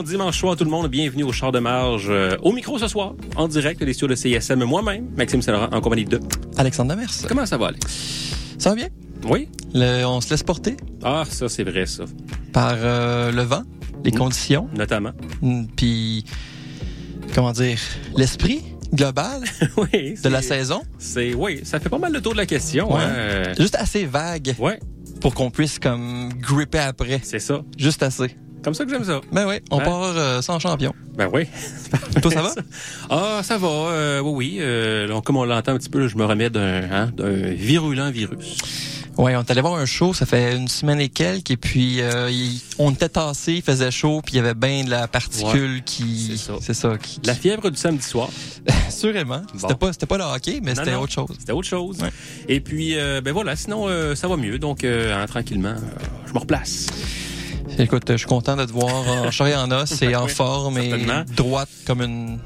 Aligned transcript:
Bon 0.00 0.06
dimanche 0.06 0.38
soir 0.40 0.56
tout 0.56 0.64
le 0.64 0.70
monde, 0.70 0.88
bienvenue 0.88 1.24
au 1.24 1.30
Char 1.32 1.52
de 1.52 1.58
Marge. 1.58 2.06
Euh, 2.08 2.34
au 2.40 2.52
micro 2.52 2.78
ce 2.78 2.88
soir, 2.88 3.12
en 3.36 3.48
direct 3.48 3.84
des 3.84 3.92
studios 3.92 4.08
de 4.08 4.14
CSM, 4.14 4.64
moi-même, 4.64 5.10
Maxime 5.14 5.42
Saint-Laurent, 5.42 5.68
en 5.72 5.80
compagnie 5.82 6.06
de... 6.06 6.18
Alexandre 6.56 6.92
Demers. 6.94 7.10
Comment 7.28 7.44
ça 7.44 7.58
va, 7.58 7.66
Alex? 7.66 8.32
Ça 8.56 8.70
va 8.70 8.76
bien? 8.76 8.88
Oui? 9.28 9.50
Le- 9.74 10.06
on 10.06 10.22
se 10.22 10.30
laisse 10.30 10.42
porter? 10.42 10.78
Ah, 11.02 11.24
ça 11.28 11.50
c'est 11.50 11.64
vrai, 11.64 11.84
ça. 11.84 12.04
par 12.54 12.76
euh, 12.78 13.30
le 13.30 13.42
vent, 13.42 13.62
les 14.02 14.10
Mm. 14.10 14.14
conditions, 14.14 14.70
Notamment. 14.74 15.12
mm, 15.42 15.64
puis 15.76 16.24
comment 17.34 17.52
dire, 17.52 17.76
l'esprit 18.16 18.62
global 18.94 19.42
oui. 19.76 20.14
de 20.14 20.28
la 20.30 20.40
saison? 20.40 20.80
C'est, 20.98 21.34
oui, 21.34 21.60
ça 21.64 21.78
fait 21.78 21.90
pas 21.90 21.98
mal 21.98 22.14
le 22.14 22.22
tour 22.22 22.32
de 22.32 22.38
la 22.38 22.46
question. 22.46 22.90
Ouais. 22.94 23.02
hein, 23.02 23.10
euh, 23.10 23.54
Juste 23.58 23.74
assez 23.74 24.06
vague 24.06 24.54
ouais, 24.58 24.80
pour 25.20 25.34
qu'on 25.34 25.50
puisse 25.50 25.78
comme 25.78 26.30
gripper 26.40 26.78
après. 26.78 27.20
c'est 27.22 27.38
ça. 27.38 27.60
Juste 27.76 28.02
assez. 28.02 28.34
Comme 28.62 28.74
ça 28.74 28.84
que 28.84 28.90
j'aime 28.90 29.04
ça. 29.04 29.20
Ben 29.32 29.46
oui, 29.48 29.56
on 29.70 29.78
Ouais. 29.78 29.84
part 29.84 30.02
euh, 30.16 30.42
sans 30.42 30.58
champion. 30.58 30.92
Ben 31.16 31.28
oui. 31.32 31.44
Toi, 32.22 32.30
ça 32.30 32.42
va? 32.42 32.54
Ah, 33.10 33.40
ça 33.42 33.56
va. 33.58 33.68
euh, 33.68 34.20
oui, 34.20 34.32
oui. 34.34 34.56
euh, 34.60 35.08
donc, 35.08 35.24
comme 35.24 35.36
on 35.36 35.44
l'entend 35.44 35.72
un 35.72 35.78
petit 35.78 35.88
peu, 35.88 36.08
je 36.08 36.16
me 36.16 36.24
remets 36.24 36.50
d'un, 36.50 36.82
hein, 36.90 37.10
virulent 37.18 38.10
virus. 38.10 38.58
Ouais, 39.18 39.34
on 39.36 39.40
est 39.40 39.50
allé 39.50 39.60
voir 39.60 39.74
un 39.74 39.84
show, 39.86 40.14
ça 40.14 40.24
fait 40.24 40.56
une 40.56 40.68
semaine 40.68 41.00
et 41.00 41.08
quelques, 41.10 41.50
et 41.50 41.56
puis 41.56 42.00
euh, 42.00 42.30
il- 42.30 42.60
on 42.78 42.90
était 42.92 43.08
tassé, 43.08 43.54
il 43.54 43.62
faisait 43.62 43.90
chaud, 43.90 44.22
puis 44.24 44.34
il 44.34 44.36
y 44.36 44.40
avait 44.40 44.54
bien 44.54 44.84
de 44.84 44.90
la 44.90 45.08
particule 45.08 45.82
qui... 45.84 46.28
c'est 46.30 46.36
ça. 46.46 46.52
C'est 46.60 46.74
ça. 46.74 46.96
Qui, 46.96 47.20
La 47.24 47.34
fièvre 47.34 47.68
du 47.70 47.76
samedi 47.76 48.04
soir. 48.04 48.28
Sûrement. 48.90 49.42
C'était 49.58 49.74
pas, 49.74 49.92
c'était 49.92 50.06
pas 50.06 50.16
le 50.16 50.24
hockey, 50.24 50.60
mais 50.62 50.74
c'était 50.74 50.94
autre 50.94 51.12
chose. 51.12 51.28
C'était 51.38 51.52
autre 51.52 51.66
chose. 51.68 51.98
Ouais. 52.00 52.08
Et 52.48 52.60
puis, 52.60 52.96
euh, 52.96 53.20
ben 53.20 53.32
voilà, 53.32 53.56
sinon, 53.56 53.88
euh, 53.88 54.14
ça 54.14 54.28
va 54.28 54.36
mieux. 54.36 54.58
Donc, 54.58 54.84
euh, 54.84 55.12
hein, 55.14 55.26
tranquillement, 55.26 55.74
je 56.26 56.32
me 56.32 56.38
replace. 56.38 56.86
Écoute, 57.80 58.04
je 58.10 58.16
suis 58.16 58.26
content 58.26 58.56
de 58.56 58.66
te 58.66 58.72
voir 58.72 59.08
en 59.08 59.30
chair 59.30 59.46
et 59.46 59.56
en 59.56 59.70
os 59.70 60.02
et 60.02 60.14
en 60.14 60.26
forme 60.28 60.76
et 60.76 60.92
droite 61.34 61.70
comme 61.86 62.02
une... 62.02 62.38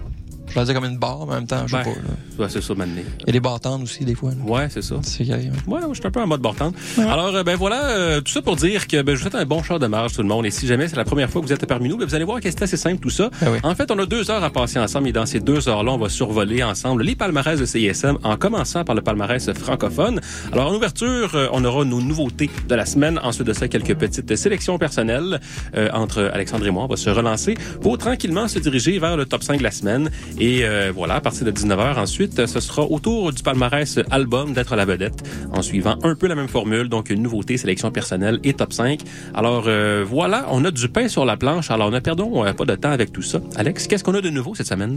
Je 0.54 0.60
vais 0.60 0.64
dire 0.66 0.74
comme 0.74 0.84
une 0.84 0.98
barre, 0.98 1.26
mais 1.26 1.32
en 1.32 1.36
même 1.36 1.46
temps, 1.46 1.66
je 1.66 1.72
sais 1.76 1.82
Ben. 1.82 1.92
pas. 2.36 2.42
Ouais, 2.44 2.48
c'est 2.48 2.62
ça, 2.62 2.74
maintenant. 2.74 3.02
Il 3.20 3.26
y 3.26 3.30
a 3.30 3.32
des 3.32 3.40
battantes 3.40 3.82
aussi, 3.82 4.04
des 4.04 4.14
fois. 4.14 4.30
là. 4.30 4.36
Ouais, 4.50 4.68
c'est 4.70 4.82
ça. 4.82 4.94
C'est 5.02 5.28
arrive. 5.30 5.52
Ouais, 5.66 5.80
je 5.88 5.94
suis 5.94 6.06
un 6.06 6.10
peu 6.10 6.20
en 6.20 6.26
mode. 6.28 6.44
Ouais. 6.44 7.04
Alors, 7.04 7.34
euh, 7.34 7.42
ben 7.42 7.56
voilà, 7.56 7.86
euh, 7.88 8.20
tout 8.20 8.30
ça 8.32 8.40
pour 8.42 8.54
dire 8.56 8.86
que 8.86 9.02
ben, 9.02 9.14
je 9.14 9.22
vous 9.22 9.22
souhaite 9.30 9.34
un 9.34 9.44
bon 9.46 9.62
char 9.62 9.78
de 9.78 9.86
marge, 9.86 10.12
tout 10.14 10.22
le 10.22 10.28
monde. 10.28 10.46
Et 10.46 10.50
si 10.50 10.66
jamais 10.66 10.86
c'est 10.88 10.96
la 10.96 11.04
première 11.04 11.28
fois 11.28 11.40
que 11.40 11.46
vous 11.46 11.52
êtes 11.52 11.66
parmi 11.66 11.88
nous, 11.88 11.96
ben, 11.96 12.06
vous 12.06 12.14
allez 12.14 12.24
voir 12.24 12.40
que 12.40 12.48
c'est 12.50 12.62
assez 12.62 12.76
simple 12.76 13.00
tout 13.00 13.10
ça. 13.10 13.30
Ah 13.42 13.46
oui. 13.50 13.58
En 13.64 13.74
fait, 13.74 13.90
on 13.90 13.98
a 13.98 14.06
deux 14.06 14.30
heures 14.30 14.44
à 14.44 14.50
passer 14.50 14.78
ensemble 14.78 15.08
et 15.08 15.12
dans 15.12 15.26
ces 15.26 15.40
deux 15.40 15.68
heures-là, 15.68 15.92
on 15.92 15.98
va 15.98 16.08
survoler 16.08 16.62
ensemble 16.62 17.02
les 17.02 17.16
palmarès 17.16 17.58
de 17.58 17.64
CISM 17.66 18.18
en 18.22 18.36
commençant 18.36 18.84
par 18.84 18.94
le 18.94 19.02
palmarès 19.02 19.52
francophone. 19.54 20.20
Alors, 20.52 20.70
en 20.70 20.74
ouverture, 20.76 21.34
euh, 21.34 21.48
on 21.52 21.64
aura 21.64 21.84
nos 21.84 22.00
nouveautés 22.00 22.50
de 22.68 22.74
la 22.74 22.86
semaine. 22.86 23.18
Ensuite 23.22 23.46
de 23.46 23.52
ça, 23.52 23.66
quelques 23.68 23.94
petites 23.96 24.36
sélections 24.36 24.78
personnelles 24.78 25.40
euh, 25.76 25.88
entre 25.92 26.30
Alexandre 26.32 26.66
et 26.66 26.70
moi. 26.70 26.84
On 26.84 26.88
va 26.88 26.96
se 26.96 27.10
relancer 27.10 27.54
pour 27.80 27.98
tranquillement 27.98 28.46
se 28.48 28.58
diriger 28.60 28.98
vers 28.98 29.16
le 29.16 29.24
top 29.26 29.42
5 29.42 29.58
de 29.58 29.62
la 29.64 29.70
semaine. 29.70 30.10
Et 30.38 30.43
euh, 30.64 30.92
voilà, 30.94 31.14
à 31.14 31.20
partir 31.20 31.46
de 31.46 31.52
19h, 31.52 31.98
ensuite, 31.98 32.46
ce 32.46 32.60
sera 32.60 32.82
autour 32.82 33.32
du 33.32 33.42
palmarès 33.42 34.00
album 34.10 34.52
d'être 34.52 34.74
la 34.74 34.84
vedette 34.84 35.22
en 35.52 35.62
suivant 35.62 35.96
un 36.02 36.14
peu 36.16 36.26
la 36.26 36.34
même 36.34 36.48
formule. 36.48 36.88
Donc, 36.88 37.10
une 37.10 37.22
nouveauté, 37.22 37.56
sélection 37.56 37.90
personnelle 37.90 38.40
et 38.42 38.52
top 38.52 38.72
5. 38.72 39.00
Alors, 39.32 39.64
euh, 39.66 40.04
voilà, 40.06 40.46
on 40.50 40.64
a 40.64 40.70
du 40.70 40.88
pain 40.88 41.08
sur 41.08 41.24
la 41.24 41.36
planche. 41.36 41.70
Alors, 41.70 41.90
ne 41.90 42.00
perdons 42.00 42.44
euh, 42.44 42.52
pas 42.52 42.64
de 42.64 42.74
temps 42.74 42.90
avec 42.90 43.12
tout 43.12 43.22
ça. 43.22 43.38
Alex, 43.56 43.86
qu'est-ce 43.86 44.02
qu'on 44.02 44.14
a 44.14 44.20
de 44.20 44.30
nouveau 44.30 44.54
cette 44.54 44.66
semaine? 44.66 44.96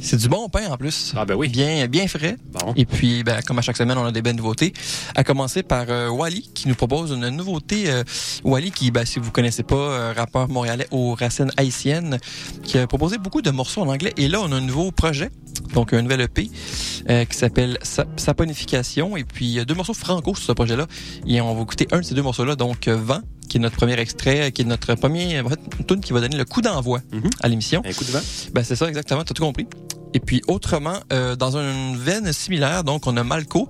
C'est 0.00 0.16
du 0.16 0.28
bon 0.28 0.48
pain 0.48 0.68
en 0.70 0.76
plus. 0.76 1.12
Ah 1.16 1.24
ben 1.24 1.34
oui. 1.34 1.48
Bien, 1.48 1.86
bien 1.88 2.06
frais. 2.06 2.36
Bon. 2.52 2.72
Et 2.76 2.86
puis, 2.86 3.24
ben, 3.24 3.40
comme 3.46 3.58
à 3.58 3.62
chaque 3.62 3.76
semaine, 3.76 3.98
on 3.98 4.04
a 4.04 4.12
des 4.12 4.22
belles 4.22 4.36
nouveautés. 4.36 4.72
À 5.16 5.24
commencer 5.24 5.64
par 5.64 5.86
euh, 5.88 6.08
Wally, 6.08 6.48
qui 6.54 6.68
nous 6.68 6.76
propose 6.76 7.10
une 7.10 7.28
nouveauté. 7.30 7.86
Wally, 8.44 8.70
qui, 8.70 8.90
ben, 8.90 9.04
si 9.04 9.18
vous 9.18 9.32
connaissez 9.32 9.64
pas, 9.64 10.12
rappeur 10.12 10.48
montréalais 10.48 10.86
aux 10.92 11.14
racines 11.14 11.50
haïtiennes, 11.56 12.18
qui 12.62 12.78
a 12.78 12.86
proposé 12.86 13.18
beaucoup 13.18 13.42
de 13.42 13.50
morceaux 13.50 13.82
en 13.82 13.88
anglais. 13.88 14.12
Et 14.16 14.28
là, 14.28 14.40
on 14.40 14.52
a 14.52 14.56
un 14.56 14.60
projet, 14.92 15.30
donc 15.74 15.92
un 15.92 16.02
nouvel 16.02 16.20
EP, 16.22 16.50
euh, 17.10 17.24
qui 17.24 17.36
s'appelle 17.36 17.78
Sa- 17.82 18.06
Saponification. 18.16 19.16
Et 19.16 19.24
puis, 19.24 19.58
a 19.58 19.64
deux 19.64 19.74
morceaux 19.74 19.94
franco 19.94 20.34
sur 20.34 20.44
ce 20.44 20.52
projet-là. 20.52 20.86
Et 21.26 21.40
on 21.40 21.54
va 21.54 21.62
écouter 21.62 21.86
un 21.92 21.98
de 21.98 22.04
ces 22.04 22.14
deux 22.14 22.22
morceaux-là, 22.22 22.56
donc 22.56 22.88
euh, 22.88 22.96
Vent, 22.96 23.20
qui 23.48 23.56
est 23.56 23.60
notre 23.60 23.76
premier 23.76 23.98
extrait, 23.98 24.52
qui 24.52 24.62
est 24.62 24.64
notre 24.66 24.94
premier, 24.94 25.40
en 25.40 25.48
fait, 25.48 25.58
une 25.78 25.86
tune 25.86 26.00
qui 26.00 26.12
va 26.12 26.20
donner 26.20 26.36
le 26.36 26.44
coup 26.44 26.60
d'envoi 26.62 27.00
Mhm. 27.12 27.30
à 27.42 27.48
l'émission. 27.48 27.82
Un 27.84 27.92
coup 27.92 28.04
de 28.04 28.10
vent. 28.10 28.20
Ben 28.52 28.62
c'est 28.64 28.76
ça 28.76 28.86
exactement, 28.88 29.24
t'as 29.24 29.34
tout 29.34 29.42
compris. 29.42 29.66
Et 30.14 30.20
puis 30.20 30.40
autrement, 30.48 30.94
euh, 31.12 31.36
dans 31.36 31.58
une 31.58 31.94
veine 31.98 32.32
similaire, 32.32 32.82
donc 32.82 33.06
on 33.06 33.14
a 33.18 33.24
Malco, 33.24 33.68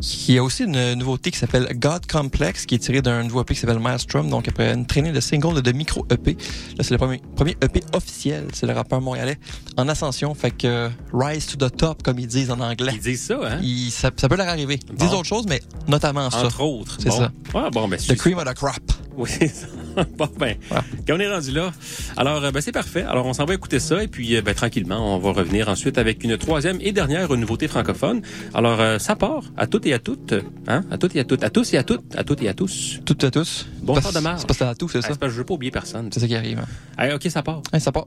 qui 0.00 0.38
a 0.38 0.42
aussi 0.42 0.64
une 0.64 0.94
nouveauté 0.94 1.30
qui 1.30 1.38
s'appelle 1.38 1.68
God 1.74 2.06
Complex, 2.10 2.64
qui 2.64 2.74
est 2.76 2.78
tiré 2.78 3.02
d'un 3.02 3.22
nouveau 3.22 3.42
EP 3.42 3.52
qui 3.54 3.60
s'appelle 3.60 3.78
Maelstrom, 3.80 4.30
donc 4.30 4.48
après 4.48 4.72
une 4.72 4.86
traînée 4.86 5.12
de 5.12 5.20
singles 5.20 5.60
de 5.60 5.72
micro 5.72 6.06
EP. 6.10 6.38
Là 6.78 6.84
c'est 6.84 6.92
le 6.92 6.96
premier, 6.98 7.20
premier 7.36 7.52
EP 7.62 7.82
officiel, 7.92 8.46
c'est 8.54 8.66
le 8.66 8.72
rappeur 8.72 9.02
montréalais 9.02 9.38
en 9.76 9.86
ascension, 9.88 10.34
fait 10.34 10.52
que 10.52 10.66
euh, 10.66 10.88
rise 11.12 11.46
to 11.46 11.56
the 11.68 11.76
top 11.76 12.02
comme 12.02 12.18
ils 12.18 12.26
disent 12.28 12.50
en 12.50 12.60
anglais. 12.60 12.92
Ils 12.94 13.00
disent 13.00 13.24
ça, 13.26 13.38
hein? 13.44 13.60
Ça, 13.90 14.10
ça 14.16 14.28
peut 14.28 14.36
leur 14.36 14.48
arriver. 14.48 14.80
Ils 14.88 14.96
disent 14.96 15.10
Bon. 15.10 15.18
autre 15.18 15.28
chose, 15.28 15.44
mais 15.46 15.60
notamment 15.86 16.30
ça. 16.30 16.46
Entre 16.46 16.62
autres. 16.62 16.96
C'est 16.98 17.10
Bon. 17.10 17.18
ça. 17.18 17.32
Ouais, 17.54 17.70
bon, 17.70 17.88
ben, 17.88 17.98
The 17.98 18.14
cream 18.16 18.38
of 18.38 18.44
the 18.46 18.54
crop. 18.54 18.80
Oui, 19.18 19.28
c'est 19.30 19.48
ça. 19.48 19.66
Bon, 20.18 20.28
ben, 20.38 20.56
Voilà. 20.68 20.84
quand 21.06 21.14
on 21.14 21.20
est 21.20 21.32
rendu 21.32 21.52
là, 21.52 21.72
alors, 22.16 22.42
euh, 22.44 22.50
ben, 22.50 22.60
c'est 22.60 22.72
parfait. 22.72 23.02
Alors, 23.02 23.26
on 23.26 23.32
s'en 23.32 23.44
va 23.44 23.54
écouter 23.54 23.78
ça 23.78 24.02
et 24.02 24.08
puis, 24.08 24.34
euh, 24.36 24.42
ben, 24.42 24.52
tranquillement, 24.54 25.14
on 25.14 25.18
va 25.18 25.30
revenir 25.32 25.68
ensuite 25.68 25.98
avec 25.98 26.24
une 26.24 26.36
troisième 26.36 26.78
et 26.80 26.90
dernière 26.90 27.30
nouveauté 27.36 27.68
francophone. 27.68 28.22
Alors, 28.54 28.80
euh, 28.80 28.98
ça 28.98 29.14
part 29.14 29.44
à 29.56 29.66
toutes 29.68 29.86
et 29.86 29.92
à 29.94 30.00
toutes, 30.00 30.34
hein, 30.66 30.82
à 30.90 30.98
toutes 30.98 31.14
et 31.14 31.20
à 31.20 31.24
toutes, 31.24 31.44
à 31.44 31.50
tous 31.50 31.72
et 31.74 31.76
à 31.78 31.84
toutes, 31.84 32.16
à 32.16 32.24
toutes 32.24 32.42
et 32.42 32.48
à 32.48 32.54
tous. 32.54 33.00
Toutes 33.04 33.22
à 33.22 33.30
tous. 33.30 33.66
Bon 33.82 33.94
temps 34.00 34.10
de 34.12 34.18
marge. 34.18 34.40
C'est 34.40 34.48
que 34.48 34.54
t'as 34.58 34.74
tout, 34.74 34.88
c'est 34.88 34.98
Ah, 34.98 35.02
ça? 35.02 35.08
c'est 35.12 35.18
parce 35.20 35.30
que 35.30 35.34
je 35.34 35.38
veux 35.40 35.46
pas 35.46 35.54
oublier 35.54 35.70
personne. 35.70 36.08
C'est 36.12 36.18
ça 36.20 36.26
qui 36.26 36.34
arrive. 36.34 36.58
Hein. 36.58 36.66
Allez, 36.96 37.14
ok, 37.14 37.26
ça 37.30 37.42
part. 37.42 37.62
Hey, 37.72 37.80
ça 37.80 37.92
part. 37.92 38.06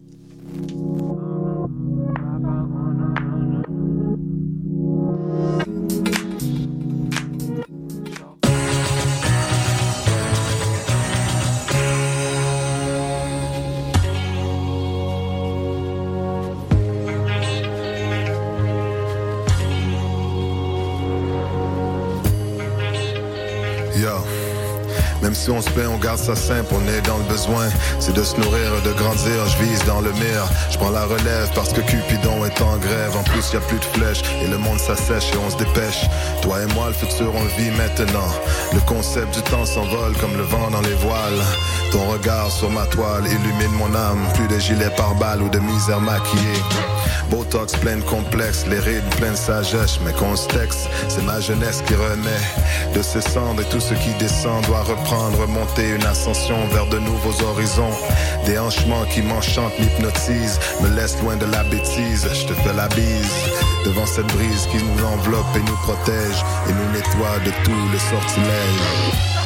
Même 25.22 25.34
si 25.34 25.50
on 25.50 25.62
se 25.62 25.70
plaît, 25.70 25.88
on 25.88 25.98
garde 25.98 26.20
ça 26.20 26.36
simple, 26.36 26.74
on 26.74 26.88
est 26.88 27.02
dans 27.02 27.18
le 27.18 27.24
besoin. 27.24 27.68
C'est 28.00 28.14
de 28.14 28.24
se 28.24 28.36
nourrir, 28.38 28.72
de 28.86 28.94
grandir, 28.94 29.48
je 29.48 29.64
vise 29.64 29.84
dans 29.86 30.02
le 30.02 30.12
mire. 30.14 30.46
Je 30.70 30.78
prends 30.78 30.92
la 30.92 31.06
relève 31.06 31.50
parce 31.56 31.74
que 31.74 31.82
Cupidon 31.82 32.46
est 32.46 32.62
en 32.62 32.78
grève. 32.78 33.16
En 33.18 33.24
plus, 33.24 33.52
y 33.54 33.58
a 33.58 33.60
plus 33.62 33.80
de 33.80 33.86
flèches 33.86 34.22
et 34.44 34.48
le 34.48 34.58
monde 34.58 34.80
s'assèche 34.80 35.32
et 35.34 35.38
on 35.38 35.50
se 35.50 35.58
dépêche. 35.58 36.06
Toi 36.42 36.62
et 36.62 36.74
moi, 36.74 36.88
le 36.88 36.94
futur, 36.94 37.32
on 37.34 37.44
le 37.44 37.50
vit 37.58 37.72
maintenant. 37.72 38.30
Le 38.74 38.80
concept 38.82 39.34
du 39.34 39.42
temps 39.44 39.66
s'envole 39.66 40.16
comme 40.22 40.36
le 40.38 40.44
vent 40.44 40.70
dans 40.72 40.82
les 40.82 40.96
voiles. 40.96 41.44
Ton 41.92 42.06
regard 42.12 42.52
sur 42.52 42.70
ma 42.70 42.86
toile 42.86 43.26
illumine 43.26 43.76
mon 43.78 43.94
âme. 43.96 44.20
Plus 44.36 44.48
de 44.48 44.60
gilets 44.60 44.96
par 44.96 45.16
balles 45.16 45.42
ou 45.42 45.50
de 45.50 45.60
misère 45.60 46.02
maquillée. 46.02 46.62
Botox 47.30 47.74
plein 47.78 47.98
de 47.98 48.04
complexes, 48.04 48.66
les 48.70 48.80
rides 48.80 49.04
pleines 49.18 49.34
de 49.34 49.38
sagesse, 49.38 50.00
mais 50.06 50.14
qu'on 50.14 50.36
c'est 50.36 51.24
ma 51.24 51.40
jeunesse 51.40 51.84
qui 51.86 51.94
renaît 51.96 52.94
de 52.94 53.02
ses 53.02 53.22
cendres 53.22 53.62
et 53.62 53.66
tout 53.66 53.80
ce 53.80 53.94
qui 53.96 54.14
descend 54.20 54.64
doit 54.66 54.82
reprendre, 54.82 55.07
remonter 55.16 55.90
une 55.90 56.06
ascension 56.06 56.58
vers 56.68 56.88
de 56.88 57.00
nouveaux 57.00 57.44
horizons. 57.44 57.92
Des 58.46 58.58
hanchements 58.58 59.06
qui 59.06 59.22
m'enchantent, 59.22 59.78
m'hypnotisent, 59.80 60.60
me 60.82 60.90
laissent 60.90 61.22
loin 61.22 61.38
de 61.38 61.46
la 61.46 61.64
bêtise, 61.64 62.28
je 62.34 62.46
te 62.48 62.54
fais 62.54 62.74
la 62.74 62.88
bise. 62.90 63.32
Devant 63.86 64.06
cette 64.06 64.28
brise 64.28 64.68
qui 64.72 64.78
nous 64.78 65.06
enveloppe 65.06 65.56
et 65.56 65.60
nous 65.60 65.78
protège 65.84 66.44
et 66.68 66.74
nous 66.74 66.92
nettoie 66.92 67.40
de 67.46 67.52
tout 67.64 67.90
le 67.92 68.00
sortilège. 68.00 69.37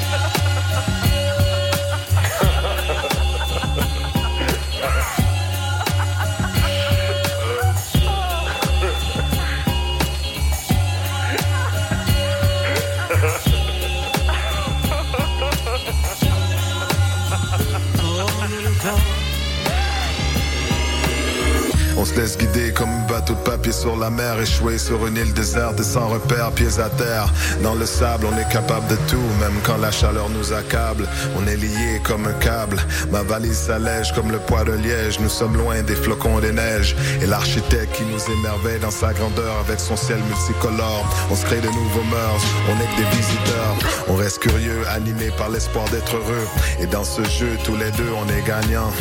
Sur 23.71 23.95
la 23.95 24.09
mer, 24.09 24.39
échoué 24.41 24.77
sur 24.77 25.06
une 25.06 25.18
île 25.18 25.33
déserte 25.33 25.79
et 25.79 25.83
sans 25.83 26.07
repère, 26.07 26.51
pieds 26.51 26.79
à 26.79 26.89
terre. 26.89 27.31
Dans 27.62 27.75
le 27.75 27.85
sable, 27.85 28.25
on 28.31 28.38
est 28.38 28.51
capable 28.51 28.88
de 28.88 28.95
tout, 29.07 29.29
même 29.39 29.59
quand 29.63 29.77
la 29.77 29.91
chaleur 29.91 30.29
nous 30.29 30.53
accable. 30.53 31.07
On 31.38 31.45
est 31.47 31.57
lié 31.57 32.01
comme 32.03 32.25
un 32.25 32.33
câble. 32.33 32.77
Ma 33.12 33.21
valise 33.21 33.57
s'allège 33.57 34.12
comme 34.13 34.31
le 34.31 34.39
poids 34.39 34.63
de 34.63 34.73
liège. 34.73 35.19
Nous 35.19 35.29
sommes 35.29 35.56
loin 35.56 35.81
des 35.83 35.95
flocons 35.95 36.39
des 36.39 36.51
neiges. 36.51 36.95
Et 37.21 37.27
l'architecte 37.27 37.95
qui 37.95 38.03
nous 38.03 38.39
émerveille 38.39 38.79
dans 38.79 38.91
sa 38.91 39.13
grandeur 39.13 39.53
avec 39.65 39.79
son 39.79 39.95
ciel 39.95 40.19
multicolore. 40.27 41.06
On 41.29 41.35
se 41.35 41.45
crée 41.45 41.62
de 41.62 41.67
nouveaux 41.67 42.07
mœurs, 42.09 42.44
on 42.69 42.75
est 42.81 42.95
que 42.95 43.01
des 43.01 43.17
visiteurs. 43.17 43.75
On 44.07 44.15
reste 44.15 44.31
reste 44.31 44.39
curieux, 44.39 44.88
animé 44.88 45.29
par 45.38 45.50
l'espoir 45.50 45.83
d'être 45.89 46.15
heureux. 46.15 46.47
Et 46.79 46.85
dans 46.85 47.03
ce 47.03 47.21
jeu, 47.24 47.57
tous 47.65 47.75
les 47.75 47.91
deux, 47.91 48.12
on 48.15 48.27
est 48.29 48.47
gagnants. 48.47 48.91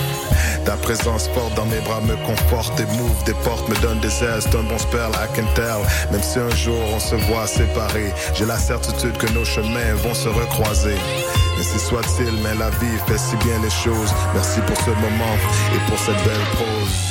Ta 0.65 0.77
présence 0.77 1.29
forte 1.29 1.55
dans 1.55 1.67
mes 1.67 1.81
bras 1.81 2.01
me 2.01 2.17
conforte 2.27 2.79
et 2.81 2.87
m'ouvre 2.97 3.23
des 3.25 3.35
portes, 3.45 3.69
me 3.69 3.77
donne 3.81 4.01
des 4.01 4.25
ailes. 4.25 4.43
Bon 4.69 4.79
spell, 4.79 5.11
I 5.15 5.27
can 5.35 5.47
tell. 5.55 5.83
Même 6.13 6.23
si 6.23 6.39
un 6.39 6.51
jour 6.51 6.83
on 6.95 7.01
se 7.01 7.15
voit 7.17 7.47
séparés, 7.47 8.13
j'ai 8.35 8.45
la 8.45 8.59
certitude 8.59 9.17
que 9.17 9.27
nos 9.33 9.45
chemins 9.45 9.95
vont 10.03 10.15
se 10.15 10.29
recroiser. 10.29 10.97
Ainsi 11.59 11.79
soit-il, 11.79 12.33
mais 12.43 12.55
la 12.59 12.71
vie 12.71 12.99
fait 13.07 13.19
si 13.19 13.37
bien 13.37 13.59
les 13.63 13.71
choses. 13.71 14.13
Merci 14.35 14.61
pour 14.67 14.77
ce 14.77 14.91
moment 14.91 15.37
et 15.75 15.91
pour 15.91 15.99
cette 15.99 16.23
belle 16.25 16.47
prose. 16.53 17.10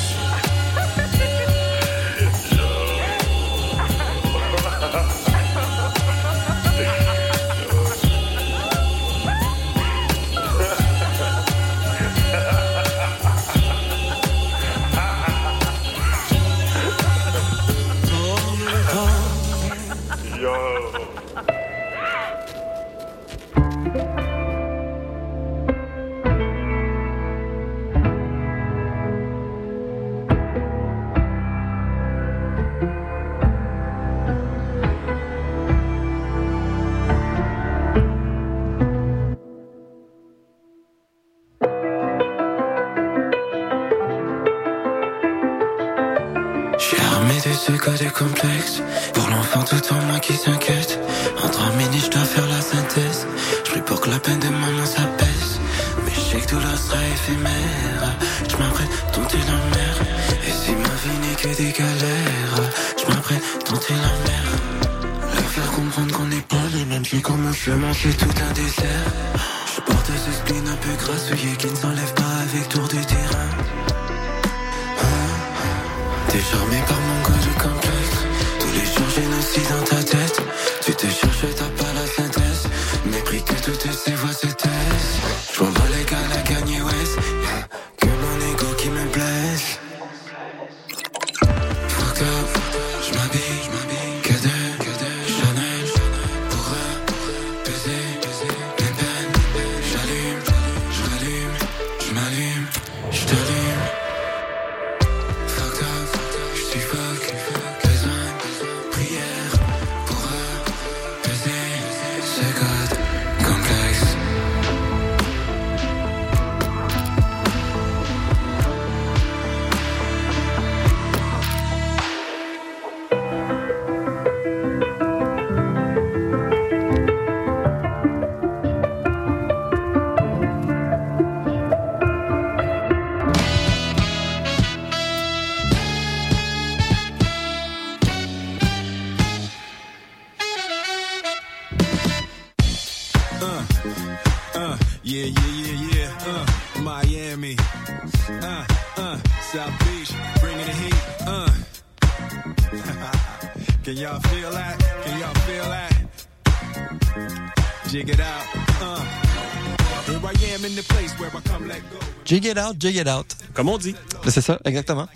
Jig 162.30 162.46
it 162.46 162.60
out, 162.60 162.76
jig 162.80 162.96
it 162.96 163.08
out. 163.08 163.26
Comme 163.56 163.70
on 163.70 163.80
dit. 163.80 163.96
C'est 164.28 164.42
ça, 164.42 164.60
exactement. 164.64 165.08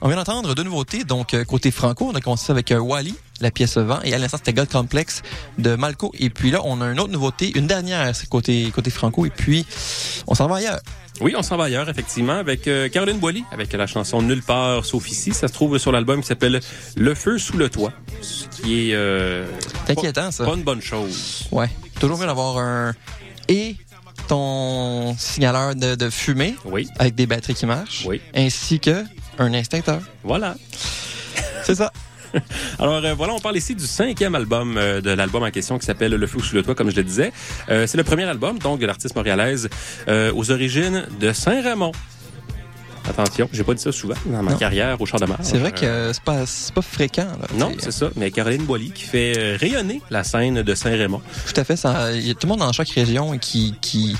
On 0.00 0.08
vient 0.08 0.16
d'entendre 0.16 0.54
deux 0.54 0.62
nouveautés. 0.62 1.04
Donc, 1.04 1.34
euh, 1.34 1.44
côté 1.44 1.70
franco, 1.70 2.08
on 2.10 2.14
a 2.14 2.22
commencé 2.22 2.50
avec 2.50 2.72
euh, 2.72 2.78
Wally, 2.78 3.14
la 3.42 3.50
pièce 3.50 3.76
vent, 3.76 4.00
et 4.04 4.14
à 4.14 4.18
l'instant, 4.18 4.38
c'était 4.38 4.54
God 4.54 4.70
Complex 4.70 5.20
de 5.58 5.74
Malco. 5.74 6.12
Et 6.18 6.30
puis 6.30 6.50
là, 6.50 6.62
on 6.64 6.80
a 6.80 6.86
une 6.86 6.98
autre 6.98 7.12
nouveauté, 7.12 7.52
une 7.58 7.66
dernière, 7.66 8.16
c'est 8.16 8.26
côté, 8.26 8.70
côté 8.74 8.88
franco. 8.88 9.26
Et 9.26 9.30
puis, 9.30 9.66
on 10.26 10.34
s'en 10.34 10.46
va 10.46 10.56
ailleurs. 10.56 10.80
Oui, 11.20 11.34
on 11.36 11.42
s'en 11.42 11.58
va 11.58 11.64
ailleurs, 11.64 11.90
effectivement, 11.90 12.38
avec 12.38 12.66
euh, 12.66 12.88
Caroline 12.88 13.18
Boily, 13.18 13.44
avec 13.52 13.70
la 13.74 13.86
chanson 13.86 14.22
Nulle 14.22 14.42
part 14.42 14.86
sauf 14.86 15.10
ici. 15.10 15.34
Ça 15.34 15.48
se 15.48 15.52
trouve 15.52 15.76
sur 15.76 15.92
l'album 15.92 16.22
qui 16.22 16.28
s'appelle 16.28 16.58
Le 16.96 17.14
feu 17.14 17.36
sous 17.36 17.58
le 17.58 17.68
toit, 17.68 17.92
ce 18.22 18.48
qui 18.48 18.88
est... 18.88 18.94
Euh, 18.94 19.46
inquiétant, 19.90 20.30
ça. 20.30 20.46
Pas 20.46 20.54
une 20.54 20.62
bonne 20.62 20.80
chose. 20.80 21.48
Ouais. 21.52 21.68
Toujours 22.00 22.16
mieux 22.16 22.24
d'avoir 22.24 22.56
un... 22.56 22.94
Et 23.48 23.76
ton 24.22 25.16
signaleur 25.18 25.74
de, 25.74 26.10
fumée 26.10 26.54
oui. 26.64 26.88
avec 26.98 27.14
des 27.14 27.26
batteries 27.26 27.54
qui 27.54 27.66
marchent, 27.66 28.04
oui. 28.06 28.20
ainsi 28.34 28.80
que 28.80 29.04
un 29.38 29.54
instincteur. 29.54 30.00
Voilà. 30.22 30.56
C'est 31.64 31.74
ça. 31.74 31.92
Alors 32.78 33.04
euh, 33.04 33.14
voilà, 33.14 33.34
on 33.34 33.38
parle 33.38 33.56
ici 33.56 33.74
du 33.74 33.86
cinquième 33.86 34.34
album 34.34 34.76
euh, 34.76 35.00
de 35.00 35.10
l'album 35.10 35.42
en 35.42 35.50
question 35.50 35.78
qui 35.78 35.86
s'appelle 35.86 36.12
Le 36.14 36.26
Feu 36.26 36.40
sous 36.40 36.54
le 36.54 36.62
toit, 36.62 36.74
comme 36.74 36.90
je 36.90 36.96
le 36.96 37.04
disais. 37.04 37.32
Euh, 37.68 37.86
c'est 37.86 37.98
le 37.98 38.04
premier 38.04 38.24
album 38.24 38.58
donc 38.58 38.80
de 38.80 38.86
l'artiste 38.86 39.16
montréalaise 39.16 39.68
aux 40.08 40.50
origines 40.50 41.06
de 41.20 41.32
Saint-Raymond. 41.32 41.92
Attention, 43.08 43.48
j'ai 43.52 43.64
pas 43.64 43.74
dit 43.74 43.82
ça 43.82 43.92
souvent 43.92 44.14
dans 44.26 44.42
ma 44.42 44.54
carrière 44.54 45.00
au 45.00 45.06
char 45.06 45.20
de 45.20 45.26
C'est 45.42 45.58
vrai 45.58 45.72
que 45.72 46.12
c'est 46.12 46.22
pas, 46.22 46.44
pas 46.74 46.82
fréquent. 46.82 47.26
non, 47.56 47.72
c'est 47.78 47.92
ça. 47.92 48.10
Mais 48.16 48.30
Caroline 48.30 48.64
Boily 48.64 48.90
qui 48.90 49.04
fait 49.04 49.56
rayonner 49.56 50.00
la 50.10 50.24
scène 50.24 50.62
de 50.62 50.74
Saint-Raymond. 50.74 51.20
Tout 51.46 51.60
à 51.60 51.64
fait. 51.64 51.80
Il 52.14 52.26
y 52.26 52.30
a 52.30 52.34
tout 52.34 52.46
le 52.46 52.48
monde 52.48 52.60
dans 52.60 52.72
chaque 52.72 52.90
région 52.90 53.36
qui, 53.38 53.74
qui, 53.80 54.16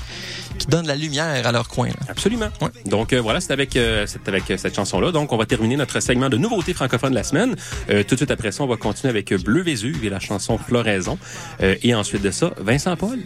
qui 0.57 0.67
donnent 0.67 0.87
la 0.87 0.95
lumière 0.95 1.45
à 1.45 1.51
leur 1.51 1.67
coin. 1.67 1.89
Absolument. 2.07 2.49
Donc 2.85 3.13
euh, 3.13 3.21
voilà, 3.21 3.41
c'est 3.41 3.53
avec, 3.53 3.75
euh, 3.75 4.05
avec 4.27 4.49
euh, 4.51 4.57
cette 4.57 4.75
chanson-là. 4.75 5.11
Donc 5.11 5.31
on 5.31 5.37
va 5.37 5.45
terminer 5.45 5.75
notre 5.77 5.99
segment 5.99 6.29
de 6.29 6.37
nouveautés 6.37 6.73
francophones 6.73 7.11
de 7.11 7.15
la 7.15 7.23
semaine. 7.23 7.55
tout 7.87 8.15
de 8.15 8.15
suite 8.15 8.31
après 8.31 8.51
ça, 8.51 8.63
on 8.63 8.67
va 8.67 8.77
continuer 8.77 9.09
avec 9.09 9.33
Bleu 9.33 9.61
Vésuve 9.61 10.03
et 10.05 10.09
la 10.09 10.19
chanson 10.19 10.57
Floraison. 10.57 11.17
et 11.59 11.95
ensuite 11.95 12.21
de 12.21 12.31
ça, 12.31 12.51
Vincent 12.57 12.95
Paul. 12.95 13.19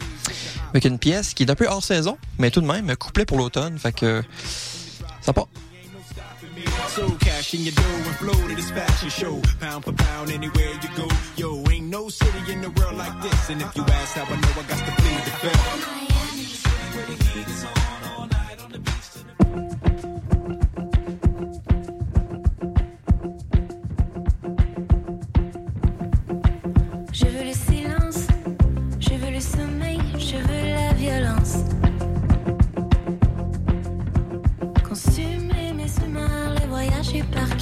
Avec 0.71 0.85
une 0.85 0.99
pièce 0.99 1.33
qui 1.33 1.43
est 1.43 1.51
un 1.51 1.55
peu 1.55 1.67
hors 1.67 1.83
saison, 1.83 2.17
mais 2.39 2.51
tout 2.51 2.61
de 2.61 2.67
même 2.67 2.95
couplet 2.95 3.25
pour 3.25 3.37
l'automne. 3.37 3.77
Fait 3.77 3.93
que 3.93 4.21
Hälsa 5.27 5.33
på. 5.33 5.47
So 6.89 7.09
cash 7.19 7.53
in 7.53 7.61
your 7.61 7.75
dough 7.75 8.07
and 8.07 8.15
flow 8.15 8.47
to 8.47 8.55
this 8.55 8.71
fashion 8.71 9.09
show. 9.09 9.41
Pound 9.59 9.83
for 9.83 9.93
pound, 9.93 10.31
anywhere 10.31 10.73
you 10.81 10.89
go. 10.95 11.07
Yo, 11.35 11.71
ain't 11.71 11.89
no 11.91 12.09
city 12.09 12.53
in 12.53 12.61
the 12.61 12.69
world 12.69 12.97
like 12.97 13.21
this. 13.21 13.49
And 13.49 13.61
if 13.61 13.75
you 13.75 13.83
ask 13.83 14.15
how 14.15 14.23
I 14.23 14.35
know, 14.41 14.51
I 14.51 14.63
got 14.69 14.85
to 14.85 14.91
plead 15.01 15.23
the 15.25 15.31
fifth. 15.41 15.97
Je 27.13 27.25
veux 27.25 27.43
les 27.43 27.53
suis. 37.23 37.56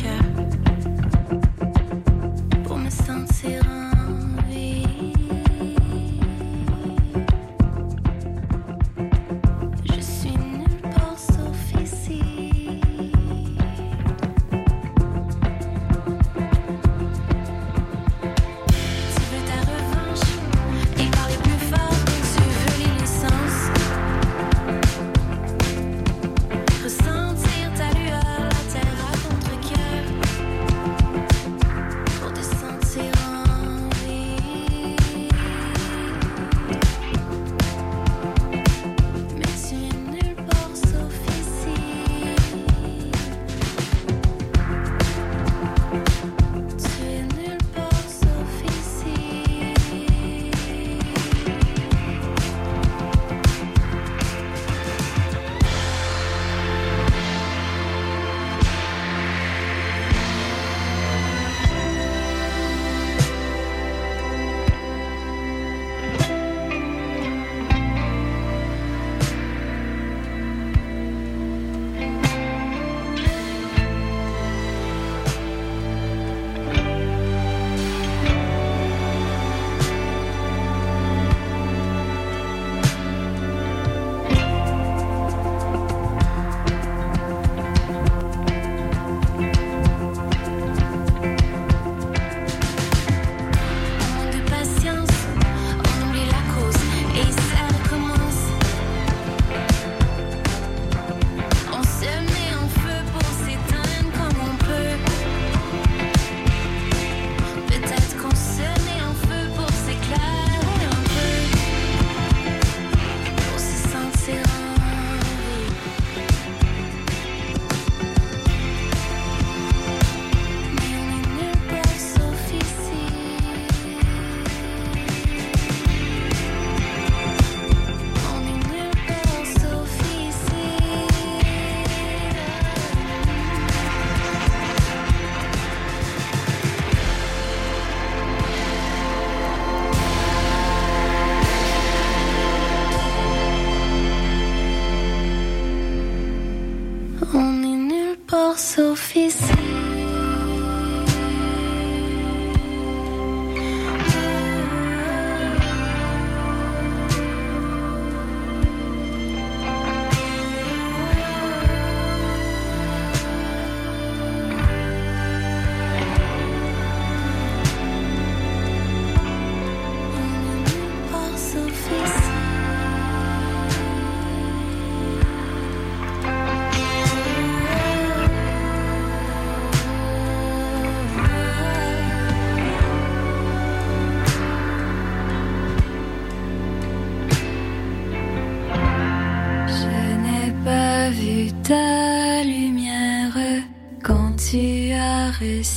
As 195.46 195.68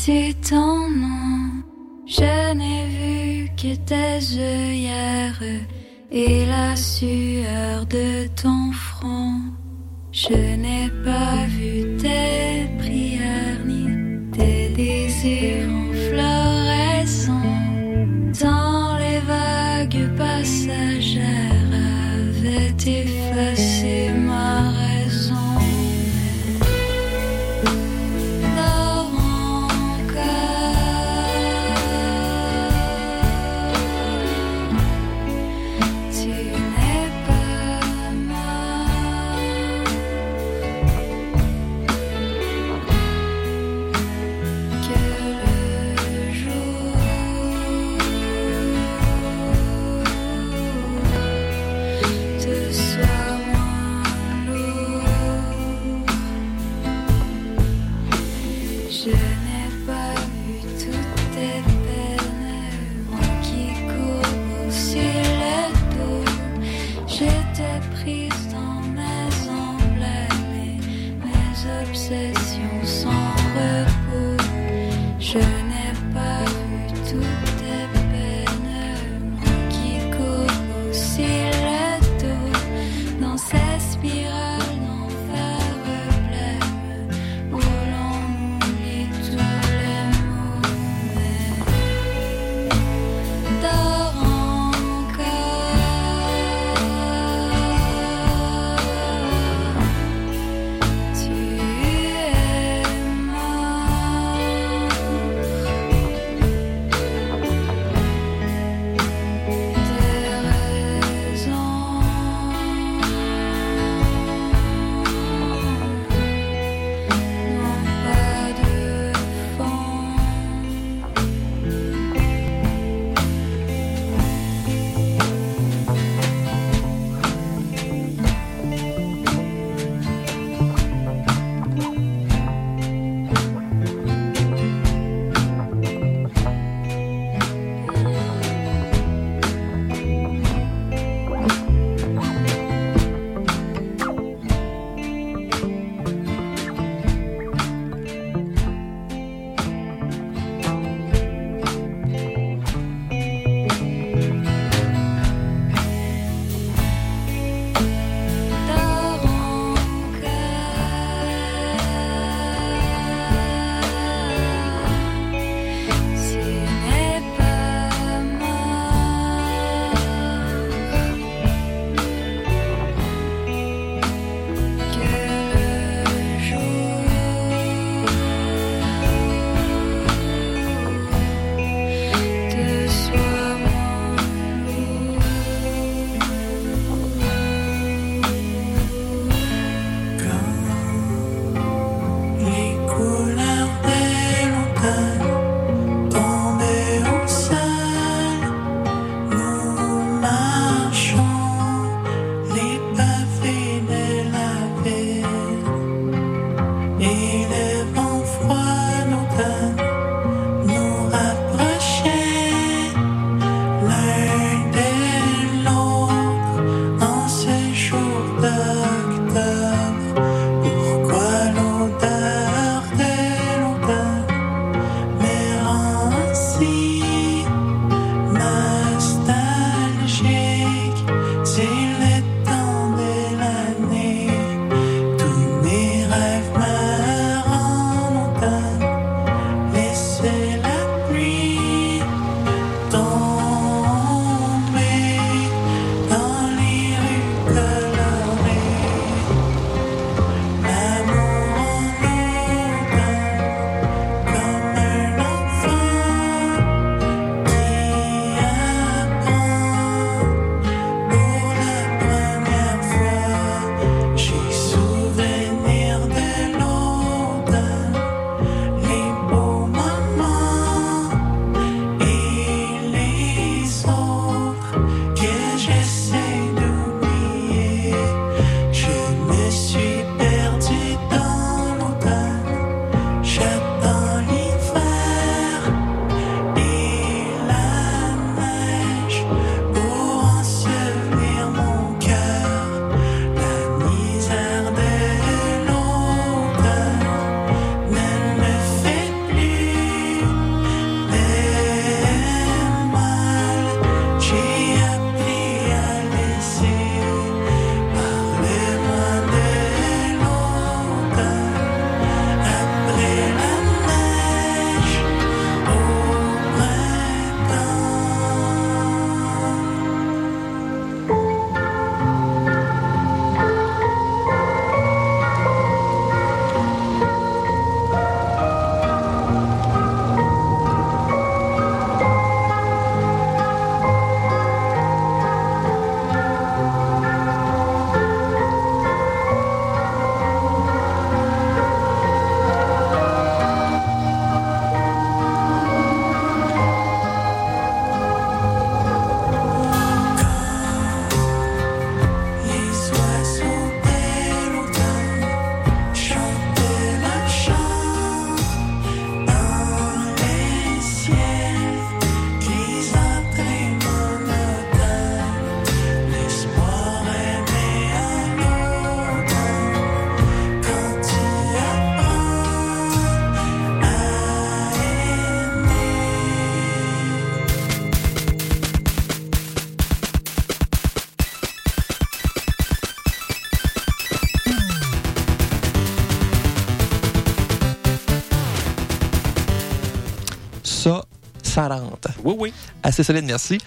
Oui, 392.24 392.34
oui. 392.38 392.52
Assez 392.82 393.02
solide, 393.04 393.24
merci. 393.24 393.58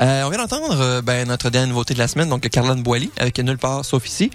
Euh, 0.00 0.22
on 0.24 0.30
vient 0.30 0.38
d'entendre 0.38 0.78
euh, 0.80 1.02
ben, 1.02 1.26
notre 1.28 1.50
dernière 1.50 1.68
nouveauté 1.68 1.94
de 1.94 1.98
la 1.98 2.08
semaine, 2.08 2.28
donc 2.28 2.48
Carlane 2.48 2.82
Boily, 2.82 3.10
avec 3.18 3.38
Nulle 3.38 3.58
part 3.58 3.84
sauf 3.84 4.06
ici. 4.08 4.30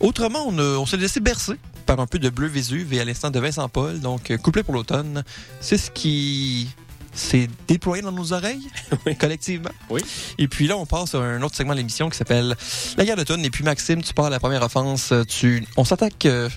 Autrement, 0.00 0.44
on, 0.48 0.58
a- 0.58 0.78
on 0.78 0.86
s'est 0.86 0.96
laissé 0.96 1.20
bercer 1.20 1.54
par 1.86 2.00
un 2.00 2.06
peu 2.06 2.18
de 2.18 2.28
Bleu 2.30 2.48
Vésuve 2.48 2.92
et 2.94 3.00
à 3.00 3.04
l'instant 3.04 3.30
de 3.30 3.38
Vincent 3.38 3.68
Paul, 3.68 4.00
donc 4.00 4.30
euh, 4.30 4.36
couplet 4.38 4.62
pour 4.62 4.74
l'automne. 4.74 5.22
C'est 5.60 5.78
ce 5.78 5.90
qui 5.90 6.68
s'est 7.12 7.48
déployé 7.68 8.02
dans 8.02 8.10
nos 8.10 8.32
oreilles, 8.32 8.68
Oui. 9.06 9.16
collectivement. 9.16 9.70
Oui. 9.90 10.00
Et 10.38 10.48
puis 10.48 10.66
là, 10.66 10.76
on 10.76 10.86
passe 10.86 11.14
à 11.14 11.18
un 11.18 11.40
autre 11.42 11.54
segment 11.54 11.72
de 11.74 11.78
l'émission 11.78 12.10
qui 12.10 12.18
s'appelle 12.18 12.56
La 12.96 13.04
guerre 13.04 13.16
d'automne. 13.16 13.44
Et 13.44 13.50
puis 13.50 13.62
Maxime, 13.62 14.02
tu 14.02 14.12
pars 14.14 14.24
à 14.26 14.30
la 14.30 14.40
première 14.40 14.62
offense. 14.62 15.12
Tu... 15.28 15.64
On 15.76 15.84
s'attaque 15.84 16.26
euh, 16.26 16.48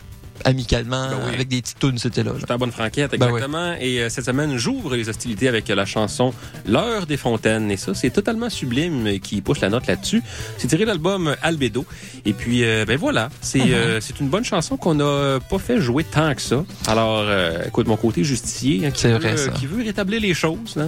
amicalement 0.46 1.10
Ben 1.10 1.18
oui. 1.28 1.34
avec 1.34 1.48
des 1.48 1.62
petites 1.62 1.80
tunes, 1.80 1.98
c'était 1.98 2.24
là. 2.24 2.32
J'étais 2.40 2.52
à 2.52 2.58
bonne 2.58 2.72
franquette, 2.72 3.12
Ben 3.18 3.28
exactement. 3.28 3.74
Et 3.80 4.02
euh, 4.02 4.10
cette 4.10 4.26
semaine, 4.26 4.58
j'ouvre 4.58 4.96
les 4.96 5.10
hostilités 5.10 5.48
avec 5.48 5.70
euh, 5.70 5.76
la 5.76 5.86
chanson 5.86 6.34
L'heure 6.68 7.06
des 7.06 7.18
fontaines. 7.18 7.70
Et 7.72 7.78
ça, 7.78 7.94
c'est 7.94 8.10
totalement 8.10 8.50
sublime 8.50 9.08
euh, 9.08 9.18
qui 9.20 9.42
pousse 9.42 9.62
la 9.62 9.70
note 9.70 9.88
là-dessus. 9.88 10.22
C'est 10.58 10.68
tiré 10.68 10.84
de 10.84 10.88
l'album 10.90 11.36
Albedo. 11.42 11.86
Et 12.26 12.34
puis, 12.34 12.64
euh, 12.64 12.86
ben 12.86 12.98
voilà, 12.98 13.30
c'est 13.42 13.62
euh, 13.62 14.00
c'est 14.02 14.20
une 14.20 14.30
bonne 14.30 14.44
chanson 14.44 14.78
qu'on 14.78 14.96
n'a 14.96 15.40
pas 15.50 15.60
fait 15.60 15.80
jouer 15.80 16.04
tant 16.04 16.34
que 16.36 16.42
ça. 16.42 16.64
Alors, 16.88 17.26
écoute, 17.66 17.88
mon 17.88 17.98
côté 17.98 18.24
justicier, 18.24 18.86
hein, 18.86 18.92
qui, 18.92 19.08
veut, 19.08 19.14
vrai, 19.18 19.38
ça. 19.38 19.50
qui 19.52 19.66
veut 19.66 19.84
rétablir 19.84 20.22
les 20.22 20.34
choses, 20.34 20.76
hein, 20.78 20.88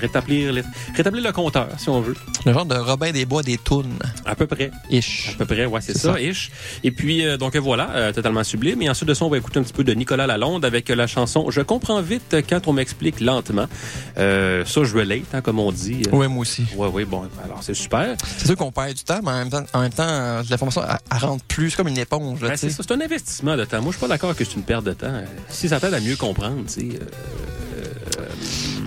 rétablir, 0.00 0.52
les- 0.52 0.62
rétablir 0.96 1.22
le 1.22 1.32
compteur, 1.32 1.68
si 1.78 1.88
on 1.88 2.00
veut. 2.00 2.14
Le 2.46 2.52
genre 2.52 2.66
de 2.66 2.74
Robin 2.76 3.12
des 3.12 3.24
Bois 3.26 3.42
des 3.42 3.58
tunes. 3.58 3.98
À 4.24 4.34
peu 4.34 4.46
près. 4.46 4.70
Ish. 4.90 5.30
À 5.34 5.38
peu 5.38 5.46
près, 5.46 5.66
ouais, 5.66 5.80
c'est 5.80 5.96
ça, 5.96 6.14
ça. 6.14 6.20
ish. 6.20 6.50
Et 6.82 6.90
puis, 6.90 7.22
donc 7.38 7.56
voilà, 7.56 8.12
totalement 8.12 8.44
sublime. 8.44 8.73
Et 8.82 8.90
ensuite 8.90 9.08
de 9.08 9.14
ça, 9.14 9.24
on 9.24 9.28
va 9.30 9.38
écouter 9.38 9.58
un 9.58 9.62
petit 9.62 9.72
peu 9.72 9.84
de 9.84 9.92
Nicolas 9.94 10.26
Lalonde 10.26 10.64
avec 10.64 10.88
la 10.88 11.06
chanson 11.06 11.50
Je 11.50 11.60
comprends 11.60 12.00
vite 12.02 12.36
quand 12.48 12.66
on 12.68 12.72
m'explique 12.72 13.20
lentement. 13.20 13.66
Euh, 14.18 14.64
ça, 14.64 14.84
je 14.84 14.96
relate, 14.96 15.22
hein, 15.34 15.40
comme 15.40 15.58
on 15.58 15.72
dit. 15.72 16.02
Ouais, 16.12 16.28
moi 16.28 16.42
aussi. 16.42 16.64
Ouais, 16.76 16.88
ouais, 16.88 17.04
bon, 17.04 17.22
alors 17.44 17.62
c'est 17.62 17.74
super. 17.74 18.16
C'est 18.38 18.46
sûr 18.46 18.56
qu'on 18.56 18.72
perd 18.72 18.94
du 18.94 19.04
temps, 19.04 19.20
mais 19.22 19.30
en 19.30 19.38
même 19.38 19.50
temps, 19.50 19.64
en 19.72 19.80
même 19.80 19.92
temps 19.92 20.02
euh, 20.08 20.42
l'information, 20.50 20.82
elle, 20.88 20.96
elle 21.12 21.18
rentre 21.26 21.44
plus 21.44 21.74
comme 21.76 21.88
une 21.88 21.98
éponge. 21.98 22.40
Ben, 22.40 22.50
c'est 22.56 22.68
sais. 22.68 22.76
ça, 22.76 22.82
c'est 22.86 22.94
un 22.94 23.00
investissement 23.00 23.56
de 23.56 23.64
temps. 23.64 23.80
Moi, 23.82 23.92
je 23.92 23.96
suis 23.98 24.06
pas 24.06 24.08
d'accord 24.08 24.34
que 24.36 24.44
c'est 24.44 24.54
une 24.54 24.62
perte 24.62 24.84
de 24.84 24.92
temps. 24.92 25.06
Euh, 25.08 25.24
Si 25.48 25.68
ça 25.68 25.80
t'aide 25.80 25.94
à 25.94 26.00
mieux 26.00 26.16
comprendre, 26.16 26.64
tu 26.66 26.72
sais. 26.90 26.98
euh, 27.00 28.24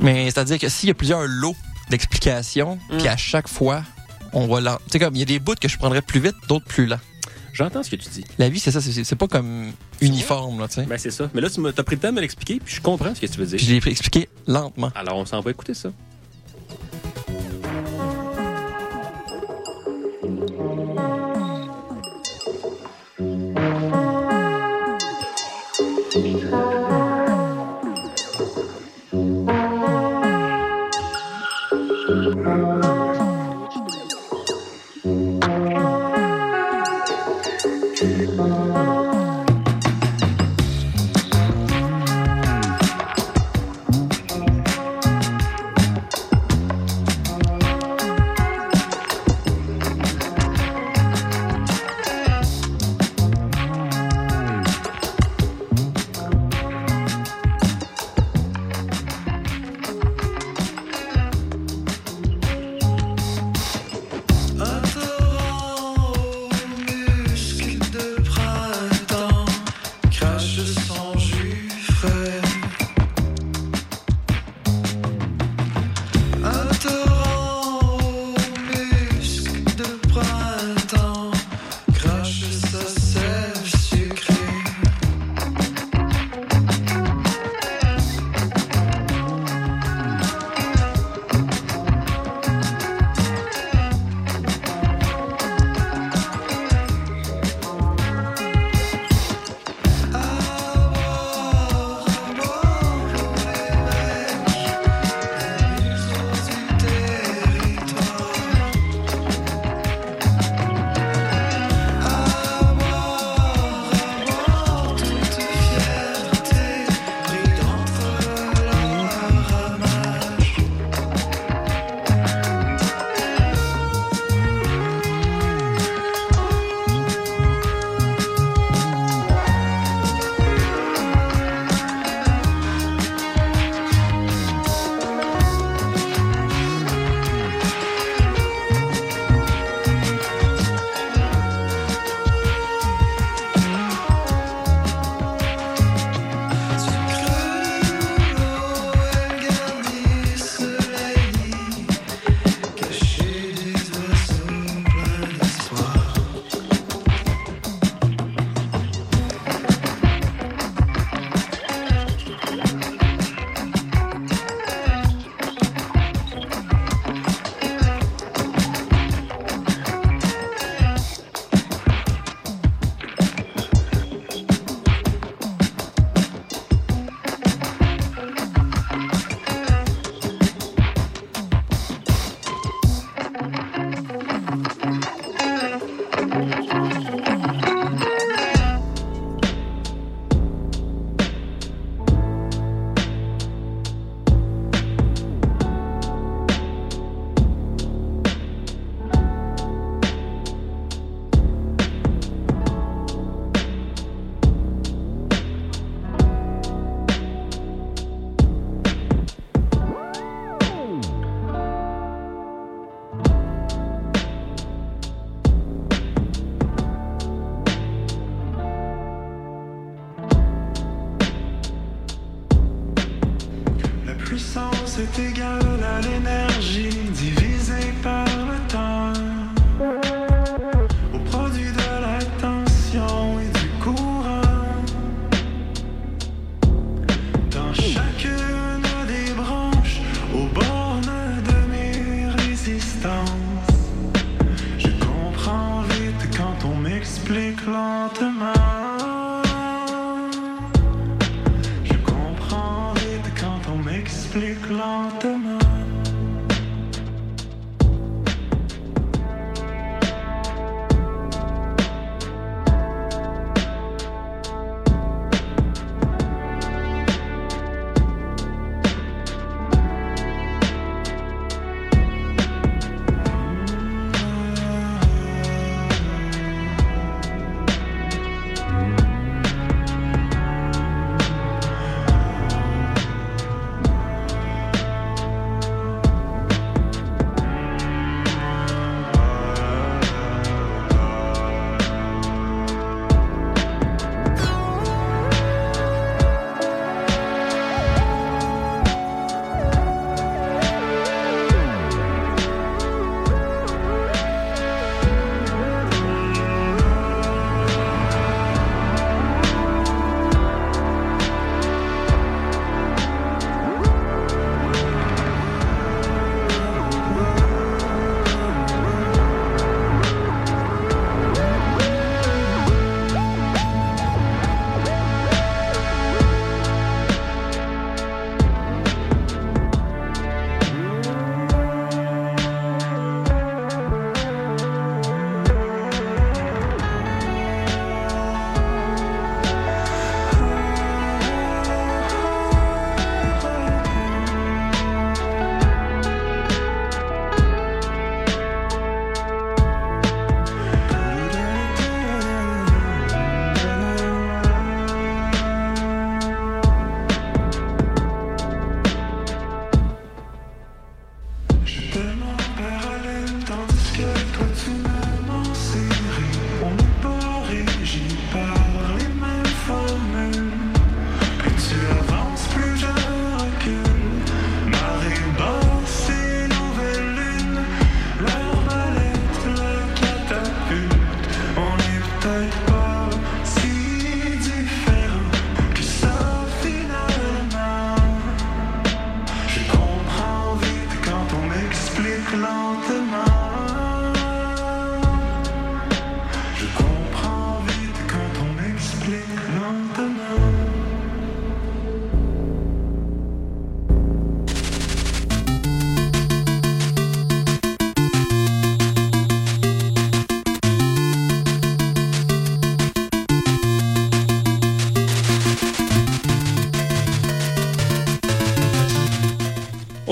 mais 0.02 0.26
c'est-à-dire 0.26 0.60
que 0.60 0.70
s'il 0.70 0.88
y 0.88 0.92
a 0.92 0.96
plusieurs 0.96 1.24
lots 1.28 1.56
d'explications, 1.90 2.78
Mm. 2.90 2.98
puis 2.98 3.08
à 3.08 3.18
chaque 3.18 3.48
fois, 3.48 3.84
on 4.34 4.48
va 4.48 4.62
là. 4.62 4.80
Tu 4.86 4.92
sais, 4.94 5.00
comme 5.00 5.16
il 5.16 5.20
y 5.20 5.24
a 5.24 5.26
des 5.26 5.40
bouts 5.40 5.56
que 5.60 5.68
je 5.68 5.78
prendrais 5.78 6.02
plus 6.02 6.20
vite, 6.20 6.36
d'autres 6.48 6.66
plus 6.66 6.86
lents. 6.86 7.00
J'entends 7.58 7.82
ce 7.82 7.90
que 7.90 7.96
tu 7.96 8.08
dis. 8.10 8.24
La 8.38 8.50
vie, 8.50 8.60
c'est 8.60 8.70
ça, 8.70 8.80
c'est 8.82 9.16
pas 9.16 9.28
comme 9.28 9.72
uniforme, 10.00 10.60
là, 10.60 10.68
tu 10.68 10.76
sais. 10.76 10.84
Ben, 10.84 11.00
c'est 11.00 11.10
ça. 11.10 11.28
Mais 11.34 11.42
là, 11.42 11.50
tu 11.50 11.60
t'as 11.74 11.82
pris 11.82 11.96
le 11.96 12.02
temps 12.02 12.10
de 12.10 12.14
me 12.14 12.22
l'expliquer, 12.22 12.60
puis 12.64 12.76
je 12.76 12.82
comprends 12.82 13.16
ce 13.16 13.20
que 13.20 13.26
tu 13.26 13.40
veux 13.40 13.48
dire. 13.48 13.58
je 13.58 13.72
l'ai 13.72 13.92
expliqué 13.92 14.30
lentement. 14.46 14.92
Alors, 14.94 15.18
on 15.18 15.26
s'en 15.26 15.40
va 15.42 15.50
écouter 15.50 15.74
ça. 15.74 15.90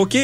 OK. 0.06 0.18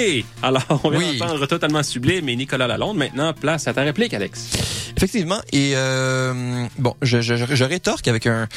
Alors, 0.44 0.63
on 0.84 0.89
vient 0.89 1.00
Oui. 1.00 1.17
d'entendre 1.17 1.46
totalement 1.48 1.84
sublime 1.84 2.30
et 2.30 2.36
Nicolas 2.36 2.67
Lalonde. 2.67 2.98
Maintenant, 2.98 3.34
place 3.34 3.67
à 3.67 3.74
ta 3.74 3.82
réplique, 3.82 4.13
Alex. 4.13 4.48
Effectivement. 4.96 5.41
Et 5.52 5.74
euh, 5.76 6.65
bon, 6.78 6.96
je, 7.02 7.22
je, 7.22 7.36
je- 7.36 7.56
je 7.56 7.63
rétorque 7.63 8.08
avec 8.08 8.28
un, 8.28 8.48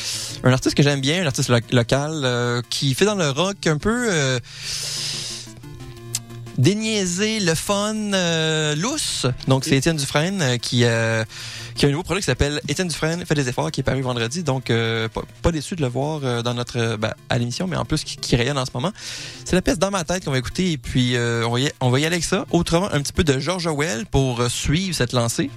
un 0.42 0.52
artiste 0.52 0.76
que 0.76 0.82
j'aime 0.82 1.00
bien, 1.00 1.22
un 1.22 1.26
artiste 1.26 1.48
lo- 1.48 1.58
local 1.72 2.12
euh, 2.24 2.60
qui 2.70 2.94
fait 2.94 3.04
dans 3.06 3.14
le 3.14 3.30
rock 3.30 3.66
un 3.66 3.78
peu 3.78 4.06
euh, 4.10 4.38
déniaiser 6.58 7.40
le 7.40 7.54
fun 7.54 7.94
lousse. 8.76 9.26
Donc 9.48 9.64
c'est 9.64 9.76
Étienne 9.76 9.96
Dufresne 9.96 10.58
qui 10.60 10.84
qui 11.74 11.84
a 11.86 11.88
un 11.88 11.90
nouveau 11.90 12.04
projet 12.04 12.20
qui 12.20 12.26
s'appelle 12.26 12.60
Étienne 12.68 12.88
Dufresne 12.88 13.24
fait 13.26 13.34
des 13.34 13.48
efforts 13.48 13.70
qui 13.70 13.80
est 13.80 13.84
paru 13.84 14.00
vendredi. 14.02 14.42
Donc 14.42 14.70
euh, 14.70 15.08
pas, 15.08 15.22
pas 15.42 15.52
déçu 15.52 15.74
de 15.76 15.82
le 15.82 15.88
voir 15.88 16.20
euh, 16.22 16.42
dans 16.42 16.54
notre 16.54 16.78
euh, 16.78 16.96
ben, 16.96 17.12
à 17.28 17.38
l'émission, 17.38 17.66
mais 17.66 17.76
en 17.76 17.84
plus 17.84 18.04
qui, 18.04 18.16
qui 18.16 18.36
rayonne 18.36 18.58
en 18.58 18.64
ce 18.64 18.70
moment. 18.74 18.92
C'est 19.44 19.56
la 19.56 19.62
pièce 19.62 19.78
dans 19.78 19.90
ma 19.90 20.04
tête 20.04 20.24
qu'on 20.24 20.30
va 20.30 20.38
écouter 20.38 20.72
et 20.72 20.78
puis 20.78 21.16
euh, 21.16 21.46
on, 21.46 21.50
va 21.52 21.60
y, 21.60 21.72
on 21.80 21.90
va 21.90 21.98
y 22.00 22.04
aller 22.04 22.14
avec 22.14 22.24
ça. 22.24 22.46
Autrement, 22.50 22.92
un 22.92 23.00
petit 23.00 23.12
peu 23.12 23.24
de 23.24 23.38
George 23.38 23.66
Orwell 23.66 24.06
pour 24.06 24.42
suivre 24.50 24.94
cette 24.94 25.12
lancée 25.12 25.50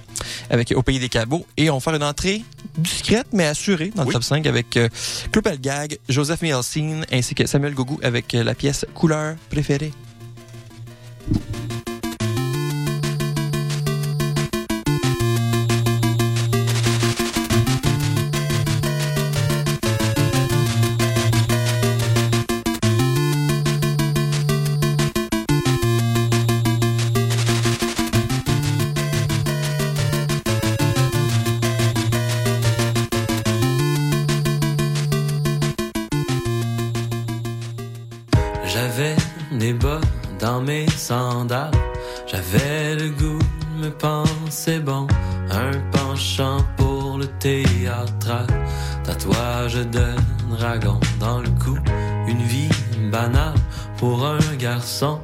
avec 0.50 0.72
Au 0.76 0.82
pays 0.82 0.98
des 0.98 1.08
cabots 1.08 1.46
et 1.56 1.70
on 1.70 1.74
va 1.74 1.80
faire 1.80 1.94
une 1.94 2.02
entrée 2.02 2.42
discrète 2.76 3.28
mais 3.32 3.46
assurée 3.46 3.92
dans 3.94 4.02
le 4.02 4.08
Oui. 4.08 4.14
top 4.14 4.24
5 4.24 4.46
avec 4.46 4.70
Claude 4.70 5.44
Pelgag, 5.44 5.98
Joseph 6.08 6.42
Mielsin 6.42 7.02
ainsi 7.12 7.34
que 7.34 7.46
Samuel 7.46 7.74
Gougou 7.74 7.98
avec 8.02 8.32
la 8.32 8.54
pièce 8.54 8.84
Couleur 8.94 9.36
préférée. 9.50 9.92
J'avais 42.26 42.94
le 42.96 43.08
goût 43.08 43.38
de 43.38 43.86
me 43.86 43.90
penser 43.90 44.78
bon. 44.78 45.06
Un 45.50 45.70
penchant 45.90 46.58
pour 46.76 47.16
le 47.16 47.26
théâtral. 47.38 48.46
Tatouage 49.04 49.76
de 49.76 50.14
dragon 50.58 51.00
dans 51.18 51.40
le 51.40 51.48
cou. 51.64 51.78
Une 52.26 52.42
vie 52.42 52.68
banale 53.10 53.54
pour 53.96 54.26
un 54.26 54.56
garçon 54.58 55.18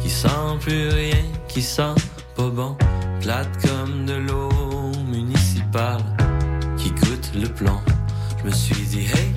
qui 0.00 0.10
sent 0.10 0.28
plus 0.60 0.90
rien, 0.90 1.24
qui 1.48 1.60
sent 1.60 1.96
pas 2.36 2.48
bon. 2.48 2.76
Plate 3.20 3.48
comme 3.66 4.06
de 4.06 4.14
l'eau 4.14 4.92
municipale 5.10 6.04
qui 6.76 6.90
goûte 6.90 7.32
le 7.34 7.48
plomb. 7.48 7.80
Je 8.38 8.44
me 8.44 8.52
suis 8.52 8.86
dit, 8.86 9.06
hey, 9.06 9.34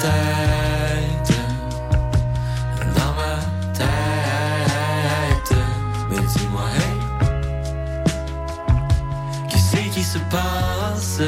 tête, 0.00 1.34
dans 2.96 3.12
ma 3.20 3.34
tête. 3.74 5.52
Mais 6.10 6.20
dis-moi, 6.20 6.66
hey, 6.78 6.98
qu'est-ce 9.48 9.76
qui 9.94 10.02
se 10.02 10.18
passe 10.30 11.20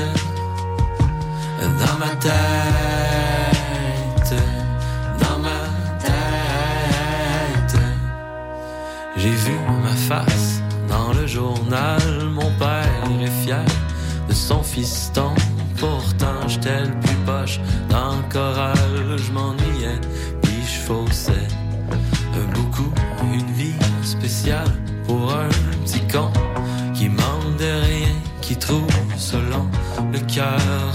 dans 1.61 1.98
ma 1.98 2.11
tête? 2.16 2.89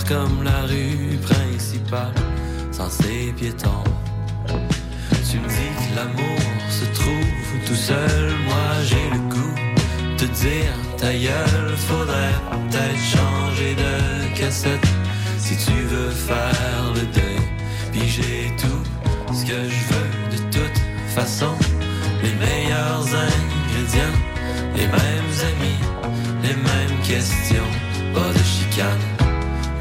comme 0.07 0.43
la 0.43 0.61
rue 0.67 1.17
principale 1.17 2.13
sans 2.71 2.89
ses 2.89 3.33
piétons. 3.37 3.83
Tu 5.29 5.39
me 5.39 5.47
dis 5.47 5.71
que 5.81 5.95
l'amour 5.95 6.39
se 6.69 6.85
trouve 6.93 7.65
tout 7.65 7.75
seul, 7.75 8.31
moi 8.45 8.67
j'ai 8.83 9.09
le 9.11 9.19
goût 9.33 9.55
de 10.17 10.25
te 10.25 10.25
dire 10.25 10.73
ta 10.97 11.11
gueule, 11.11 11.75
faudrait 11.75 12.37
peut-être 12.51 13.03
changer 13.15 13.75
de 13.75 14.39
cassette 14.39 14.87
si 15.37 15.55
tu 15.57 15.71
veux 15.71 16.11
faire 16.11 16.93
le 16.93 17.01
deuil. 17.13 17.45
Puis 17.91 18.07
j'ai 18.07 18.55
tout 18.57 19.33
ce 19.33 19.45
que 19.45 19.69
je 19.69 19.93
veux 19.93 20.37
de 20.37 20.41
toute 20.51 20.81
façon, 21.15 21.53
les 22.23 22.33
meilleurs 22.33 23.07
ingrédients, 23.07 24.19
les 24.75 24.87
mêmes 24.87 25.35
amis, 25.51 25.81
les 26.43 26.55
mêmes 26.55 27.01
questions, 27.03 27.71
pas 28.13 28.31
de 28.31 28.43
chicane 28.43 29.14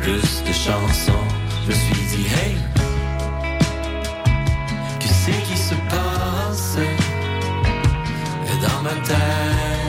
plus 0.04 0.42
de 0.46 0.52
chansons. 0.52 1.26
Je 1.62 1.68
me 1.68 1.74
suis 1.74 2.02
dit, 2.12 2.26
hey, 2.26 2.56
que 5.00 5.08
c'est 5.08 5.42
qui 5.48 5.56
se 5.56 5.74
passe? 5.88 6.76
Dans 8.62 8.82
ma 8.82 8.94
tête? 9.06 9.83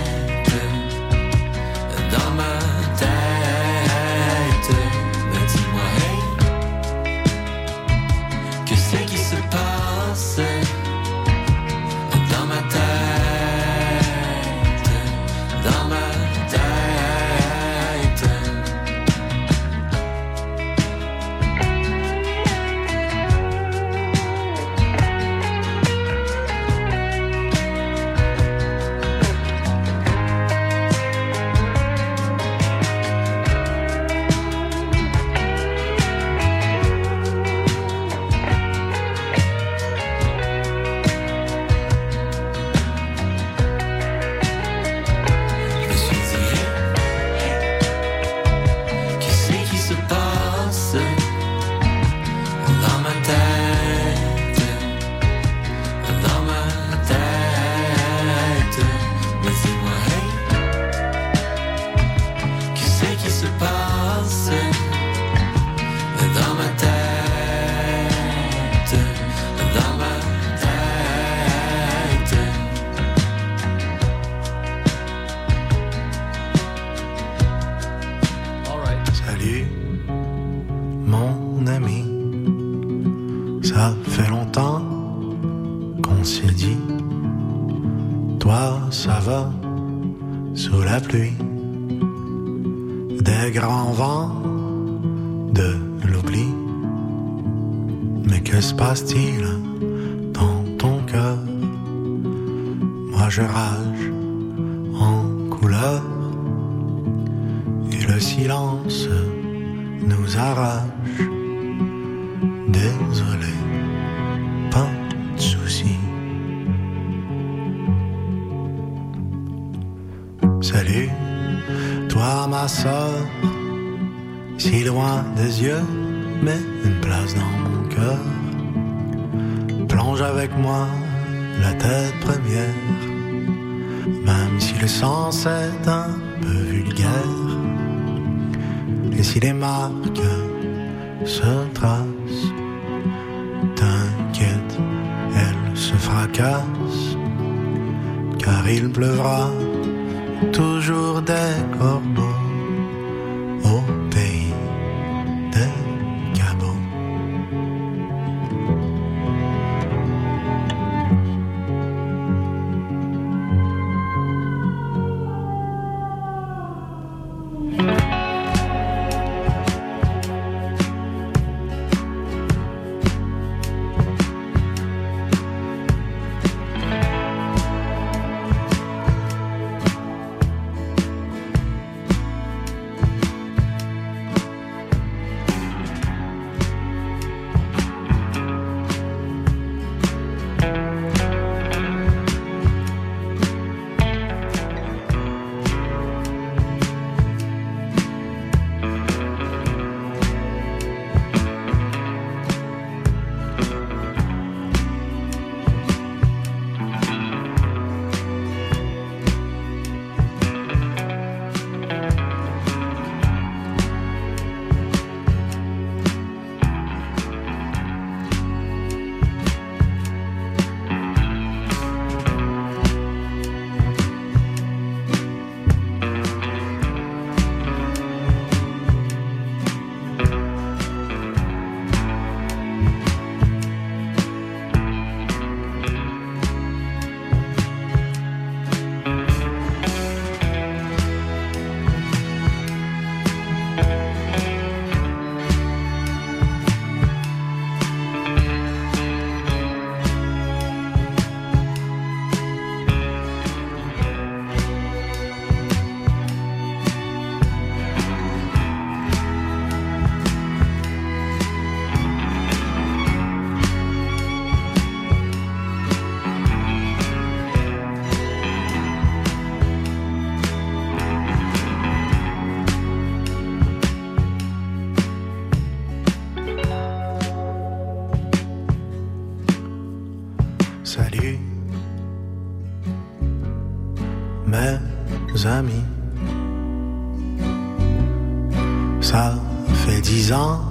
Ans, 290.35 290.61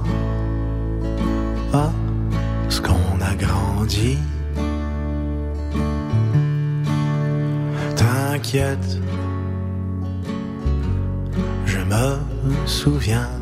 parce 1.72 2.80
qu'on 2.80 3.20
a 3.20 3.34
grandi. 3.34 4.18
T'inquiète, 7.96 8.98
je 11.66 11.78
me 11.78 12.18
souviens 12.66 13.33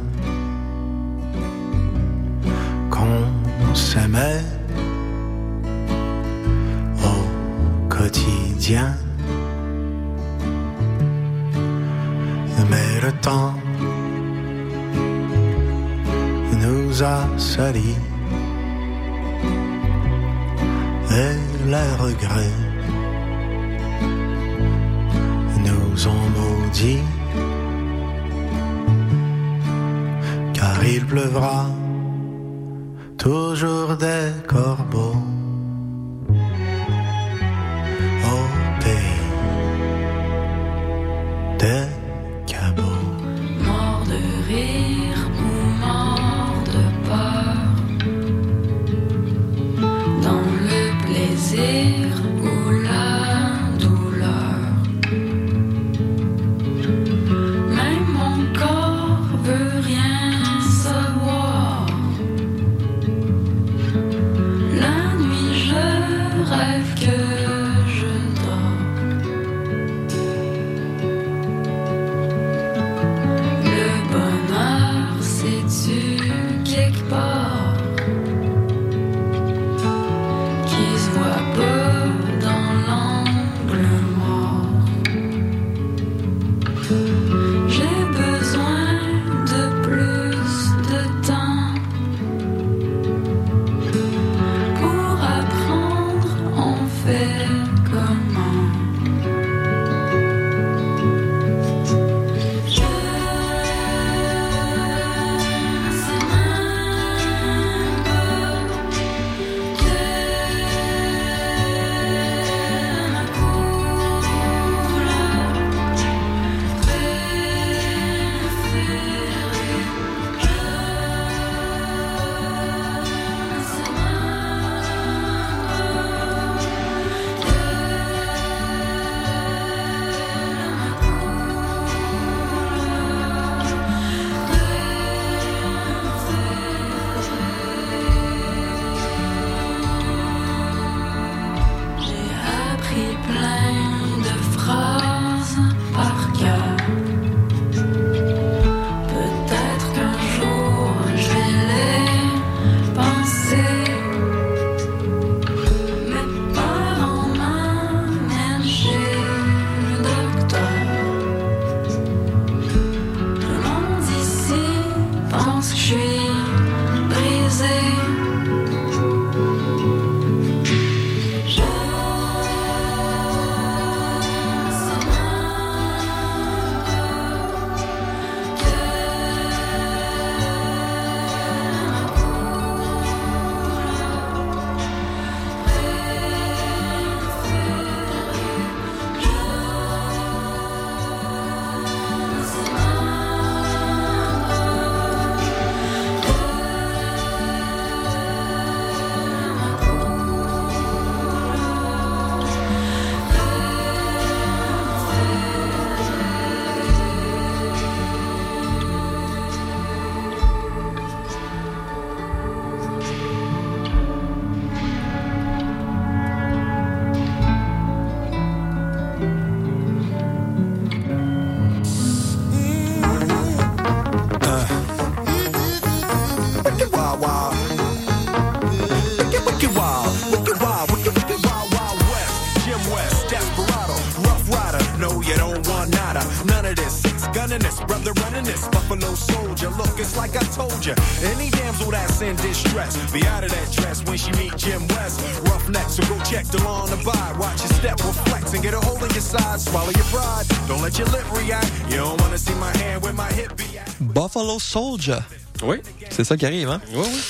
Buffalo 254.43 254.59
Soldier. 254.59 255.19
Oui, 255.63 255.77
C'est 256.11 256.25
ça 256.25 256.37
qui 256.37 256.45
arrive, 256.47 256.69
hein? 256.69 256.81
oui, 256.93 257.05
oui. 257.05 257.21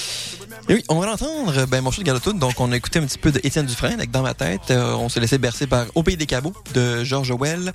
Et 0.68 0.74
oui, 0.74 0.84
on 0.88 1.00
va 1.00 1.06
l'entendre, 1.06 1.66
ben, 1.66 1.80
mon 1.82 1.90
chat 1.90 2.02
de 2.02 2.06
Galotoun. 2.06 2.38
Donc, 2.38 2.60
on 2.60 2.70
a 2.72 2.76
écouté 2.76 2.98
un 3.00 3.04
petit 3.04 3.18
peu 3.18 3.32
de 3.32 3.40
Étienne 3.42 3.66
Dufresne 3.66 3.94
avec 3.94 4.10
Dans 4.10 4.22
ma 4.22 4.32
tête. 4.32 4.70
Euh, 4.70 4.94
on 4.94 5.08
s'est 5.08 5.18
laissé 5.20 5.36
bercer 5.38 5.66
par 5.66 5.86
Au 5.94 6.02
pays 6.02 6.16
des 6.16 6.26
cabots 6.26 6.54
de 6.72 7.04
George 7.04 7.32
Well. 7.32 7.72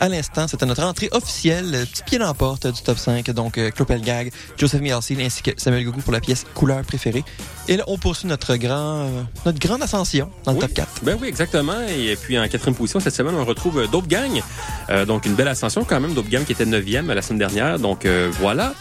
À 0.00 0.08
l'instant, 0.08 0.46
c'était 0.46 0.64
notre 0.66 0.84
entrée 0.84 1.08
officielle, 1.10 1.72
euh, 1.74 1.84
petit 1.84 2.02
pied 2.04 2.18
dans 2.18 2.26
la 2.26 2.34
porte 2.34 2.66
du 2.68 2.82
top 2.82 2.98
5. 2.98 3.30
Donc, 3.32 3.58
euh, 3.58 3.70
Claude 3.70 3.88
Pelgag, 3.88 4.30
Joseph 4.56 4.80
Mialcil 4.80 5.20
ainsi 5.20 5.42
que 5.42 5.50
Samuel 5.56 5.84
Gougou 5.84 6.00
pour 6.02 6.12
la 6.12 6.20
pièce 6.20 6.44
Couleur 6.54 6.82
préférée. 6.82 7.24
Et 7.66 7.76
là, 7.76 7.84
on 7.88 7.98
poursuit 7.98 8.28
notre 8.28 8.54
grand, 8.56 9.00
euh, 9.08 9.22
notre 9.44 9.58
grande 9.58 9.82
ascension 9.82 10.30
dans 10.44 10.52
le 10.52 10.58
Oui. 10.58 10.62
top 10.62 10.74
4. 10.74 10.88
Ben 11.02 11.18
oui, 11.20 11.26
exactement. 11.28 11.80
Et 11.88 12.16
puis 12.16 12.38
en 12.38 12.46
quatrième 12.48 12.76
position, 12.76 13.00
cette 13.00 13.14
semaine, 13.14 13.34
on 13.34 13.44
retrouve 13.44 13.88
Dope 13.90 14.06
Gang. 14.06 14.40
Euh, 14.90 15.04
donc 15.04 15.26
une 15.26 15.34
belle 15.34 15.48
ascension 15.48 15.84
quand 15.84 15.98
même. 16.00 16.14
Dope 16.14 16.28
Gang 16.28 16.44
qui 16.44 16.52
était 16.52 16.64
neuvième 16.64 17.08
la 17.12 17.20
semaine 17.20 17.40
dernière. 17.40 17.78
Donc 17.80 18.06
euh, 18.06 18.30
voilà. 18.38 18.74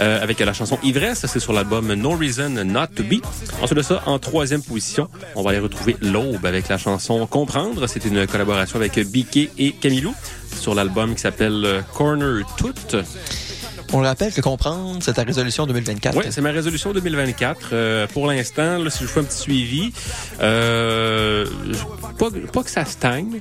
Euh, 0.00 0.22
avec 0.22 0.38
la 0.38 0.52
chanson 0.52 0.78
Ivresse, 0.84 1.26
c'est 1.26 1.40
sur 1.40 1.52
l'album 1.52 1.92
No 1.94 2.10
Reason 2.10 2.50
Not 2.50 2.88
to 2.94 3.02
Be. 3.02 3.14
Ensuite 3.60 3.78
de 3.78 3.82
ça, 3.82 4.02
en 4.06 4.18
troisième 4.20 4.62
position, 4.62 5.08
on 5.34 5.42
va 5.42 5.50
aller 5.50 5.58
retrouver 5.58 5.96
L'Aube 6.00 6.44
avec 6.46 6.68
la 6.68 6.78
chanson 6.78 7.26
Comprendre. 7.26 7.86
C'est 7.88 8.04
une 8.04 8.26
collaboration 8.28 8.76
avec 8.76 8.96
Biquet 9.08 9.50
et 9.58 9.72
Camilou 9.72 10.14
sur 10.58 10.74
l'album 10.74 11.14
qui 11.14 11.20
s'appelle 11.20 11.64
euh, 11.64 11.80
Corner 11.94 12.42
Tout. 12.56 12.74
On 13.92 14.00
le 14.00 14.06
rappelle 14.06 14.32
que 14.34 14.42
comprendre, 14.42 14.98
c'est 15.00 15.14
ta 15.14 15.22
résolution 15.22 15.66
2024. 15.66 16.16
Oui, 16.18 16.24
c'est 16.30 16.42
ma 16.42 16.50
résolution 16.50 16.92
2024. 16.92 17.70
Euh, 17.72 18.06
pour 18.06 18.26
l'instant, 18.26 18.78
si 18.90 19.04
je 19.04 19.08
fais 19.08 19.20
un 19.20 19.24
petit 19.24 19.38
suivi, 19.38 19.92
euh, 20.42 21.46
pas, 22.18 22.28
pas 22.52 22.62
que 22.62 22.70
ça 22.70 22.84
stagne. 22.84 23.40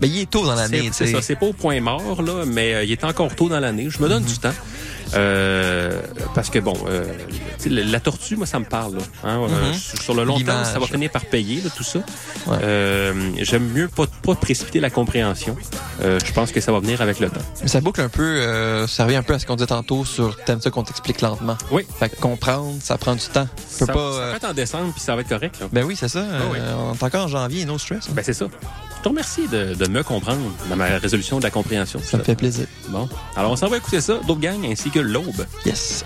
Mais 0.00 0.08
il 0.08 0.20
est 0.20 0.30
tôt 0.30 0.46
dans 0.46 0.54
l'année, 0.54 0.88
C'est 0.92 1.08
ça, 1.08 1.20
c'est 1.20 1.36
pas 1.36 1.46
au 1.46 1.52
point 1.52 1.78
mort, 1.80 2.22
là, 2.22 2.44
mais 2.46 2.74
euh, 2.74 2.84
il 2.84 2.92
est 2.92 3.04
encore 3.04 3.34
tôt 3.34 3.50
dans 3.50 3.60
l'année. 3.60 3.88
Je 3.90 4.00
me 4.02 4.08
donne 4.08 4.24
du 4.24 4.38
temps. 4.38 4.54
Euh, 5.14 6.00
parce 6.34 6.50
que 6.50 6.58
bon, 6.58 6.74
euh, 6.88 7.04
la, 7.66 8.00
tortue, 8.00 8.36
moi, 8.36 8.46
ça 8.46 8.58
me 8.58 8.64
parle. 8.64 8.94
Là, 8.96 9.02
hein, 9.24 9.40
euh, 9.42 9.48
Mhm. 9.72 9.74
sur 9.74 10.14
le 10.14 10.24
long 10.24 10.40
terme, 10.40 10.64
ça 10.64 10.78
va 10.78 10.86
finir 10.86 11.10
par 11.10 11.24
payer, 11.24 11.60
là, 11.62 11.70
tout 11.76 11.82
ça. 11.82 11.98
Ouais. 12.46 12.56
Euh, 12.62 13.30
J'aime 13.40 13.68
mieux 13.68 13.88
pas, 13.88 14.04
pas 14.22 14.34
précipiter 14.34 14.80
la 14.80 14.90
compréhension. 14.90 15.56
Euh, 16.02 16.18
je 16.24 16.32
pense 16.32 16.52
que 16.52 16.60
ça 16.60 16.72
va 16.72 16.80
venir 16.80 17.00
avec 17.02 17.20
le 17.20 17.28
temps. 17.30 17.40
Mais 17.62 17.68
ça 17.68 17.80
boucle 17.80 18.00
un 18.00 18.08
peu, 18.08 18.22
euh, 18.22 18.86
ça 18.86 19.04
revient 19.04 19.16
un 19.16 19.22
peu 19.22 19.34
à 19.34 19.38
ce 19.38 19.46
qu'on 19.46 19.56
disait 19.56 19.66
tantôt 19.66 20.04
sur 20.04 20.36
t'aimes 20.44 20.60
ça 20.60 20.70
qu'on 20.70 20.82
t'explique 20.82 21.20
lentement. 21.20 21.56
Oui. 21.70 21.86
Fait 21.98 22.08
que 22.08 22.16
comprendre, 22.16 22.76
ça 22.82 22.96
prend 22.98 23.14
du 23.14 23.26
temps. 23.26 23.46
Ça, 23.68 23.86
peux 23.86 23.92
pas. 23.92 24.12
ça 24.12 24.30
peut 24.30 24.36
être 24.36 24.50
en 24.50 24.54
décembre, 24.54 24.92
puis 24.92 25.00
ça 25.02 25.14
va 25.14 25.20
être 25.22 25.28
correct. 25.28 25.56
là. 25.60 25.66
Ben 25.72 25.84
oui, 25.84 25.96
c'est 25.98 26.08
ça. 26.08 26.24
oui. 26.52 26.58
on 26.78 26.94
est 26.94 27.02
encore 27.02 27.24
en 27.24 27.28
janvier, 27.28 27.64
no 27.64 27.78
stress. 27.78 28.06
hein. 28.08 28.12
Ben, 28.14 28.22
c'est 28.24 28.32
ça. 28.34 28.46
Je 28.98 29.02
te 29.04 29.08
remercie 29.08 29.48
de, 29.48 29.74
de 29.74 29.88
me 29.88 30.04
comprendre 30.04 30.38
dans 30.70 30.76
ma 30.76 30.86
résolution 30.98 31.38
de 31.38 31.42
la 31.42 31.50
compréhension. 31.50 32.00
ça 32.04 32.18
me 32.18 32.22
fait 32.22 32.36
plaisir. 32.36 32.66
Bon. 32.88 33.08
Alors, 33.36 33.50
on 33.50 33.56
s'en 33.56 33.66
va 33.66 33.78
écouter 33.78 34.00
ça, 34.00 34.14
Dope 34.28 34.38
Gang 34.38 34.64
ainsi 34.64 34.90
que 34.92 35.00
L'Aube. 35.00 35.46
Yes. 35.64 36.04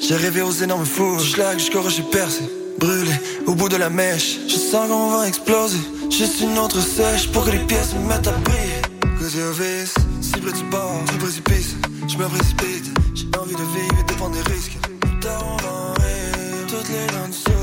J'ai 0.00 0.16
rêvé 0.16 0.40
aux 0.40 0.52
énormes 0.52 0.86
fours, 0.86 1.20
schlag 1.20 1.58
jusqu'au 1.58 1.82
rocher 1.82 2.02
percé. 2.10 2.42
Brûlé 2.78 3.12
au 3.46 3.54
bout 3.54 3.68
de 3.68 3.76
la 3.76 3.90
mèche, 3.90 4.38
je 4.48 4.54
sens 4.54 4.88
qu'on 4.88 5.10
va 5.10 5.28
exploser. 5.28 5.78
Juste 6.10 6.40
une 6.40 6.58
autre 6.58 6.80
sèche 6.80 7.30
pour 7.32 7.44
que 7.44 7.50
les 7.50 7.58
pièces 7.58 7.92
me 7.94 8.08
mettent 8.08 8.28
à 8.28 8.32
briller. 8.32 8.82
Vis, 9.20 9.92
si 10.22 10.32
près 10.32 10.52
du 10.52 10.64
bord, 10.70 11.02
du 11.12 11.18
précipice. 11.18 11.76
Je 12.08 12.16
me 12.16 12.26
précipite, 12.28 12.90
j'ai 13.14 13.26
envie 13.38 13.54
de 13.54 13.66
vivre 13.76 13.98
et 14.00 14.04
de 14.10 14.14
prendre 14.14 14.34
des 14.34 14.52
risques. 14.52 14.78
Tard 15.20 15.44
on 15.44 15.56
va 15.62 15.68
en 15.68 15.92
rire, 15.94 16.66
toutes 16.66 16.88
les 16.88 17.06
dents 17.12 17.28
du 17.28 17.36
sourire. 17.36 17.58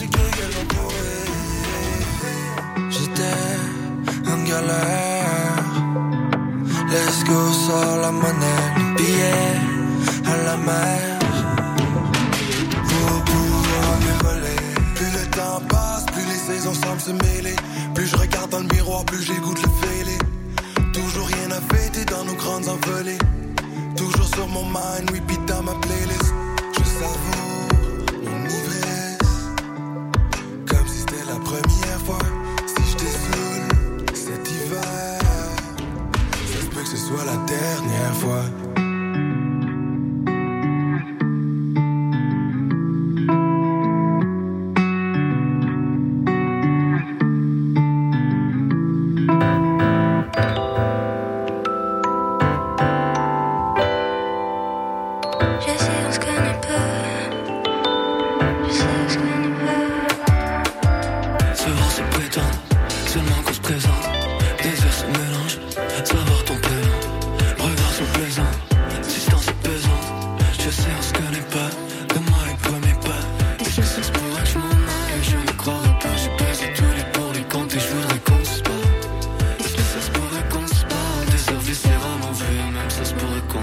Que 0.00 0.16
qu'elles. 0.16 0.56
J'étais 2.90 3.40
en 4.30 4.38
galère. 4.44 5.56
Let's 6.88 7.24
go, 7.24 7.52
sors 7.66 7.96
la 8.00 8.12
monnaie, 8.12 8.64
le 8.76 8.84
billet 8.96 9.56
à 10.26 10.36
la 10.44 10.56
mer. 10.56 11.11
Saisons 16.62 16.74
semblent 16.74 17.00
se 17.00 17.10
mêler. 17.10 17.56
Plus 17.94 18.06
je 18.06 18.16
regarde 18.16 18.50
dans 18.50 18.60
le 18.60 18.68
miroir, 18.74 19.04
plus 19.04 19.26
de 19.26 19.62
le 19.62 19.86
fêler. 19.86 20.18
Toujours 20.92 21.26
rien 21.26 21.50
à 21.50 21.74
fêter 21.74 22.04
dans 22.04 22.24
nos 22.24 22.34
grandes 22.34 22.68
envolées. 22.68 23.18
Toujours 23.96 24.28
sur 24.34 24.48
mon 24.48 24.64
mind, 24.64 25.10
repeat 25.10 25.44
dans 25.46 25.62
ma 25.62 25.74
playlist. 25.74 26.21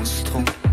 Se 0.05 0.68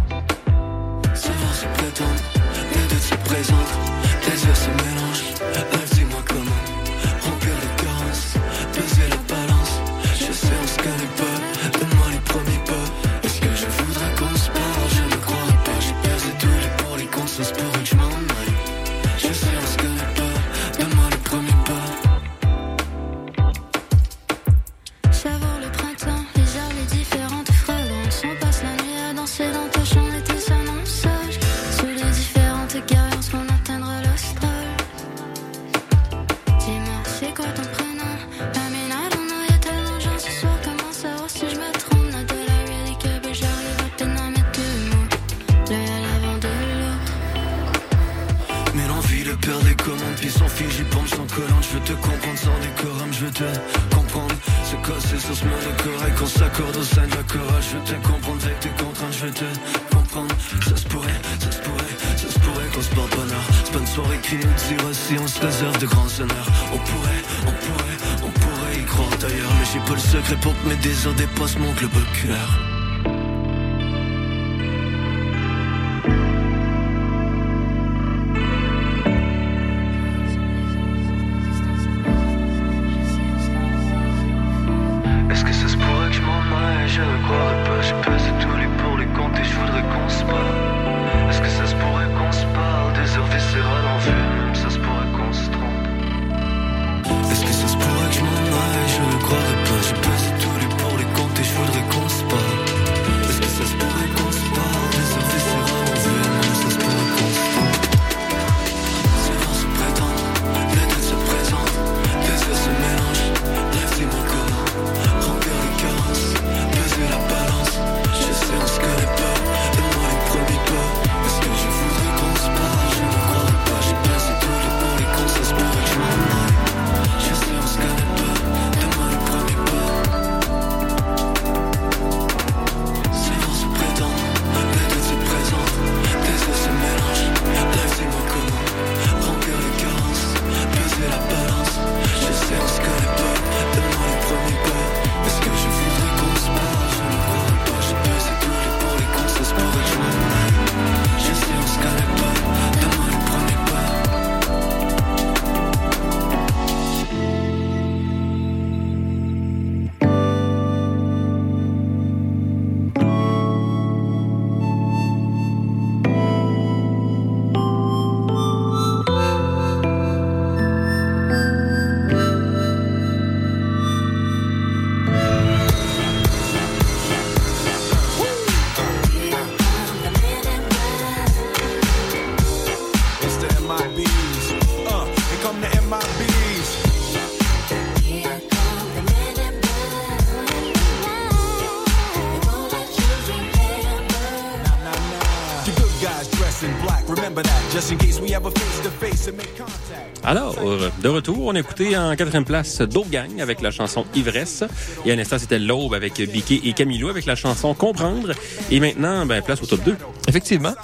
de 201.06 201.10
retour. 201.10 201.46
On 201.46 201.54
a 201.54 201.60
écouté 201.60 201.96
en 201.96 202.16
quatrième 202.16 202.44
place 202.44 202.82
Gang 202.82 203.40
avec 203.40 203.60
la 203.60 203.70
chanson 203.70 204.04
Ivresse. 204.16 204.64
Et 205.04 205.12
à 205.12 205.16
l'instant, 205.16 205.38
c'était 205.38 205.60
L'Aube 205.60 205.94
avec 205.94 206.20
Biquet 206.20 206.60
et 206.64 206.72
Camilo 206.72 207.08
avec 207.08 207.26
la 207.26 207.36
chanson 207.36 207.74
Comprendre. 207.74 208.32
Et 208.72 208.80
maintenant, 208.80 209.24
ben, 209.24 209.40
place 209.40 209.62
au 209.62 209.66
top 209.66 209.84
2. 209.84 209.96
Effectivement. 210.26 210.74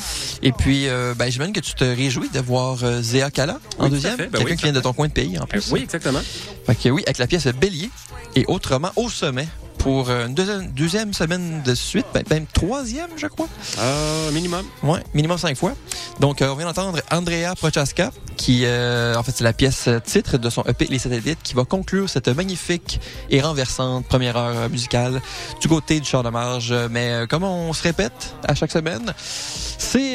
Et 0.42 0.52
puis, 0.52 0.86
euh, 0.86 1.14
ben, 1.16 1.28
que 1.52 1.58
tu 1.58 1.74
te 1.74 1.82
réjouis 1.82 2.28
de 2.28 2.38
voir 2.38 2.84
euh, 2.84 3.02
Zéa 3.02 3.32
Kala 3.32 3.58
en 3.78 3.88
deuxième. 3.88 4.16
Ben 4.16 4.30
Quelqu'un 4.30 4.44
oui, 4.44 4.56
qui 4.56 4.62
vient 4.62 4.72
de 4.72 4.80
ton 4.80 4.92
coin 4.92 5.08
de 5.08 5.12
pays, 5.12 5.36
en 5.40 5.46
plus. 5.46 5.70
Euh, 5.70 5.74
oui, 5.74 5.80
exactement. 5.82 6.20
Fait 6.66 6.90
oui, 6.92 7.02
avec 7.04 7.18
la 7.18 7.26
pièce 7.26 7.48
Bélier 7.48 7.90
et 8.36 8.44
autrement 8.46 8.92
au 8.94 9.08
sommet 9.08 9.48
pour 9.82 10.08
euh, 10.10 10.26
une 10.26 10.34
deuxième, 10.34 10.70
deuxième 10.72 11.12
semaine 11.12 11.62
de 11.62 11.74
suite, 11.74 12.06
même 12.14 12.22
ben, 12.28 12.38
ben, 12.38 12.46
troisième, 12.52 13.10
je 13.16 13.26
crois. 13.26 13.48
Euh, 13.78 14.30
minimum. 14.30 14.64
Oui, 14.84 15.00
minimum 15.12 15.38
cinq 15.38 15.56
fois. 15.56 15.72
Donc, 16.20 16.40
euh, 16.40 16.50
on 16.50 16.56
vient 16.56 16.66
d'entendre 16.66 17.00
Andrea 17.10 17.54
Prochaska, 17.56 18.12
qui, 18.36 18.62
euh, 18.64 19.14
en 19.14 19.22
fait, 19.22 19.32
c'est 19.32 19.44
la 19.44 19.52
pièce 19.52 19.88
titre 20.04 20.38
de 20.38 20.50
son 20.50 20.62
EP 20.64 20.86
Les 20.86 20.98
Satellites, 20.98 21.38
qui 21.42 21.54
va 21.54 21.64
conclure 21.64 22.08
cette 22.08 22.28
magnifique 22.28 23.00
et 23.30 23.40
renversante 23.40 24.06
première 24.06 24.36
heure 24.36 24.56
euh, 24.56 24.68
musicale 24.68 25.22
du 25.60 25.68
côté 25.68 26.00
du 26.00 26.08
Char 26.08 26.22
de 26.22 26.28
Marge. 26.28 26.74
Mais 26.90 27.10
euh, 27.10 27.26
comme 27.26 27.44
on 27.44 27.72
se 27.72 27.82
répète 27.82 28.34
à 28.46 28.54
chaque 28.54 28.72
semaine, 28.72 29.14
c'est 29.16 30.12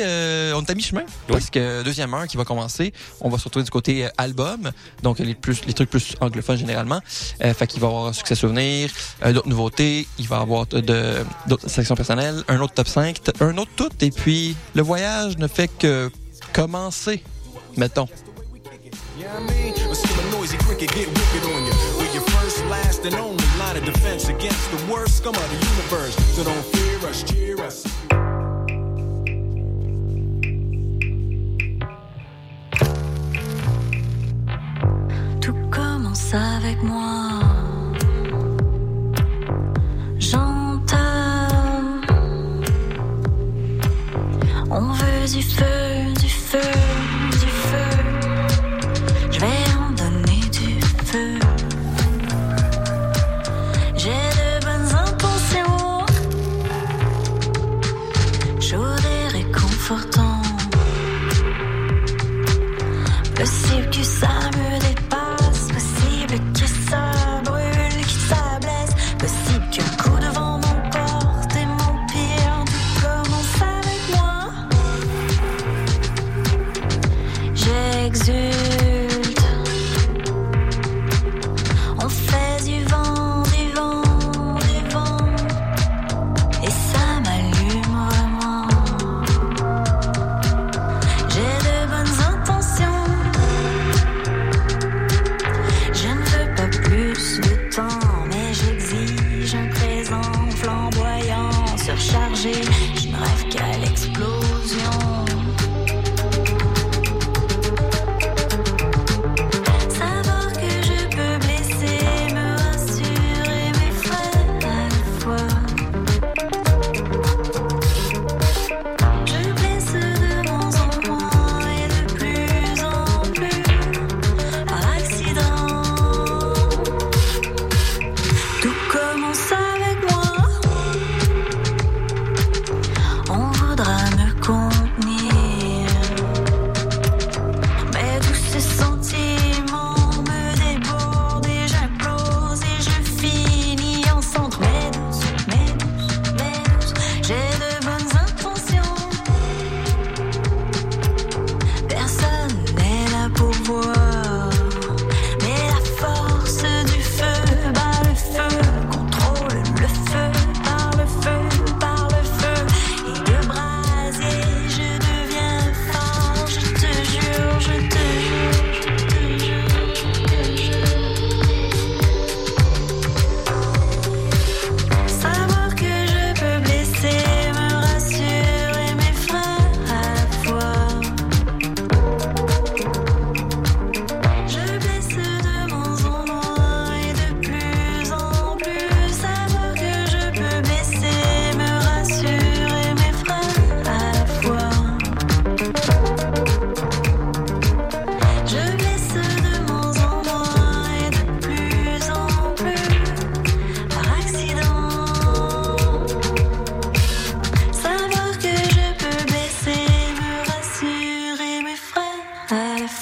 on 0.53 0.61
est 0.61 0.69
à 0.69 0.75
mi-chemin, 0.75 1.01
oui. 1.01 1.07
parce 1.29 1.49
que 1.49 1.83
deuxième 1.83 2.13
heure 2.13 2.27
qui 2.27 2.37
va 2.37 2.45
commencer, 2.45 2.93
on 3.21 3.29
va 3.29 3.37
se 3.37 3.43
retrouver 3.43 3.63
du 3.63 3.69
côté 3.69 4.07
album, 4.17 4.71
donc 5.03 5.19
les, 5.19 5.35
plus, 5.35 5.65
les 5.65 5.73
trucs 5.73 5.89
plus 5.89 6.15
anglophones 6.21 6.57
généralement. 6.57 7.01
fait 7.39 7.67
qu'il 7.67 7.81
va 7.81 7.87
avoir 7.87 8.07
un 8.07 8.13
Succès 8.13 8.35
Souvenir, 8.35 8.89
d'autres 9.25 9.47
il 10.17 10.27
va 10.27 10.37
y 10.37 10.41
avoir 10.41 10.65
de, 10.67 11.25
d'autres 11.47 11.69
sections 11.69 11.95
personnelles, 11.95 12.43
un 12.47 12.59
autre 12.59 12.73
top 12.73 12.87
5, 12.87 13.19
un 13.41 13.57
autre 13.57 13.71
tout, 13.75 13.89
et 14.01 14.11
puis 14.11 14.55
le 14.75 14.81
voyage 14.81 15.37
ne 15.37 15.47
fait 15.47 15.67
que 15.67 16.11
commencer, 16.53 17.23
mettons. 17.75 18.07
Tout 35.41 35.55
commence 35.71 36.33
avec 36.33 36.81
moi. 36.83 37.76
On 44.79 44.91
veut 44.91 45.27
du 45.33 45.41
feu, 45.41 46.13
du 46.21 46.29
feu. 46.29 47.06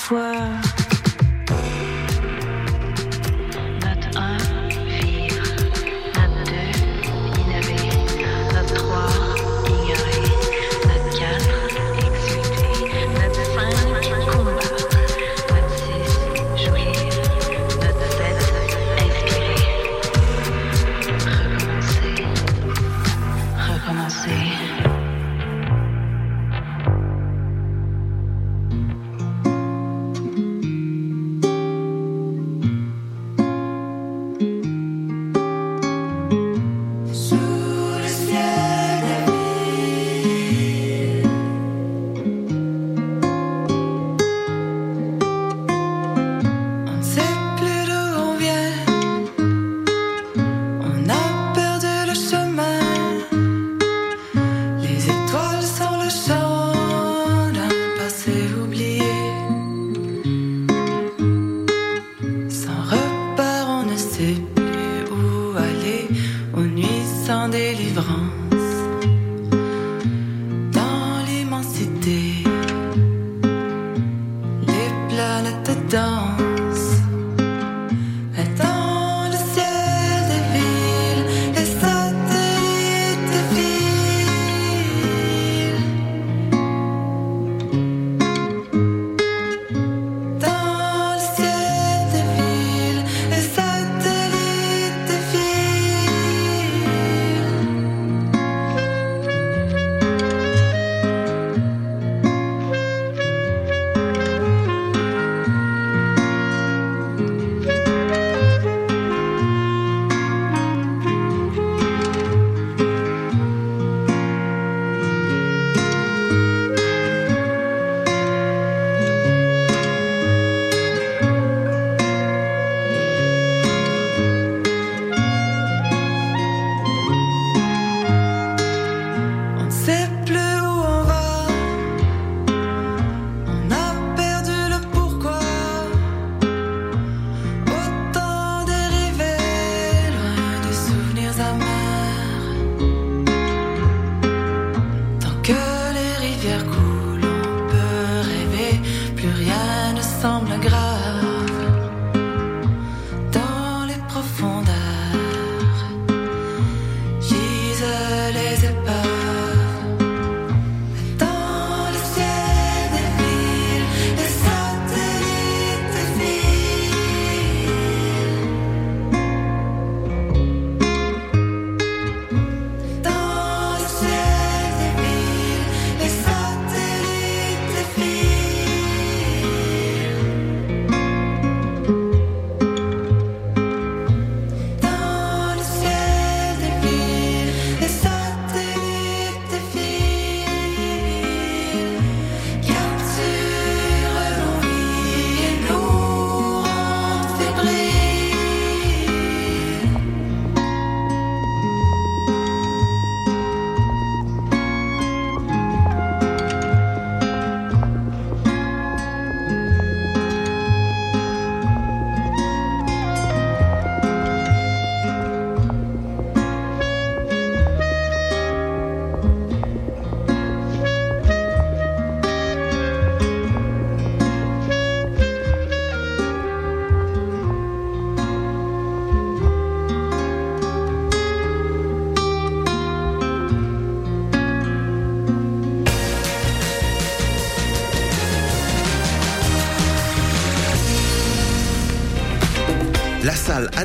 Fois. 0.06 0.65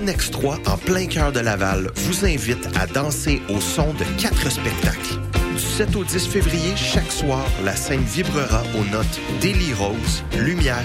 Salle 0.01 0.09
Annexe 0.09 0.31
3, 0.31 0.59
en 0.67 0.77
plein 0.77 1.07
cœur 1.07 1.33
de 1.33 1.41
Laval, 1.41 1.91
vous 1.95 2.25
invite 2.25 2.69
à 2.79 2.87
danser 2.87 3.43
au 3.49 3.61
son 3.61 3.93
de 3.95 4.05
quatre 4.21 4.51
spectacles. 4.51 5.19
Du 5.55 5.59
7 5.61 5.97
au 5.97 6.05
10 6.05 6.27
février, 6.27 6.77
chaque 6.77 7.11
soir, 7.11 7.45
la 7.65 7.75
scène 7.77 8.03
vibrera 8.03 8.63
aux 8.79 8.85
notes 8.93 9.21
Daily 9.41 9.73
Rose, 9.75 10.23
Lumière, 10.39 10.77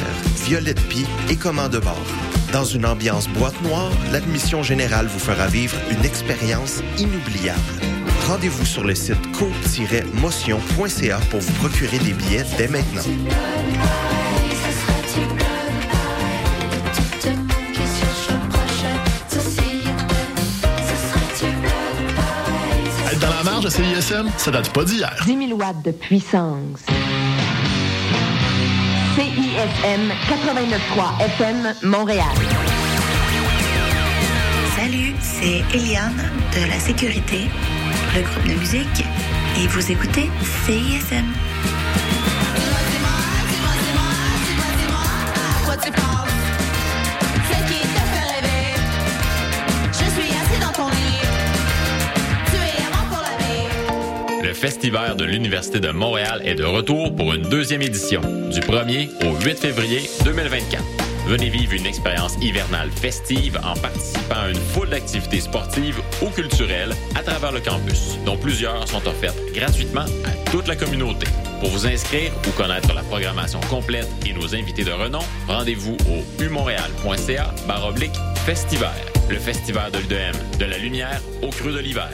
Violette 0.45 0.82
Pie 0.88 1.05
et 1.30 1.36
Commande 1.36 1.78
bord. 1.78 1.97
Dans 2.51 2.66
une 2.66 2.86
ambiance 2.86 3.28
boîte 3.30 3.59
noire, 3.63 3.91
l'admission 4.11 4.63
générale 4.63 5.07
vous 5.07 5.20
fera 5.20 5.47
vivre 5.47 5.78
une 5.91 6.05
expérience 6.05 6.82
inoubliable. 6.97 7.59
Rendez-vous 8.28 8.66
sur 8.66 8.84
le 8.84 8.95
site 8.95 9.22
co-motion.ca 9.38 11.20
pour 11.30 11.39
vous 11.39 11.53
procurer 11.53 11.99
des 11.99 12.13
billets 12.13 12.45
dès 12.57 12.68
maintenant. 12.68 13.03
Marge 23.56 23.64
de 23.64 23.70
CISM, 23.70 24.28
ça 24.36 24.51
date 24.51 24.70
pas 24.74 24.84
d'hier. 24.84 25.16
10 25.26 25.47
000 25.47 25.58
watts 25.58 25.82
de 25.82 25.91
puissance. 25.91 26.82
CISM 29.16 30.12
89.3 30.28 31.24
FM 31.24 31.74
Montréal. 31.84 32.26
Salut, 34.76 35.16
c'est 35.22 35.64
Eliane 35.74 36.30
de 36.53 36.68
la 36.68 36.78
Sécurité, 36.78 37.43
le 38.14 38.24
groupe 38.24 38.45
de 38.45 38.60
musique, 38.60 39.06
et 39.58 39.68
vous 39.68 39.89
écoutez 39.89 40.30
CISM. 40.66 41.24
Festival 54.66 55.16
de 55.16 55.26
l'Université 55.26 55.80
de 55.80 55.91
Montréal 55.91 56.41
est 56.43 56.55
de 56.55 56.63
retour 56.63 57.16
pour 57.16 57.32
une 57.36 57.43
deuxième 57.43 57.84
édition, 57.84 58.22
du 58.49 58.61
1er 58.61 59.09
au 59.24 59.39
8 59.39 59.59
février 59.59 60.09
2024. 60.24 60.84
Venez 61.28 61.49
vivre 61.49 61.74
une 61.74 61.86
expérience 61.86 62.34
hivernale 62.41 62.89
festive 62.89 63.59
en 63.63 63.76
participant 63.80 64.39
à 64.43 64.49
une 64.49 64.55
foule 64.55 64.89
d'activités 64.89 65.41
sportives 65.41 66.01
ou 66.24 66.32
culturelles 66.32 66.95
à 67.13 67.22
travers 67.22 67.51
le 67.51 67.59
campus, 67.59 68.18
dont 68.26 68.38
plusieurs 68.38 68.88
sont 68.88 69.07
offertes 69.07 69.38
gratuitement 69.53 70.01
à 70.26 70.49
toute 70.49 70.68
la 70.68 70.76
communauté. 70.76 71.28
Pour 71.59 71.70
vous 71.70 71.86
inscrire 71.86 72.32
ou 72.47 72.51
connaître 72.59 72.91
la 72.91 73.03
programmation 73.03 73.59
complète 73.70 74.09
et 74.26 74.34
nos 74.34 74.55
invités 74.55 74.84
de 74.84 74.91
renom, 74.91 75.22
rendez-vous 75.47 75.95
au 76.09 76.43
umontréal.ca 76.43 77.53
baroblique 77.68 78.18
festival. 78.47 78.95
Le 79.30 79.38
festival 79.38 79.91
de 79.91 79.99
l'UDM, 79.99 80.57
de 80.57 80.66
la 80.66 80.80
lumière 80.80 81.22
au 81.43 81.49
creux 81.49 81.72
de 81.72 81.80
l'hiver. 81.80 82.09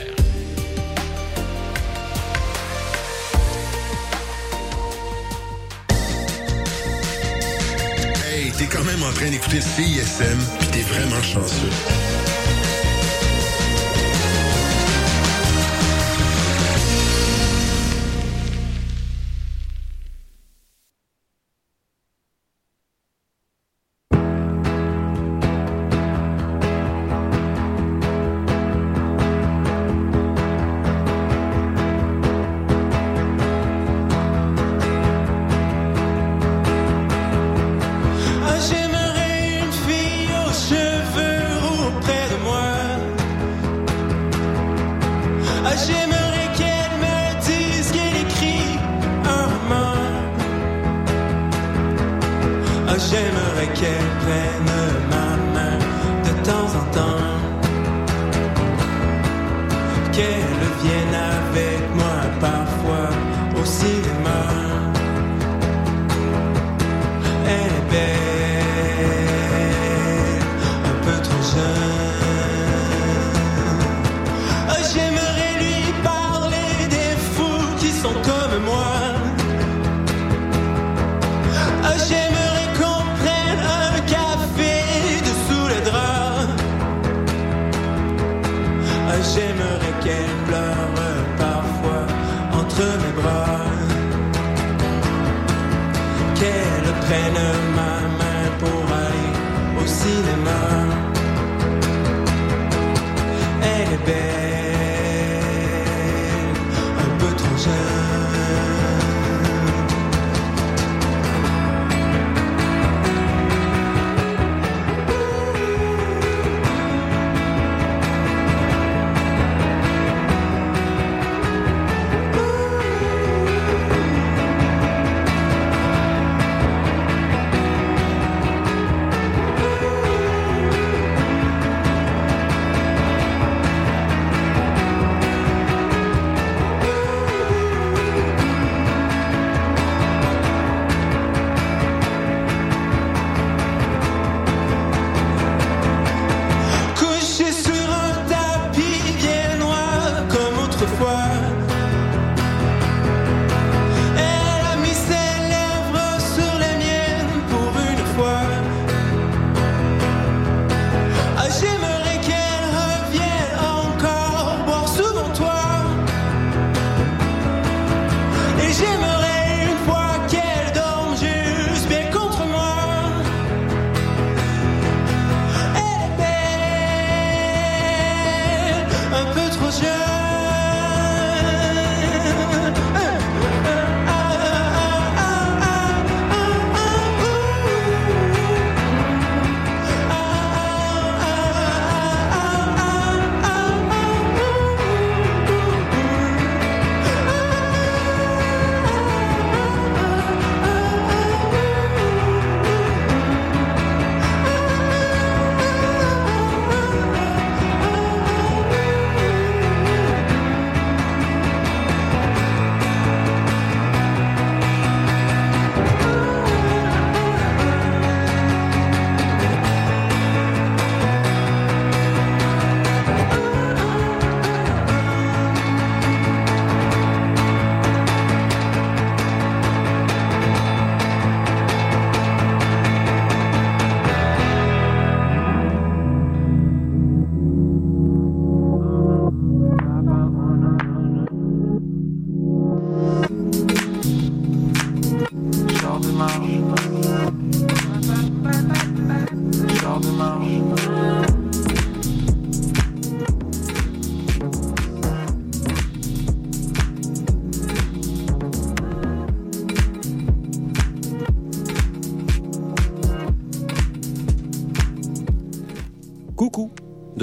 T'es 8.62 8.68
quand 8.68 8.84
même 8.84 9.02
en 9.02 9.12
train 9.12 9.28
d'écouter 9.28 9.60
CISM, 9.60 10.38
puis 10.60 10.68
t'es 10.68 10.82
vraiment 10.82 11.20
chanceux. 11.20 12.31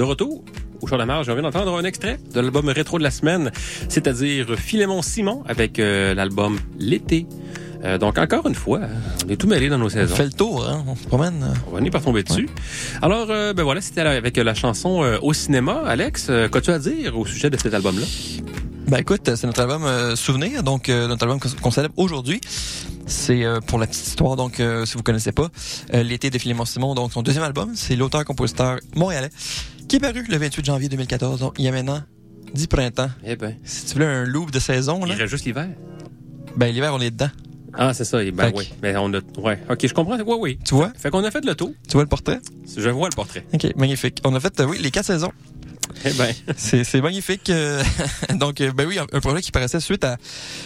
De 0.00 0.04
retour 0.04 0.42
au 0.80 0.86
show 0.86 0.94
de 0.94 1.00
la 1.00 1.04
marge. 1.04 1.28
On 1.28 1.34
vient 1.34 1.42
d'entendre 1.42 1.76
un 1.76 1.84
extrait 1.84 2.18
de 2.32 2.40
l'album 2.40 2.66
rétro 2.70 2.96
de 2.96 3.02
la 3.02 3.10
semaine, 3.10 3.50
c'est-à-dire 3.90 4.46
Philémon 4.56 5.02
Simon 5.02 5.42
avec 5.46 5.78
euh, 5.78 6.14
l'album 6.14 6.58
L'été. 6.78 7.26
Euh, 7.84 7.98
donc, 7.98 8.16
encore 8.16 8.46
une 8.46 8.54
fois, 8.54 8.80
on 9.26 9.28
est 9.28 9.36
tout 9.36 9.46
mêlé 9.46 9.68
dans 9.68 9.76
nos 9.76 9.84
On 9.84 9.90
saisons. 9.90 10.14
fait 10.16 10.24
le 10.24 10.32
tour, 10.32 10.66
hein? 10.66 10.82
On 10.86 10.96
se 10.96 11.04
promène. 11.06 11.42
euh. 11.42 11.54
On 11.66 11.72
va 11.72 11.76
venir 11.80 11.92
par 11.92 12.00
tomber 12.00 12.22
dessus. 12.22 12.48
Alors, 13.02 13.26
euh, 13.28 13.52
ben 13.52 13.62
voilà, 13.62 13.82
c'était 13.82 14.00
avec 14.00 14.38
la 14.38 14.54
chanson 14.54 15.02
au 15.20 15.34
cinéma. 15.34 15.82
Alex, 15.86 16.30
qu'as-tu 16.50 16.70
à 16.70 16.78
dire 16.78 17.18
au 17.18 17.26
sujet 17.26 17.50
de 17.50 17.58
cet 17.58 17.74
album-là? 17.74 18.06
Ben 18.88 18.96
écoute, 19.00 19.30
c'est 19.36 19.44
notre 19.46 19.60
album 19.60 19.82
Souvenir, 20.16 20.62
donc 20.62 20.88
notre 20.88 21.24
album 21.24 21.38
qu'on 21.60 21.70
célèbre 21.70 21.94
aujourd'hui. 21.98 22.40
C'est 23.06 23.44
pour 23.66 23.78
la 23.78 23.86
petite 23.88 24.06
histoire, 24.06 24.36
donc 24.36 24.54
si 24.84 24.94
vous 24.94 25.02
connaissez 25.02 25.32
pas, 25.32 25.48
l'été 25.92 26.30
de 26.30 26.38
Philémon 26.38 26.64
Simon, 26.64 26.94
donc 26.94 27.12
son 27.12 27.22
deuxième 27.22 27.42
album, 27.44 27.72
c'est 27.74 27.94
l'auteur-compositeur 27.96 28.78
montréalais, 28.96 29.30
qui 29.90 29.96
est 29.96 29.98
paru 30.00 30.24
le 30.28 30.36
28 30.36 30.64
janvier 30.64 30.88
2014, 30.88 31.40
donc 31.40 31.54
il 31.58 31.64
y 31.64 31.68
a 31.68 31.72
maintenant 31.72 32.00
10 32.54 32.68
printemps. 32.68 33.10
Eh 33.24 33.34
ben, 33.34 33.56
Si 33.64 33.86
tu 33.86 33.94
voulais 33.94 34.06
un 34.06 34.24
loop 34.24 34.52
de 34.52 34.60
saison, 34.60 35.00
il 35.04 35.08
là, 35.08 35.16
reste 35.16 35.30
juste 35.30 35.44
l'hiver. 35.44 35.68
ben 36.56 36.72
l'hiver 36.72 36.94
on 36.94 37.00
est 37.00 37.10
dedans. 37.10 37.30
Ah, 37.74 37.92
c'est 37.92 38.04
ça. 38.04 38.18
Ben 38.32 38.52
oui. 38.54 38.72
Mais 38.82 38.94
on 38.96 39.12
a, 39.14 39.18
ouais. 39.38 39.60
OK, 39.68 39.86
je 39.86 39.92
comprends. 39.92 40.16
Oui, 40.16 40.36
oui. 40.40 40.58
Tu 40.64 40.74
vois? 40.74 40.92
Fait 40.96 41.10
qu'on 41.10 41.24
a 41.24 41.30
fait 41.32 41.44
le 41.44 41.56
tour. 41.56 41.72
Tu 41.88 41.92
vois 41.94 42.02
le 42.02 42.08
portrait? 42.08 42.38
Je 42.76 42.88
vois 42.88 43.08
le 43.08 43.14
portrait. 43.16 43.44
Ok, 43.52 43.66
magnifique. 43.76 44.20
On 44.24 44.32
a 44.34 44.40
fait, 44.40 44.60
euh, 44.60 44.66
oui, 44.66 44.78
les 44.80 44.90
quatre 44.92 45.06
saisons. 45.06 45.32
Eh 46.04 46.12
ben, 46.12 46.34
C'est 46.56 47.00
magnifique. 47.00 47.50
euh, 47.50 47.82
donc, 48.34 48.60
euh, 48.60 48.72
ben 48.72 48.86
oui, 48.86 48.98
un, 48.98 49.20
projet 49.20 49.40
qui 49.40 49.50
paraissait 49.50 49.80
suite 49.80 50.04
à 50.04 50.16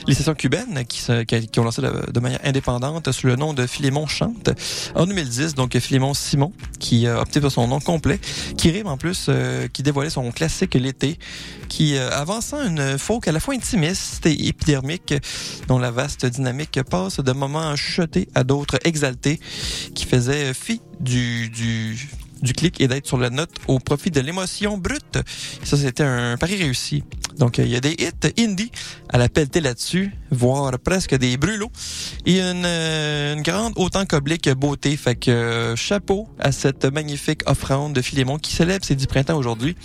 les 0.06 0.14
sessions 0.14 0.34
cubaines 0.34 0.84
qui, 0.86 1.60
ont 1.60 1.64
lancé 1.64 1.82
de, 1.82 2.20
manière 2.20 2.40
indépendante 2.44 3.10
sous 3.12 3.26
le 3.26 3.36
nom 3.36 3.52
de 3.52 3.66
Philémon 3.66 4.06
Chante 4.06 4.50
en 4.94 5.06
2010. 5.06 5.54
Donc, 5.54 5.76
Philémon 5.78 6.14
Simon 6.14 6.52
qui 6.78 7.06
a 7.06 7.20
opté 7.20 7.40
pour 7.40 7.50
son 7.50 7.66
nom 7.68 7.80
complet, 7.80 8.18
qui 8.56 8.70
rime 8.70 8.86
en 8.86 8.96
plus, 8.96 9.26
euh, 9.28 9.68
qui 9.68 9.82
dévoilait 9.82 10.10
son 10.10 10.30
classique 10.32 10.74
L'été, 10.74 11.18
qui 11.68 11.96
avançant 11.96 12.64
une 12.66 12.98
folk 12.98 13.26
à 13.28 13.32
la 13.32 13.40
fois 13.40 13.54
intimiste 13.54 14.26
et 14.26 14.48
épidermique, 14.48 15.14
dont 15.68 15.78
la 15.78 15.90
vaste 15.90 16.26
dynamique 16.26 16.78
passe 16.82 17.20
de 17.20 17.32
moments 17.32 17.74
chuchotés 17.76 18.28
à 18.34 18.44
d'autres 18.44 18.78
exaltés, 18.84 19.40
qui 19.94 20.04
faisait 20.04 20.52
fi 20.52 20.80
du 21.00 21.50
du 22.44 22.52
clic 22.52 22.80
et 22.80 22.86
d'être 22.88 23.06
sur 23.06 23.18
la 23.18 23.30
note 23.30 23.50
au 23.66 23.78
profit 23.80 24.10
de 24.10 24.20
l'émotion 24.20 24.78
brute. 24.78 25.18
Ça, 25.64 25.76
c'était 25.76 26.04
un 26.04 26.36
pari 26.36 26.56
réussi. 26.56 27.02
Donc, 27.38 27.58
euh, 27.58 27.64
il 27.64 27.70
y 27.72 27.76
a 27.76 27.80
des 27.80 27.96
hits 27.98 28.32
indie 28.38 28.70
à 29.08 29.18
la 29.18 29.28
pelletée 29.28 29.60
là-dessus, 29.60 30.12
voire 30.30 30.78
presque 30.78 31.16
des 31.16 31.36
brûlots. 31.36 31.72
Et 32.26 32.40
une, 32.40 32.64
euh, 32.64 33.34
une 33.34 33.42
grande 33.42 33.72
autant 33.76 34.04
qu'oblique 34.06 34.48
beauté. 34.50 34.96
Fait 34.96 35.16
que 35.16 35.30
euh, 35.30 35.76
chapeau 35.76 36.28
à 36.38 36.52
cette 36.52 36.84
magnifique 36.84 37.40
offrande 37.46 37.92
de 37.94 38.02
Philémon 38.02 38.38
qui 38.38 38.52
célèbre 38.52 38.84
ses 38.84 38.94
10 38.94 39.06
printemps 39.06 39.36
aujourd'hui. 39.36 39.76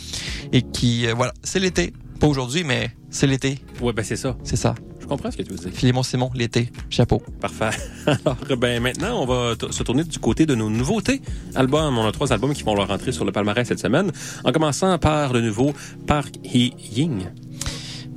Et 0.51 0.62
qui, 0.62 1.07
euh, 1.07 1.14
voilà, 1.16 1.34
c'est 1.43 1.60
l'été. 1.60 1.93
Pas 2.20 2.28
aujourd'hui, 2.28 2.64
mais 2.64 2.91
c'est 3.10 3.28
l'été. 3.28 3.60
ouais, 3.82 3.93
ben 3.93 4.03
c'est 4.03 4.18
ça. 4.18 4.38
C'est 4.43 4.57
ça. 4.57 4.76
Je 5.10 5.16
comprends 5.16 5.32
ce 5.32 5.38
que 5.38 5.41
tu 5.41 5.53
veux 5.53 5.57
dire. 5.57 5.72
Philémon 5.74 6.03
Simon, 6.03 6.30
l'été. 6.36 6.72
Chapeau. 6.91 7.20
Parfait. 7.41 7.72
Alors, 8.05 8.38
ben 8.60 8.80
maintenant, 8.80 9.24
on 9.24 9.26
va 9.26 9.55
se 9.72 9.82
tourner 9.82 10.03
du 10.03 10.20
côté 10.20 10.45
de 10.45 10.53
nos 10.53 10.70
nouveautés 10.70 11.20
albums. 11.55 11.97
On 11.97 12.05
a 12.05 12.12
trois 12.12 12.32
albums 12.32 12.53
qui 12.53 12.62
vont 12.62 12.76
leur 12.76 12.89
rentrer 12.89 13.12
sur 13.12 13.26
le 13.26 13.32
palmarès 13.32 13.68
cette 13.68 13.80
semaine. 13.80 14.12
En 14.43 14.51
commençant 14.51 14.99
par 14.99 15.34
le 15.34 15.41
nouveau 15.41 15.74
Park 16.05 16.36
Hee 16.43 16.76
Ying. 16.95 17.26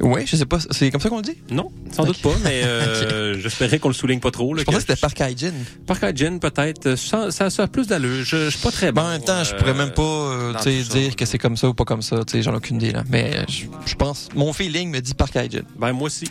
Ouais, 0.01 0.27
je 0.27 0.37
sais 0.37 0.45
pas, 0.45 0.59
c'est 0.71 0.91
comme 0.91 1.01
ça 1.01 1.09
qu'on 1.09 1.19
le 1.19 1.23
dit? 1.23 1.37
Non, 1.51 1.71
sans 1.93 2.05
doute 2.05 2.21
pas, 2.21 2.35
mais 2.45 2.63
euh, 2.65 3.39
j'espérais 3.39 3.79
qu'on 3.79 3.89
le 3.89 3.95
souligne 3.95 4.21
pas 4.21 4.31
trop. 4.31 4.53
Là, 4.53 4.61
Je 4.61 4.65
pensais 4.65 4.79
que 4.79 4.83
c'était 4.83 5.01
Park 5.01 5.19
Hygiene. 5.21 5.65
Park 5.87 6.03
Hygiene, 6.03 6.41
peut-être. 6.41 6.97
Ça, 6.97 7.31
ça, 7.31 7.49
ça 7.49 7.63
a 7.63 7.67
plus 7.69 7.87
d'allure. 7.87 8.23
Je, 8.23 8.37
je 8.37 8.51
suis 8.51 8.59
pas 8.59 8.73
très 8.73 8.93
bon. 8.93 9.01
En 9.01 9.11
même 9.11 9.23
temps, 9.23 9.45
je 9.45 9.55
pourrais 9.55 9.75
même 9.75 9.93
pas 9.93 10.03
euh, 10.03 10.53
ça, 10.59 10.71
dire 10.71 11.17
que 11.17 11.25
c'est 11.25 11.39
comme 11.39 11.57
ça 11.57 11.69
ou 11.69 11.75
pas 11.75 11.85
comme 11.85 12.03
ça. 12.03 12.23
Tu 12.25 12.33
sais, 12.33 12.43
J'en 12.43 12.53
ai 12.53 12.57
aucune 12.57 12.77
idée. 12.77 12.93
Là. 12.93 13.05
Mais 13.09 13.33
euh, 13.37 13.45
je, 13.49 13.65
je 13.87 13.95
pense, 13.95 14.29
mon 14.35 14.53
feeling 14.53 14.91
me 14.91 15.01
dit 15.01 15.15
Park 15.15 15.37
Hygiene. 15.37 15.65
Ben, 15.79 15.93
moi 15.93 16.07
aussi. 16.07 16.27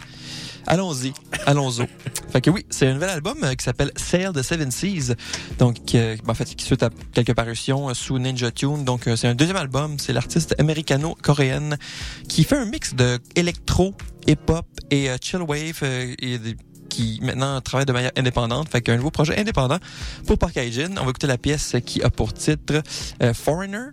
Allons-y, 0.68 1.14
allons-y. 1.45 1.88
fait 2.32 2.41
que 2.41 2.49
oui, 2.49 2.66
c'est 2.70 2.88
un 2.88 2.93
nouvel 2.93 3.09
album 3.09 3.38
euh, 3.43 3.53
qui 3.55 3.64
s'appelle 3.66 3.91
Sail 3.95 4.32
the 4.34 4.41
Seven 4.41 4.72
Seas. 4.72 5.14
Donc, 5.59 5.95
euh, 5.95 6.16
en 6.28 6.34
fait, 6.34 6.45
qui 6.55 6.64
suite 6.66 6.84
à 6.84 6.89
quelques 7.14 7.34
parutions 7.34 7.89
euh, 7.89 7.93
sous 7.93 8.20
Ninja 8.20 8.51
Tune. 8.51 8.86
Donc, 8.86 9.09
c'est 9.16 9.28
un 9.28 9.36
deuxième 9.36 9.57
album. 9.57 9.97
C'est 9.99 10.14
l'artiste 10.14 10.55
américano-coréenne 10.59 11.78
qui 12.30 12.43
fait 12.43 12.57
un 12.57 12.66
mix 12.66 12.93
de 12.93 13.20
électro, 13.36 13.93
hip-hop 14.28 14.66
et 14.91 15.09
euh, 15.09 15.18
chill 15.22 15.41
wave 15.41 15.84
et 15.84 16.38
des- 16.38 16.55
qui 16.89 17.20
maintenant 17.24 17.59
travaille 17.62 17.86
de 17.86 17.93
manière 17.93 18.12
indépendante. 18.18 18.68
Fait 18.70 18.82
qu'un 18.82 18.97
nouveau 18.97 19.12
projet 19.12 19.39
indépendant 19.39 19.78
pour 20.28 20.38
Park 20.38 20.57
Hygiene. 20.57 20.97
On 20.99 21.03
va 21.05 21.09
écouter 21.12 21.28
la 21.28 21.38
pièce 21.38 21.76
qui 21.86 22.01
a 22.03 22.09
pour 22.09 22.34
titre 22.34 22.82
euh, 23.24 23.34
Foreigner. 23.34 23.88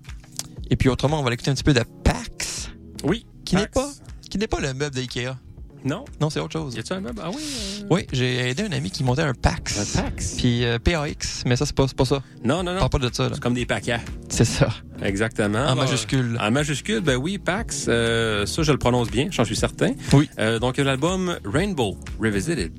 Et 0.71 0.77
puis 0.77 0.89
autrement, 0.89 1.21
on 1.21 1.23
va 1.23 1.31
l'écouter 1.31 1.51
un 1.51 1.55
petit 1.55 1.63
peu 1.65 1.73
de 1.75 1.83
Pax, 2.05 2.71
Oui. 3.05 3.25
qui 3.45 3.55
n'est 3.57 3.69
pas 3.69 3.89
qui 4.29 4.37
n'est 4.37 4.49
pas 4.49 4.61
le 4.61 4.75
meuble 4.75 4.95
d'IKEA. 4.95 5.39
Non? 5.85 6.05
Non, 6.21 6.29
c'est 6.29 6.41
autre 6.41 6.53
chose. 6.53 6.75
Y 6.75 6.81
a-tu 6.81 6.93
un 6.93 7.01
meuble? 7.01 7.21
Ah 7.23 7.31
oui. 7.31 7.43
euh, 7.83 7.87
Oui, 7.91 8.07
j'ai 8.13 8.49
aidé 8.51 8.65
un 8.65 8.73
ami 8.73 8.91
qui 8.91 9.05
montait 9.05 9.23
un 9.23 9.33
PAX. 9.33 9.97
Un 9.97 10.03
Pax? 10.03 10.35
Puis 10.37 10.65
euh, 10.65 10.79
PAX, 10.79 11.43
mais 11.47 11.57
ça, 11.57 11.67
c'est 11.67 11.75
pas, 11.75 11.87
pas 11.87 12.05
ça. 12.05 12.23
Non, 12.45 12.63
non, 12.63 12.73
On 12.73 12.75
non. 12.75 12.81
parle 12.81 12.91
pas 13.03 13.09
de 13.09 13.15
ça, 13.15 13.25
là. 13.25 13.31
C'est 13.35 13.41
comme 13.41 13.55
des 13.55 13.65
paquets. 13.67 14.01
C'est 14.29 14.45
ça. 14.45 14.69
Exactement. 15.03 15.59
En 15.59 15.63
Alors, 15.63 15.77
majuscule. 15.77 16.37
En 16.41 16.51
majuscule, 16.51 17.01
ben 17.01 17.17
oui, 17.17 17.39
Pax, 17.39 17.87
euh, 17.89 18.45
ça 18.47 18.63
je 18.65 18.73
le 18.73 18.79
prononce 18.79 19.09
bien, 19.11 19.29
j'en 19.31 19.45
suis 19.45 19.55
certain. 19.57 19.93
Oui. 20.13 20.29
Euh, 20.41 20.59
donc 20.59 20.77
l'album 20.79 21.39
Rainbow 21.45 21.97
Revisited. 22.21 22.73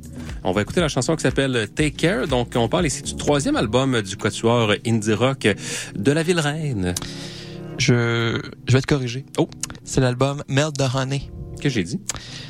On 0.44 0.52
va 0.52 0.62
écouter 0.62 0.82
la 0.82 0.90
chanson 0.90 1.16
qui 1.16 1.24
s'appelle 1.24 1.70
Take 1.74 1.92
Care. 1.92 2.28
Donc 2.28 2.52
on 2.56 2.68
parle 2.68 2.86
ici 2.88 3.02
du 3.02 3.16
troisième 3.16 3.56
album 3.56 4.02
du 4.02 4.18
quatuor 4.18 4.74
indie 4.86 5.14
rock 5.14 5.48
de 5.96 6.12
la 6.12 6.24
ville 6.24 6.40
reine. 6.42 6.94
Je, 7.78 8.42
je 8.68 8.74
vais 8.74 8.82
te 8.82 8.88
corriger. 8.88 9.26
Oh. 9.38 9.50
C'est 9.86 10.02
l'album 10.02 10.44
Melt 10.50 10.78
the 10.78 10.94
Honey. 10.94 11.32
Que 11.60 11.70
j'ai 11.70 11.84
dit? 11.84 12.00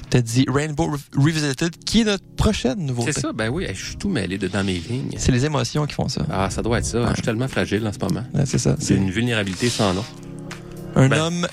T'as 0.10 0.22
dit 0.22 0.46
Rainbow 0.48 0.96
Re- 0.96 1.00
Revisited, 1.18 1.76
qui 1.86 2.02
est 2.02 2.04
notre 2.04 2.26
prochaine 2.36 2.86
nouveauté. 2.86 3.12
C'est 3.12 3.22
ça, 3.22 3.34
ben 3.34 3.50
oui, 3.50 3.66
je 3.74 3.86
suis 3.86 3.96
tout 3.96 4.10
mêlé 4.10 4.38
de- 4.38 4.48
dans 4.48 4.64
mes 4.64 4.74
lignes. 4.80 5.16
C'est 5.18 5.32
les 5.32 5.46
émotions 5.46 5.86
qui 5.86 5.94
font 5.94 6.08
ça. 6.08 6.26
Ah, 6.32 6.50
ça 6.50 6.62
doit 6.62 6.80
être 6.80 6.86
ça. 6.86 7.08
Je 7.10 7.14
suis 7.16 7.22
tellement 7.24 7.48
fragile 7.48 7.86
en 7.88 7.92
ce 7.94 8.00
moment. 8.00 8.24
Ouais, 8.34 8.46
c'est 8.46 8.58
ça. 8.60 8.76
C'est 8.80 8.96
une 8.96 9.10
vulnérabilité 9.12 9.70
sans 9.70 9.94
nom. 9.94 10.04
un 10.96 11.08
ben- 11.10 11.20
homme 11.22 11.48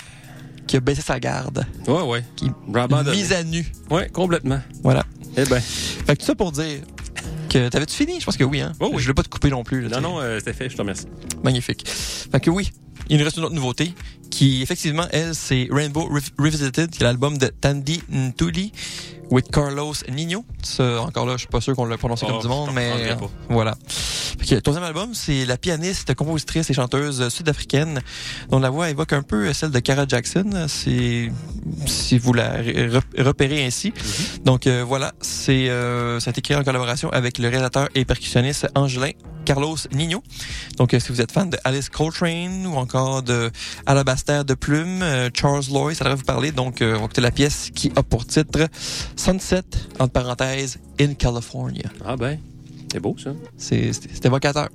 qui 0.67 0.77
a 0.77 0.81
baissé 0.81 1.01
sa 1.03 1.21
garde, 1.21 1.65
Ouais, 1.87 2.03
ouais. 2.03 2.25
qui 2.37 2.51
mise 3.13 3.33
à 3.33 3.45
nu. 3.45 3.65
Ouais, 3.91 4.09
complètement. 4.09 4.61
Voilà. 4.83 5.05
Eh 5.37 5.45
ben. 5.45 5.61
Fait 5.61 6.15
que 6.17 6.21
tout 6.21 6.27
ça 6.27 6.35
pour 6.35 6.51
dire 6.53 6.81
que 7.51 7.69
t'avais-tu 7.69 7.95
fini? 7.95 8.19
Je 8.21 8.25
pense 8.25 8.37
que 8.37 8.45
oui, 8.45 8.61
hein? 8.61 8.73
Oh 8.81 8.87
oui. 8.93 8.95
Je 8.99 9.03
voulais 9.05 9.15
pas 9.15 9.23
te 9.23 9.29
couper 9.29 9.51
non 9.51 9.63
plus. 9.63 9.83
là, 9.89 10.01
Non, 10.01 10.09
non, 10.15 10.21
euh, 10.21 10.39
c'était 10.39 10.55
fait, 10.55 10.69
je 10.71 10.75
te 10.77 10.81
remercie. 10.83 11.07
Magnifique. 11.45 11.87
Fait 11.89 12.41
que 12.41 12.51
oui, 12.51 12.71
il 13.09 13.19
nous 13.19 13.25
reste 13.25 13.37
une 13.37 13.45
autre 13.45 13.55
nouveauté 13.55 13.93
qui, 14.31 14.63
effectivement, 14.63 15.07
elle, 15.13 15.35
c'est 15.35 15.69
Rainbow 15.71 16.07
Rev- 16.09 16.31
Revisited, 16.39 16.91
qui 16.91 17.03
est 17.03 17.05
l'album 17.05 17.39
de 17.39 17.47
Tandy 17.47 18.03
Ntuli 18.13 18.73
with 19.31 19.51
Carlos 19.51 19.95
Nino. 20.11 20.45
Encore 20.79 21.27
là, 21.27 21.33
je 21.33 21.39
suis 21.39 21.49
pas 21.49 21.61
sûr 21.61 21.75
qu'on 21.75 21.85
l'a 21.87 21.97
prononcé 21.99 22.27
Oh, 22.29 22.33
comme 22.33 22.43
du 22.43 22.49
monde, 22.49 22.71
mais 22.75 22.91
euh, 22.93 23.15
voilà. 23.49 23.77
Le 24.51 24.61
troisième 24.61 24.85
album, 24.85 25.15
c'est 25.15 25.45
la 25.45 25.57
pianiste, 25.57 26.15
compositrice 26.15 26.71
et 26.71 26.75
chanteuse 26.75 27.29
sud-africaine 27.29 28.01
dont 28.51 28.61
la 28.61 28.71
voix 28.71 28.91
évoque 28.91 29.13
un 29.13 29.23
peu 29.23 29.53
celle 29.53 29.71
de 29.71 29.79
Cara 29.81 30.05
Jackson, 30.07 30.67
c'est 30.69 31.31
si 31.87 32.19
vous 32.19 32.33
la 32.33 32.63
re- 32.63 33.01
repérez 33.19 33.65
ainsi. 33.65 33.91
Mm-hmm. 33.91 34.43
Donc 34.45 34.67
euh, 34.67 34.85
voilà, 34.87 35.13
c'est 35.21 35.69
euh, 35.69 36.21
ça 36.21 36.29
a 36.29 36.33
été 36.33 36.43
créé 36.43 36.57
en 36.57 36.63
collaboration 36.63 37.11
avec 37.11 37.39
le 37.39 37.49
réalisateur 37.49 37.89
et 37.95 38.05
percussionniste 38.05 38.69
Angelin 38.75 39.11
Carlos 39.45 39.77
Nino. 39.93 40.23
Donc 40.77 40.93
euh, 40.95 41.01
si 41.01 41.11
vous 41.13 41.21
êtes 41.21 41.33
fan 41.33 41.51
de 41.51 41.59
Alice 41.65 41.89
Coltrane 41.89 42.67
ou 42.67 42.77
encore 42.77 43.23
de 43.23 43.51
Alabaster 43.87 44.43
de 44.45 44.55
Plume, 44.55 45.03
euh, 45.03 45.31
Charles 45.35 45.65
Lloyd, 45.73 45.97
ça 45.97 46.05
devrait 46.05 46.17
vous 46.17 46.25
parler. 46.25 46.53
Donc 46.53 46.83
euh, 46.83 46.95
on 46.95 46.99
va 46.99 47.05
écouter 47.05 47.21
la 47.21 47.31
pièce 47.31 47.71
qui 47.75 47.93
a 47.97 48.03
pour 48.03 48.27
titre 48.27 48.69
Sunset 49.17 49.65
entre 49.99 50.13
parenthèses 50.13 50.79
in 51.01 51.15
California. 51.15 51.91
Ah 52.05 52.17
ben, 52.17 52.39
c'est 52.93 53.01
beau 53.01 53.17
ça. 53.19 53.33
C'est 53.57 54.25
évocateur. 54.25 54.69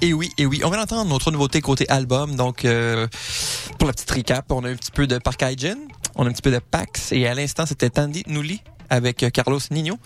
Et 0.00 0.12
oui, 0.12 0.30
et 0.38 0.46
oui. 0.46 0.60
On 0.64 0.70
va 0.70 0.80
entendre 0.80 1.10
notre 1.10 1.30
nouveauté 1.30 1.60
côté 1.60 1.88
album. 1.88 2.36
Donc, 2.36 2.64
euh, 2.64 3.08
pour 3.78 3.88
la 3.88 3.92
petite 3.92 4.10
recap, 4.10 4.50
on 4.50 4.64
a 4.64 4.70
un 4.70 4.76
petit 4.76 4.92
peu 4.92 5.06
de 5.06 5.18
Park 5.18 5.42
Hygiene, 5.42 5.78
on 6.14 6.24
a 6.24 6.28
un 6.28 6.32
petit 6.32 6.42
peu 6.42 6.52
de 6.52 6.60
Pax, 6.60 7.12
et 7.12 7.26
à 7.26 7.34
l'instant, 7.34 7.66
c'était 7.66 7.90
Tandy 7.90 8.22
Nouli 8.26 8.62
avec 8.90 9.22
euh, 9.22 9.30
Carlos 9.30 9.60
Nino. 9.70 9.98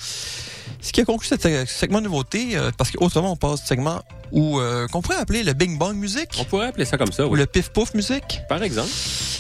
Ce 0.81 0.93
qui 0.93 1.01
a 1.01 1.05
conclu 1.05 1.29
ce 1.29 1.37
euh, 1.47 1.65
segment 1.67 2.01
de 2.01 2.07
nouveauté, 2.07 2.57
euh, 2.57 2.71
parce 2.77 2.91
qu'autrement, 2.91 3.33
on 3.33 3.37
passe 3.37 3.53
au 3.53 3.67
segment 3.67 4.03
où, 4.33 4.59
euh, 4.59 4.89
qu'on 4.89 5.03
pourrait 5.03 5.19
appeler 5.19 5.45
le 5.45 5.53
Bing 5.53 5.79
Bong 5.79 5.95
Music. 5.95 6.29
On 6.41 6.45
pourrait 6.45 6.67
appeler 6.67 6.85
ça 6.85 6.97
comme 6.97 7.13
ça, 7.13 7.27
Ou 7.27 7.37
le 7.37 7.47
Pif 7.47 7.69
Pouf 7.69 7.95
Music. 7.95 8.41
Par 8.49 8.63
exemple. 8.63 8.89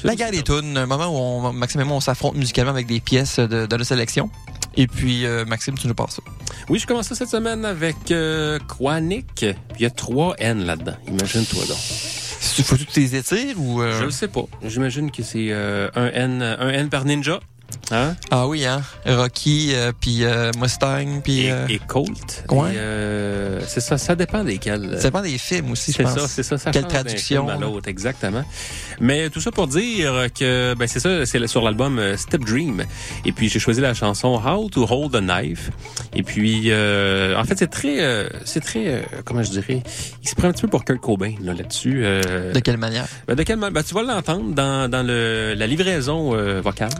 La 0.04 0.14
guerre 0.14 0.30
des 0.30 0.42
tunes, 0.42 0.76
un 0.76 0.86
moment 0.86 1.06
où 1.06 1.46
on, 1.46 1.52
Maxime 1.52 1.80
et 1.80 1.84
moi, 1.84 1.96
on 1.96 2.00
s'affronte 2.00 2.36
musicalement 2.36 2.70
avec 2.70 2.86
des 2.86 3.00
pièces 3.00 3.38
de, 3.38 3.66
de 3.66 3.76
la 3.76 3.84
sélection. 3.84 4.30
Et 4.74 4.86
puis, 4.86 5.26
euh, 5.26 5.44
Maxime, 5.44 5.76
tu 5.76 5.86
nous 5.86 5.94
passes 5.94 6.16
ça. 6.16 6.22
Oui, 6.68 6.78
je 6.78 6.86
commence 6.86 7.08
ça 7.08 7.14
cette 7.14 7.28
semaine 7.28 7.64
avec 7.64 8.10
euh. 8.10 8.58
Puis 8.68 9.54
il 9.78 9.82
y 9.82 9.86
a 9.86 9.90
trois 9.90 10.34
N 10.38 10.64
là-dedans. 10.64 10.94
Imagine-toi 11.08 11.64
donc. 11.66 11.76
Faut 12.64 12.76
tu 12.76 12.86
tes 12.86 13.16
étires 13.16 13.58
ou... 13.58 13.82
euh, 13.82 13.98
Je 14.00 14.04
le 14.06 14.10
sais 14.10 14.28
pas. 14.28 14.44
J'imagine 14.64 15.10
que 15.10 15.22
c'est 15.22 15.48
euh, 15.50 15.88
un 15.94 16.06
N 16.08 16.42
un 16.42 16.68
N 16.70 16.88
par 16.88 17.04
Ninja. 17.04 17.40
Hein? 17.90 18.16
Ah 18.30 18.46
oui, 18.46 18.64
hein? 18.64 18.82
Rocky, 19.06 19.70
euh, 19.74 19.92
puis 20.00 20.24
euh, 20.24 20.50
Mustang, 20.60 21.20
puis... 21.22 21.46
Et, 21.46 21.52
euh, 21.52 21.66
et 21.68 21.78
Colt. 21.78 22.44
Ouais. 22.50 22.70
Euh, 22.74 23.60
c'est 23.66 23.80
ça, 23.80 23.98
ça 23.98 24.14
dépend 24.14 24.44
desquels. 24.44 24.96
Ça 24.98 25.04
dépend 25.08 25.20
des 25.22 25.38
films 25.38 25.72
aussi, 25.72 25.92
je 25.92 25.98
C'est 25.98 26.02
pense. 26.04 26.14
ça, 26.18 26.28
c'est 26.28 26.42
ça. 26.42 26.58
ça 26.58 26.70
Quelle 26.70 26.86
traduction? 26.86 27.48
à 27.48 27.56
l'autre, 27.56 27.88
exactement. 27.88 28.44
Mais 29.00 29.28
tout 29.30 29.40
ça 29.40 29.50
pour 29.50 29.66
dire 29.66 30.26
que, 30.38 30.74
ben 30.74 30.86
c'est 30.88 31.00
ça, 31.00 31.26
c'est 31.26 31.46
sur 31.46 31.62
l'album 31.62 31.98
euh, 31.98 32.16
Step 32.16 32.42
Dream. 32.44 32.84
Et 33.24 33.32
puis 33.32 33.48
j'ai 33.48 33.58
choisi 33.58 33.80
la 33.80 33.94
chanson 33.94 34.40
How 34.44 34.68
to 34.70 34.86
Hold 34.88 35.14
a 35.16 35.20
Knife. 35.20 35.70
Et 36.14 36.22
puis, 36.22 36.66
euh, 36.68 37.36
en 37.36 37.44
fait, 37.44 37.58
c'est 37.58 37.70
très, 37.70 38.00
euh, 38.00 38.28
c'est 38.44 38.60
très, 38.60 38.86
euh, 38.88 39.00
comment 39.24 39.42
je 39.42 39.50
dirais, 39.50 39.82
il 40.22 40.28
se 40.28 40.34
prend 40.34 40.48
un 40.48 40.52
petit 40.52 40.62
peu 40.62 40.68
pour 40.68 40.84
Kurt 40.84 41.00
Cobain 41.00 41.34
là 41.40 41.52
là-dessus. 41.52 42.02
euh, 42.04 42.52
De 42.52 42.60
quelle 42.60 42.76
manière? 42.78 43.06
ben, 43.26 43.34
de 43.34 43.42
quelle 43.42 43.56
manière? 43.56 43.72
Ben, 43.72 43.82
tu 43.82 43.94
vas 43.94 44.02
l'entendre 44.02 44.54
dans, 44.54 44.88
dans 44.90 45.02
le, 45.06 45.54
la 45.56 45.66
livraison 45.66 46.34
euh, 46.34 46.60
vocale. 46.60 46.90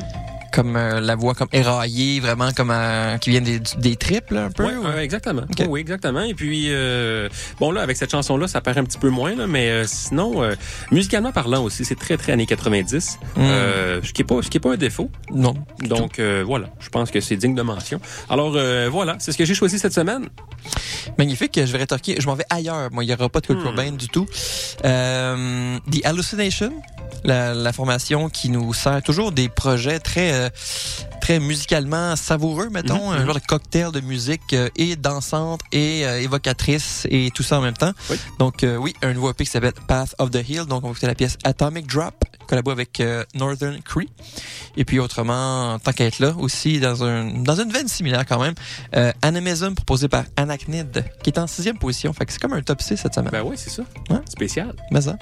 Comme 0.53 0.77
euh, 0.77 1.01
la 1.01 1.17
voix 1.17 1.35
comme 1.35 1.49
éraillée, 1.53 2.21
vraiment 2.21 2.53
comme 2.53 2.71
euh, 2.71 3.17
qui 3.19 3.31
vient 3.31 3.41
des, 3.41 3.59
des 3.79 3.97
triples 3.97 4.37
un 4.37 4.51
peu? 4.51 4.65
Ouais, 4.67 4.75
ou- 4.77 4.85
ouais, 4.85 5.03
exactement. 5.05 5.43
Ok. 5.51 5.67
Oui, 5.69 5.81
exactement. 5.81 6.21
Et 6.23 6.35
puis, 6.35 6.67
euh, 6.69 7.29
bon 7.59 7.71
là, 7.73 7.81
avec 7.81 7.97
cette 7.97 8.11
chanson-là, 8.11 8.47
ça 8.49 8.61
paraît 8.61 8.81
un 8.81 8.85
petit 8.85 8.99
peu 8.99 9.09
moins, 9.09 9.35
là, 9.35 9.47
mais 9.47 9.71
euh, 9.71 9.85
sinon, 9.87 10.43
euh, 10.43 10.55
musicalement 10.91 11.33
parlant 11.33 11.63
aussi, 11.65 11.85
c'est 11.87 11.99
très, 11.99 12.17
très 12.19 12.33
années 12.33 12.45
90, 12.47 13.19
euh, 13.39 14.01
ce 14.05 14.13
qui 14.13 14.21
est 14.23 14.25
pas, 14.27 14.43
ce 14.43 14.51
qui 14.51 14.59
est 14.59 14.61
pas 14.61 14.73
un 14.73 14.77
défaut. 14.77 15.11
Non. 15.33 15.55
Donc 15.81 16.19
euh, 16.19 16.43
voilà, 16.47 16.69
je 16.81 16.89
pense 16.91 17.11
que 17.11 17.21
c'est 17.21 17.37
digne 17.37 17.55
de 17.55 17.63
mention. 17.63 18.01
Alors 18.29 18.53
euh, 18.55 18.89
voilà, 18.91 19.17
c'est 19.21 19.33
ce 19.33 19.39
que 19.39 19.45
j'ai 19.47 19.55
choisi 19.55 19.79
cette 19.79 19.95
semaine. 19.95 20.29
Magnifique, 21.19 21.59
je 21.65 21.73
vais 21.73 21.79
rétorquer. 21.79 22.17
Je 22.21 22.27
m'en 22.27 22.35
vais 22.35 22.45
ailleurs. 22.51 22.91
Moi, 22.93 23.05
il 23.05 23.07
n'y 23.09 23.13
aura 23.15 23.29
pas 23.29 23.41
de 23.41 23.47
Kurt. 23.47 23.63
Cobain 23.63 23.93
du 23.93 24.09
tout. 24.09 24.27
Euh, 24.85 25.79
The 25.91 26.05
Hallucination, 26.05 26.73
la, 27.25 27.55
la 27.55 27.73
formation 27.73 28.29
qui 28.29 28.49
nous 28.49 28.73
sert 28.75 29.03
toujours 29.03 29.33
des 29.33 29.49
projets 29.49 29.99
très 29.99 30.42
euh, 30.43 30.51
très 31.21 31.41
musicalement 31.41 32.17
savoureux, 32.17 32.69
mettons, 32.71 33.11
Mhm, 33.13 33.19
un 33.19 33.27
genre 33.27 33.35
de 33.35 33.41
cocktail 33.47 33.93
de 33.93 34.01
musique 34.01 34.53
euh, 34.53 34.69
et 34.77 34.97
dansante 34.97 35.61
et 35.73 36.05
euh, 36.07 36.21
évocatrice 36.21 37.07
et 37.11 37.31
tout 37.35 37.43
ça 37.43 37.59
en 37.59 37.63
même 37.63 37.77
temps. 37.77 37.93
Oui. 38.11 38.17
Donc 38.39 38.65
oui, 38.79 38.95
un 39.03 39.13
nouveau 39.13 39.31
EP 39.31 39.45
qui 39.45 39.51
s'appelle 39.51 39.73
Path 39.89 40.15
of 40.19 40.31
the 40.31 40.47
Hill. 40.49 40.65
Donc 40.67 40.85
on 40.85 40.89
va 40.89 40.91
écouter 40.91 41.07
la 41.07 41.15
pièce 41.15 41.37
Atomic 41.45 41.87
Drop 41.87 42.15
collabo 42.47 42.71
avec 42.71 43.03
Northern 43.35 43.81
Cree. 43.83 44.09
Et 44.77 44.85
puis 44.85 44.99
autrement, 44.99 45.79
tant 45.79 45.93
qu'à 45.93 46.05
être 46.05 46.19
là, 46.19 46.35
aussi 46.39 46.81
dans, 46.81 47.03
un, 47.05 47.25
dans 47.43 47.55
une 47.61 47.73
veine 47.73 47.89
similaire 47.89 48.27
quand 48.27 48.41
même, 48.41 48.55
Animism 49.23 49.75
proposé 49.75 50.09
par 50.09 50.25
Anachnid, 50.37 51.05
qui 51.23 51.31
est 51.31 51.39
en 51.39 51.47
sixième 51.47 51.79
position. 51.79 52.13
Fait 52.13 52.27
que 52.27 52.33
c'est 52.33 52.41
comme 52.41 52.53
un 52.53 52.63
top 52.63 52.83
6 52.83 52.97
cette 52.97 53.15
semaine. 53.15 53.31
Ben 53.33 53.43
oui, 53.45 53.57
c'est 53.57 53.71
ça. 53.71 53.83
Ouais. 54.11 54.21
Spécial. 54.29 54.75
Mais 54.91 55.01
ça. 55.01 55.17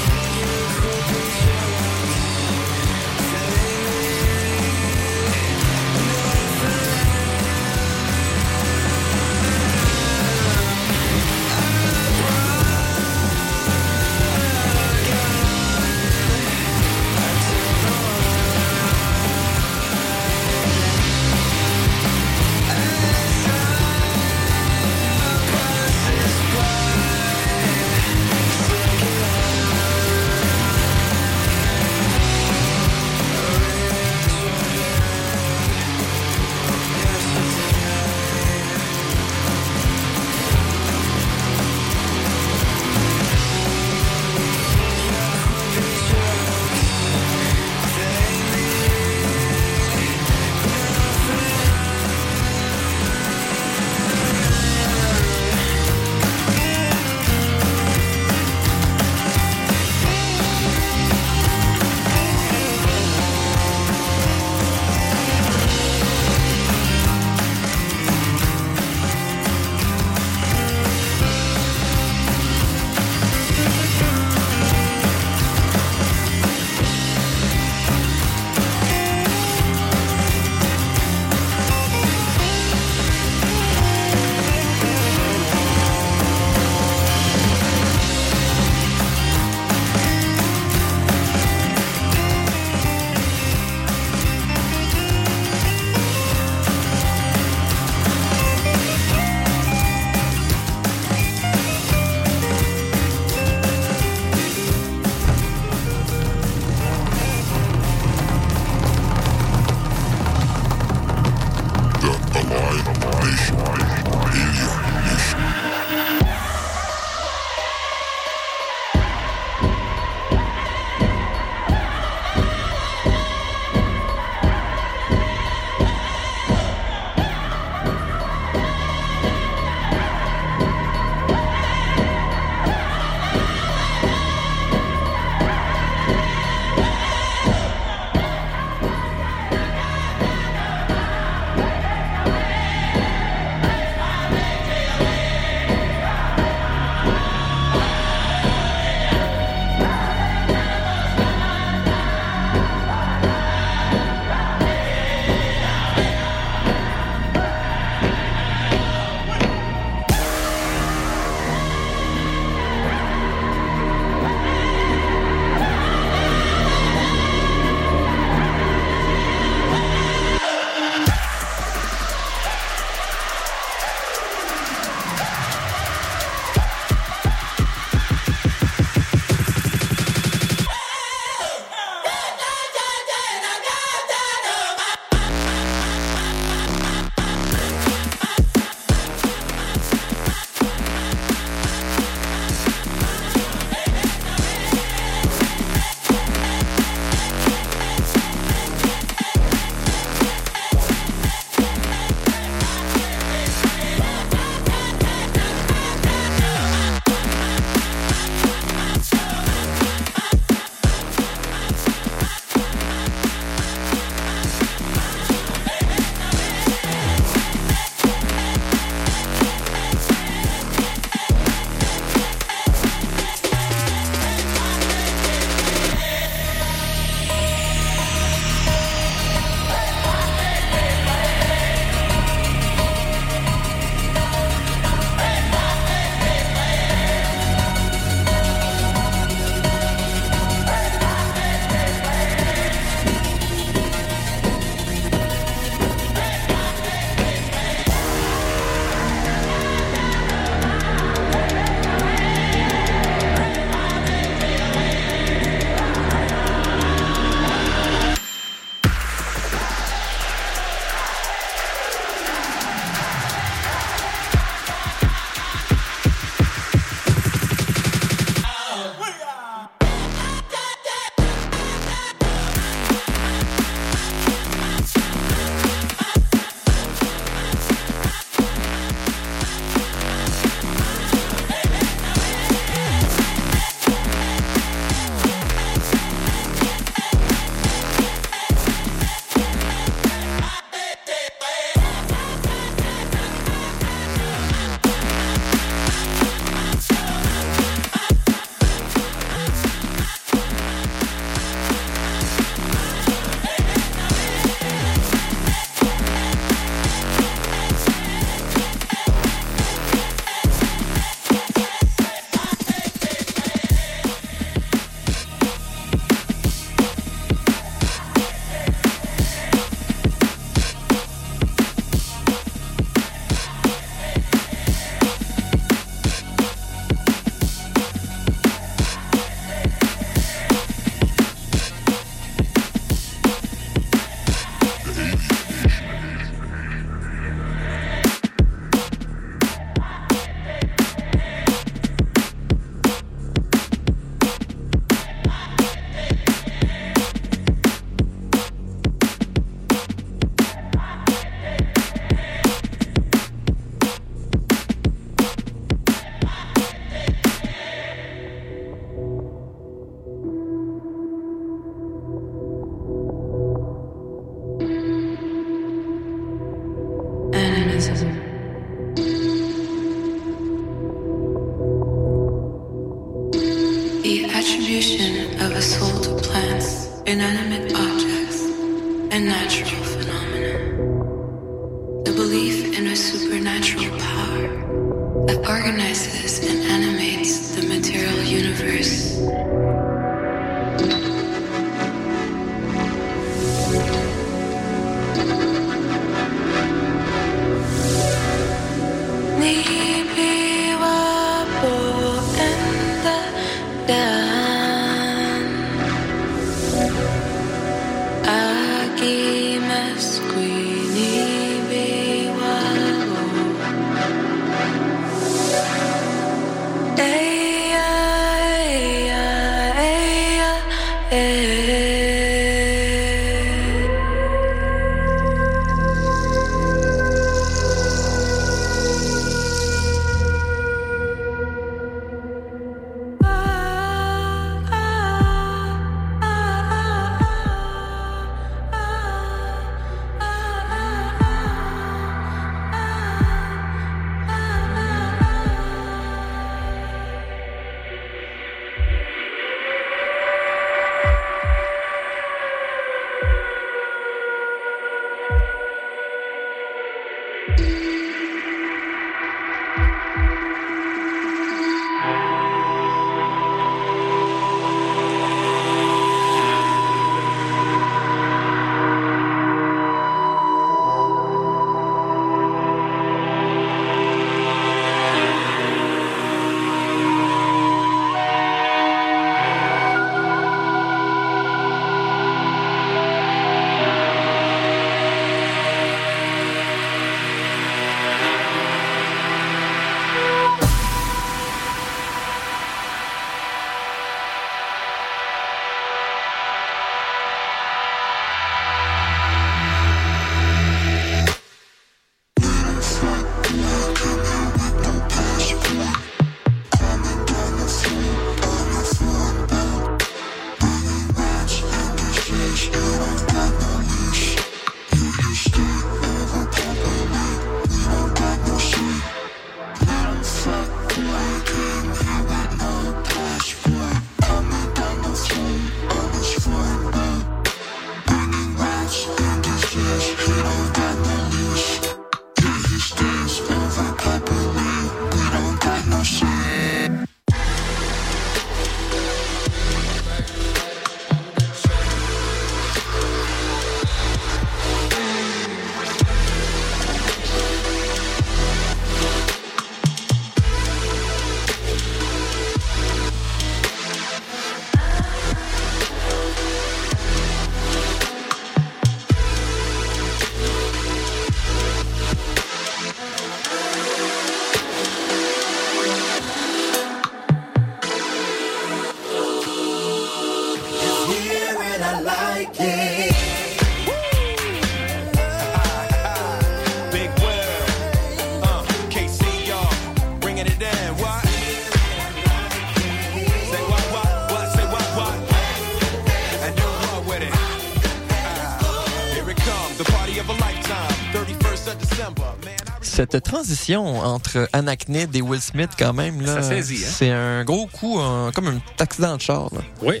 Cette 593.10 593.24
transition 593.24 593.98
entre 593.98 594.48
Anachnid 594.52 595.14
et 595.16 595.22
Will 595.22 595.40
Smith, 595.40 595.70
quand 595.78 595.92
même, 595.92 596.20
là, 596.20 596.40
Ça 596.40 596.42
saisit, 596.42 596.84
hein? 596.84 596.88
c'est 596.90 597.10
un 597.10 597.44
gros 597.44 597.66
coup, 597.66 597.98
comme 598.34 598.46
un 598.46 598.60
accident 598.78 599.16
de 599.16 599.20
char. 599.20 599.48
Là. 599.52 599.60
Oui. 599.82 600.00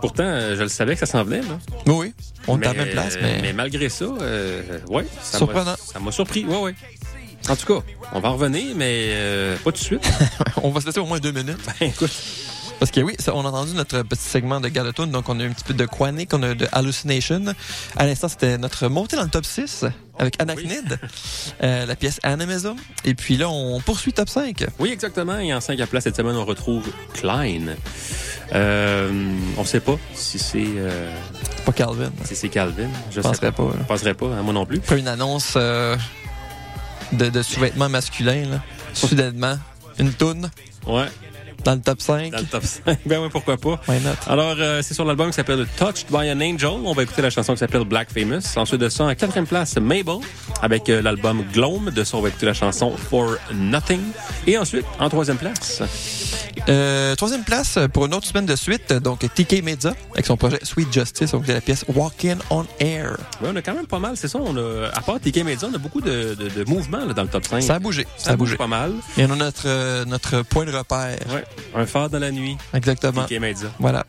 Pourtant, 0.00 0.24
je 0.54 0.62
le 0.62 0.68
savais 0.68 0.94
que 0.94 1.00
ça 1.00 1.06
s'en 1.06 1.24
venait. 1.24 1.40
Là. 1.40 1.58
Oui. 1.86 2.12
On 2.46 2.60
est 2.60 2.66
à 2.66 2.72
la 2.72 2.84
même 2.84 2.92
place, 2.92 3.16
mais... 3.20 3.40
mais 3.42 3.52
malgré 3.52 3.88
ça, 3.88 4.04
euh, 4.04 4.62
ouais, 4.88 5.06
ça 5.22 5.38
Surprenant. 5.38 5.74
Ça 5.92 5.98
m'a 5.98 6.12
surpris. 6.12 6.44
Ouais, 6.44 6.60
ouais. 6.60 6.74
En 7.48 7.56
tout 7.56 7.66
cas, 7.66 7.84
on 8.12 8.20
va 8.20 8.30
en 8.30 8.34
revenir, 8.34 8.74
mais 8.76 9.08
euh, 9.10 9.56
pas 9.56 9.72
tout 9.72 9.78
de 9.78 9.84
suite. 9.84 10.08
on 10.62 10.70
va 10.70 10.80
se 10.80 10.86
laisser 10.86 11.00
au 11.00 11.06
moins 11.06 11.18
deux 11.18 11.32
minutes. 11.32 11.58
Ben, 11.80 11.88
écoute. 11.88 12.12
Parce 12.84 12.92
que 12.92 13.00
oui, 13.00 13.14
ça, 13.18 13.34
on 13.34 13.40
a 13.46 13.48
entendu 13.48 13.72
notre 13.72 14.02
petit 14.02 14.20
segment 14.22 14.60
de 14.60 14.68
Galatone, 14.68 15.10
donc 15.10 15.30
on 15.30 15.40
a 15.40 15.44
eu 15.44 15.46
un 15.48 15.52
petit 15.52 15.64
peu 15.64 15.72
de 15.72 15.86
Quanic, 15.86 16.34
on 16.34 16.42
a 16.42 16.50
eu 16.50 16.54
de 16.54 16.68
Hallucination. 16.70 17.42
À 17.96 18.04
l'instant, 18.04 18.28
c'était 18.28 18.58
notre 18.58 18.88
montée 18.88 19.16
dans 19.16 19.22
le 19.22 19.30
top 19.30 19.46
6 19.46 19.86
avec 20.18 20.36
Anachnid, 20.38 20.98
euh, 21.62 21.86
la 21.86 21.96
pièce 21.96 22.20
Animism. 22.22 22.74
Et 23.06 23.14
puis 23.14 23.38
là, 23.38 23.48
on 23.48 23.80
poursuit 23.80 24.12
top 24.12 24.28
5. 24.28 24.66
Oui, 24.78 24.90
exactement. 24.90 25.38
Et 25.38 25.54
en 25.54 25.62
5 25.62 25.80
à 25.80 25.86
place 25.86 26.04
cette 26.04 26.16
semaine, 26.16 26.36
on 26.36 26.44
retrouve 26.44 26.86
Klein. 27.14 27.74
Euh, 28.52 29.10
on 29.56 29.62
ne 29.62 29.66
sait 29.66 29.80
pas 29.80 29.96
si 30.12 30.38
c'est. 30.38 30.62
euh, 30.76 31.10
Pas 31.64 31.72
Calvin. 31.72 32.12
si 32.26 32.36
c'est 32.36 32.50
Calvin. 32.50 32.90
Je 33.10 33.22
Penserais 33.22 33.46
sais 33.46 33.52
pas. 33.52 33.70
Je 33.78 33.84
penserais 33.84 34.12
pas, 34.14 34.26
hein, 34.26 34.42
moi 34.42 34.52
non 34.52 34.66
plus. 34.66 34.76
Après 34.76 34.98
une 34.98 35.08
annonce 35.08 35.54
euh, 35.56 35.96
de, 37.12 37.30
de 37.30 37.40
sous-vêtements 37.40 37.88
masculins, 37.88 38.44
là. 38.50 38.62
Soudainement, 38.92 39.56
une 39.98 40.12
toune 40.12 40.50
Ouais. 40.86 41.06
Dans 41.64 41.74
le 41.74 41.80
top 41.80 42.00
5. 42.00 42.30
Dans 42.32 42.38
le 42.38 42.44
top 42.44 42.64
5. 42.64 42.98
ben 43.06 43.20
oui, 43.22 43.28
pourquoi 43.30 43.56
pas. 43.56 43.80
Why 43.88 44.00
not? 44.00 44.10
Alors, 44.26 44.54
euh, 44.58 44.82
c'est 44.82 44.94
sur 44.94 45.04
l'album 45.04 45.28
qui 45.28 45.34
s'appelle 45.34 45.66
Touched 45.76 46.06
by 46.10 46.30
an 46.30 46.40
Angel. 46.40 46.68
On 46.84 46.92
va 46.92 47.02
écouter 47.02 47.22
la 47.22 47.30
chanson 47.30 47.52
qui 47.54 47.58
s'appelle 47.58 47.84
Black 47.84 48.08
Famous. 48.12 48.42
Ensuite 48.56 48.80
de 48.80 48.88
ça, 48.88 49.04
en 49.04 49.14
quatrième 49.14 49.46
place, 49.46 49.76
Mabel 49.76 50.16
avec 50.62 50.88
euh, 50.88 51.02
l'album 51.02 51.44
Gloam 51.52 51.90
de 51.90 52.04
son 52.04 52.18
avec 52.18 52.40
la 52.42 52.54
chanson 52.54 52.92
For 53.10 53.36
Nothing. 53.52 54.00
Et 54.46 54.58
ensuite, 54.58 54.84
en 54.98 55.08
troisième 55.08 55.38
place, 55.38 55.82
Euh, 56.68 57.14
troisième 57.16 57.44
place 57.44 57.78
pour 57.92 58.06
une 58.06 58.14
autre 58.14 58.26
semaine 58.26 58.46
de 58.46 58.56
suite, 58.56 58.90
donc 58.92 59.18
TK 59.34 59.62
Media 59.62 59.92
avec 60.14 60.24
son 60.24 60.36
projet 60.38 60.58
Sweet 60.62 60.90
Justice, 60.92 61.32
donc 61.32 61.44
de 61.44 61.52
la 61.52 61.60
pièce 61.60 61.84
Walking 61.94 62.36
on 62.48 62.64
Air. 62.80 63.18
ouais, 63.42 63.50
on 63.52 63.56
a 63.56 63.60
quand 63.60 63.74
même 63.74 63.86
pas 63.86 63.98
mal, 63.98 64.16
c'est 64.16 64.28
ça. 64.28 64.38
On 64.40 64.56
a, 64.56 64.88
à 64.94 65.00
part 65.02 65.20
TK 65.20 65.44
Media, 65.44 65.68
on 65.70 65.74
a 65.74 65.78
beaucoup 65.78 66.00
de, 66.00 66.34
de, 66.34 66.48
de 66.48 66.64
mouvements 66.70 67.04
là, 67.04 67.12
dans 67.12 67.22
le 67.22 67.28
top 67.28 67.44
5. 67.46 67.60
Ça 67.60 67.74
a 67.74 67.78
bougé, 67.80 68.06
Ça, 68.16 68.30
a 68.32 68.36
bougé 68.36 68.56
pas 68.56 68.66
mal. 68.68 68.92
Et 69.18 69.26
on 69.26 69.32
a 69.32 69.36
notre, 69.36 69.64
euh, 69.66 70.04
notre 70.06 70.42
point 70.42 70.64
de 70.64 70.72
repère. 70.72 71.18
Ouais. 71.30 71.44
Un 71.74 71.86
phare 71.86 72.08
dans 72.10 72.18
la 72.18 72.30
nuit. 72.30 72.56
Exactement. 72.72 73.26
Media. 73.40 73.68
Voilà. 73.78 74.04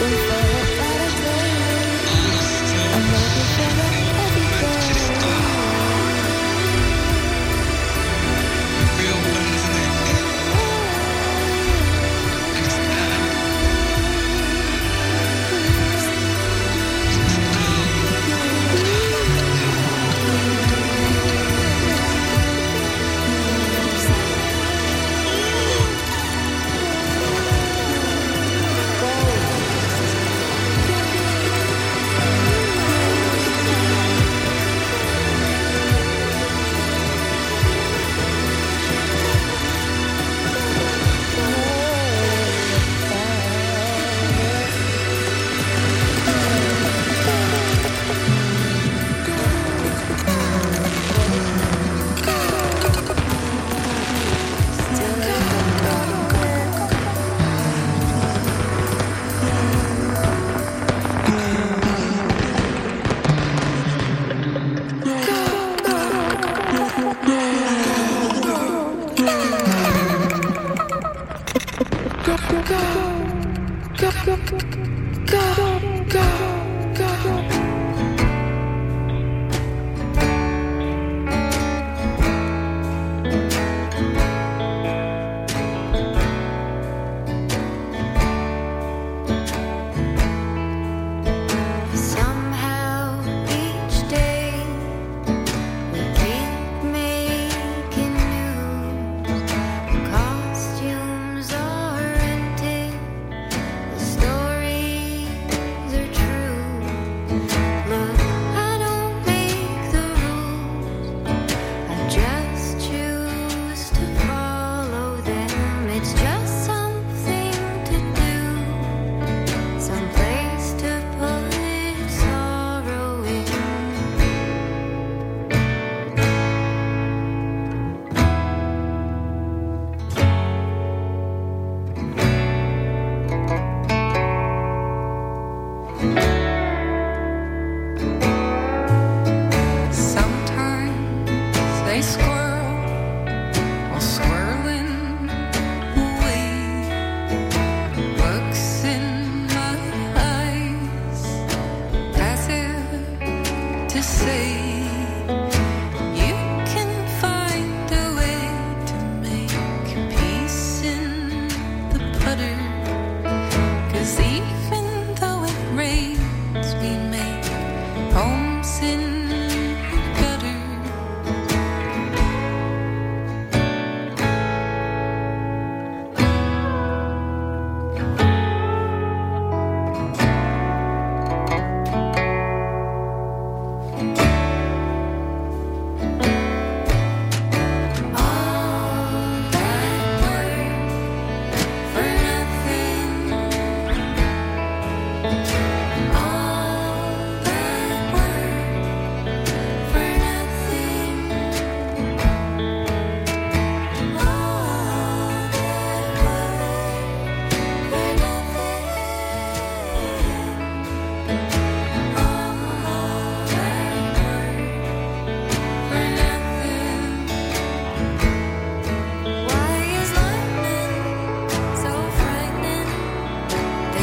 Bye. 0.00 0.49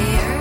here. 0.08 0.37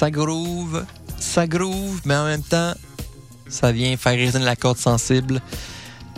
Ça 0.00 0.10
groove, 0.10 0.82
ça 1.18 1.46
groove, 1.46 2.00
mais 2.06 2.16
en 2.16 2.24
même 2.24 2.42
temps, 2.42 2.72
ça 3.50 3.70
vient 3.70 3.94
faire 3.98 4.14
résonner 4.14 4.46
la 4.46 4.56
corde 4.56 4.78
sensible. 4.78 5.42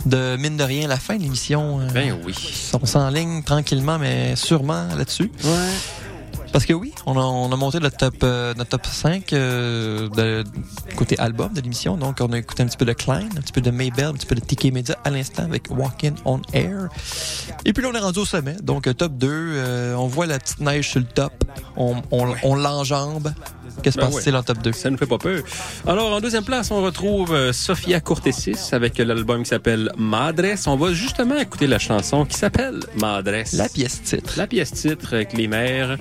De 0.05 0.37
mine 0.37 0.55
de 0.55 0.63
rien, 0.63 0.87
la 0.87 0.95
fin 0.95 1.17
de 1.17 1.23
l'émission. 1.23 1.81
euh, 1.81 1.89
Ben 1.93 2.17
oui. 2.25 2.33
On 2.81 2.85
s'enligne 2.85 3.43
tranquillement, 3.43 3.99
mais 3.99 4.37
sûrement 4.37 4.87
là-dessus. 4.95 5.29
Parce 6.53 6.65
que 6.67 6.73
oui, 6.73 6.93
on 7.07 7.17
a, 7.17 7.21
on 7.21 7.51
a 7.51 7.55
monté 7.55 7.79
notre 7.79 7.97
top, 7.97 8.13
euh, 8.21 8.53
notre 8.53 8.69
top 8.69 8.85
5 8.85 9.33
euh, 9.33 10.07
de, 10.09 10.43
côté 10.95 11.17
album 11.17 11.51
de 11.51 11.59
l'émission. 11.61 11.97
Donc, 11.97 12.19
on 12.21 12.31
a 12.31 12.37
écouté 12.37 12.61
un 12.61 12.67
petit 12.67 12.77
peu 12.77 12.85
de 12.85 12.93
Klein, 12.93 13.27
un 13.35 13.41
petit 13.41 13.51
peu 13.51 13.59
de 13.59 13.71
Maybell, 13.71 14.05
un 14.05 14.13
petit 14.13 14.27
peu 14.27 14.35
de 14.35 14.39
TK 14.39 14.65
Media 14.71 14.95
à 15.03 15.09
l'instant 15.09 15.43
avec 15.43 15.71
Walking 15.71 16.13
on 16.25 16.39
Air. 16.53 16.89
Et 17.65 17.73
puis 17.73 17.81
là, 17.83 17.89
on 17.91 17.95
est 17.95 17.99
rendu 17.99 18.19
au 18.19 18.25
sommet. 18.25 18.55
Donc, 18.61 18.85
euh, 18.85 18.93
top 18.93 19.13
2, 19.17 19.27
euh, 19.31 19.95
on 19.95 20.05
voit 20.05 20.27
la 20.27 20.37
petite 20.37 20.59
neige 20.59 20.91
sur 20.91 20.99
le 20.99 21.07
top. 21.07 21.33
On, 21.75 21.95
on, 22.11 22.35
on 22.43 22.55
l'enjambe. 22.55 23.33
Qu'est-ce 23.83 23.97
qui 23.97 24.01
Ben 24.03 24.09
se 24.09 24.15
passe-t-il 24.15 24.35
en 24.35 24.43
top 24.43 24.59
2? 24.63 24.71
Ça 24.71 24.89
nous 24.89 24.97
fait 24.97 25.05
pas 25.05 25.17
peur. 25.17 25.41
Alors, 25.87 26.11
en 26.13 26.21
deuxième 26.21 26.43
place, 26.43 26.71
on 26.71 26.81
retrouve 26.81 27.33
euh, 27.33 27.53
Sofia 27.53 27.99
Cortesis 27.99 28.69
avec 28.73 28.97
l'album 28.97 29.43
qui 29.43 29.49
s'appelle 29.49 29.91
Madres. 29.97 30.55
On 30.67 30.75
va 30.77 30.93
justement 30.93 31.37
écouter 31.37 31.67
la 31.67 31.79
chanson 31.79 32.25
qui 32.25 32.37
s'appelle 32.37 32.79
Madres. 32.99 33.43
La 33.53 33.69
pièce 33.69 34.01
titre. 34.01 34.33
La 34.37 34.47
pièce 34.47 34.71
titre 34.71 35.13
avec 35.13 35.33
les 35.33 35.47
mères. 35.47 35.97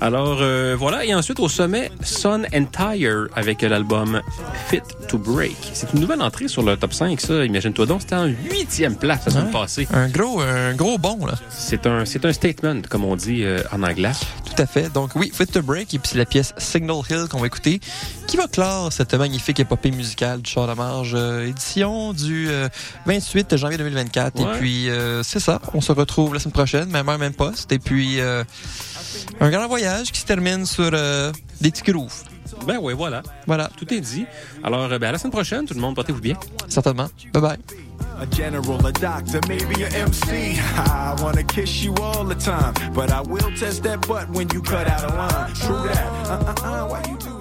Alors, 0.00 0.38
euh, 0.40 0.76
voilà. 0.78 1.04
Et 1.04 1.14
ensuite, 1.14 1.40
au 1.40 1.48
sommet, 1.48 1.90
Son 2.02 2.42
and 2.54 2.66
Tire 2.72 3.28
avec 3.36 3.62
l'album 3.62 4.20
Fit 4.68 4.80
to 5.08 5.18
Break. 5.18 5.56
C'est 5.72 5.92
une 5.94 6.00
nouvelle 6.00 6.22
entrée 6.22 6.48
sur 6.48 6.62
le 6.62 6.76
top 6.76 6.92
5, 6.92 7.20
ça. 7.20 7.44
Imagine-toi 7.44 7.86
donc, 7.86 8.00
c'était 8.02 8.16
en 8.16 8.26
huitième 8.26 8.96
place 8.96 9.24
la 9.26 9.32
semaine 9.32 9.46
Ouais. 9.46 9.52
passée. 9.52 9.88
Un 9.92 10.08
gros, 10.08 10.40
un 10.40 10.74
gros 10.74 10.98
bon, 10.98 11.24
là. 11.26 11.34
C'est 11.48 11.86
un, 11.86 12.04
c'est 12.04 12.24
un 12.24 12.32
statement, 12.32 12.82
comme 12.88 13.04
on 13.04 13.16
dit 13.16 13.42
euh, 13.44 13.62
en 13.72 13.82
anglais. 13.82 14.10
Tout 14.44 14.60
à 14.62 14.66
fait. 14.66 14.92
Donc 14.92 15.10
oui, 15.14 15.30
Fit 15.32 15.46
to 15.46 15.62
Break, 15.62 15.94
et 15.94 15.98
puis 15.98 16.10
c'est 16.12 16.18
la 16.18 16.24
pièce 16.24 16.52
Signal 16.58 16.96
Hill 17.08 17.19
qu'on 17.28 17.40
va 17.40 17.46
écouter, 17.46 17.80
qui 18.26 18.36
va 18.36 18.46
clore 18.46 18.92
cette 18.92 19.14
magnifique 19.14 19.60
épopée 19.60 19.90
musicale 19.90 20.42
du 20.42 20.50
Char 20.50 20.66
de 20.66 20.74
Marge, 20.74 21.12
euh, 21.14 21.48
édition 21.48 22.12
du 22.12 22.48
euh, 22.48 22.68
28 23.06 23.56
janvier 23.56 23.78
2024. 23.78 24.36
Ouais. 24.36 24.42
Et 24.42 24.58
puis 24.58 24.88
euh, 24.88 25.22
c'est 25.22 25.40
ça, 25.40 25.60
on 25.74 25.80
se 25.80 25.92
retrouve 25.92 26.34
la 26.34 26.40
semaine 26.40 26.52
prochaine, 26.52 26.90
même 26.90 27.08
heure, 27.08 27.18
même 27.18 27.34
poste. 27.34 27.72
Et 27.72 27.78
puis 27.78 28.20
euh, 28.20 28.44
un 29.40 29.50
grand 29.50 29.68
voyage 29.68 30.12
qui 30.12 30.20
se 30.20 30.26
termine 30.26 30.66
sur 30.66 30.90
euh, 30.92 31.32
des 31.60 31.70
petits 31.70 31.90
grooves. 31.90 32.22
Ben 32.66 32.78
oui, 32.80 32.94
voilà. 32.94 33.22
Voilà. 33.46 33.68
Tout 33.76 33.92
est 33.92 34.00
dit. 34.00 34.26
Alors, 34.62 34.90
euh, 34.92 34.98
ben, 34.98 35.08
à 35.08 35.12
la 35.12 35.18
semaine 35.18 35.32
prochaine, 35.32 35.66
tout 35.66 35.74
le 35.74 35.80
monde, 35.80 35.94
portez-vous 35.94 36.20
bien. 36.20 36.36
Certainement. 36.68 37.08
Bye 37.32 37.42
bye. 37.42 37.58
A 38.20 38.26
general, 38.30 38.84
a 38.86 38.92
doctor, 38.92 39.40
maybe 39.48 39.82
a 39.82 39.88
MC. 40.06 40.58
I 40.76 41.14
wanna 41.22 41.42
kiss 41.42 41.82
you 41.82 41.94
all 42.02 42.24
the 42.24 42.34
time, 42.34 42.74
but 42.92 43.10
I 43.10 43.20
will 43.22 43.50
test 43.56 43.82
that 43.84 44.06
butt 44.06 44.28
when 44.30 44.48
you 44.52 44.60
cut 44.60 44.86
out 44.86 45.04
a 45.04 45.14
line. 45.14 45.54
True 45.54 45.88
that. 45.88 46.06
Uh 46.28 46.44
uh 46.46 46.66
uh. 46.66 46.86
Why 46.88 47.02
you 47.08 47.16
do 47.18 47.39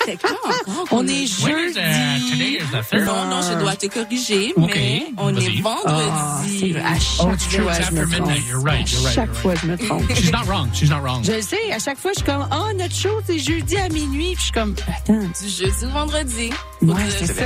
C'était 0.00 0.16
quand 0.16 0.34
encore? 0.44 0.86
On 0.92 1.06
est 1.06 1.42
When 1.42 1.58
is, 1.68 1.74
jeudi. 1.74 2.30
today 2.30 2.58
is 2.58 2.70
the 2.72 2.82
third? 2.88 3.04
Non, 3.06 3.26
non, 3.26 3.42
je 3.42 3.58
dois 3.58 3.76
te 3.76 3.86
corriger, 3.86 4.54
mais 4.56 5.12
on 5.18 5.36
est 5.36 5.60
Ah, 5.64 5.82
vendredi. 5.84 6.58
c'est 6.60 6.68
vrai, 6.72 6.80
à 6.82 6.98
chaque 6.98 7.20
Oh, 7.20 7.22
fois, 7.22 7.36
je 7.50 7.58
me 7.60 7.68
after 7.70 8.06
midnight. 8.06 8.20
trompe. 8.24 8.48
You're 8.48 8.60
right, 8.60 8.92
you're 8.92 9.02
right, 9.02 9.14
Chaque 9.14 9.34
fois, 9.34 9.54
je 9.56 9.66
me 9.66 9.76
trompe. 9.76 10.14
She's 10.14 10.32
not 10.32 10.44
wrong. 10.46 10.68
She's 10.72 10.90
not 10.90 11.00
wrong. 11.02 11.22
Je 11.24 11.32
le 11.32 11.42
sais, 11.42 11.72
à 11.72 11.78
chaque 11.78 11.98
fois, 11.98 12.12
je 12.12 12.20
suis 12.20 12.24
comme, 12.26 12.46
oh, 12.50 12.72
notre 12.76 12.94
show, 12.94 13.20
c'est 13.26 13.38
jeudi 13.38 13.76
à 13.76 13.88
minuit. 13.88 14.34
Puis 14.34 14.36
je 14.38 14.42
suis 14.44 14.52
comme, 14.52 14.74
attends. 14.88 15.18
Du 15.42 15.48
jeudi 15.48 15.84
au 15.84 15.88
vendredi. 15.88 16.50
Ouais, 16.82 16.94
c'est 17.18 17.26
ça. 17.26 17.44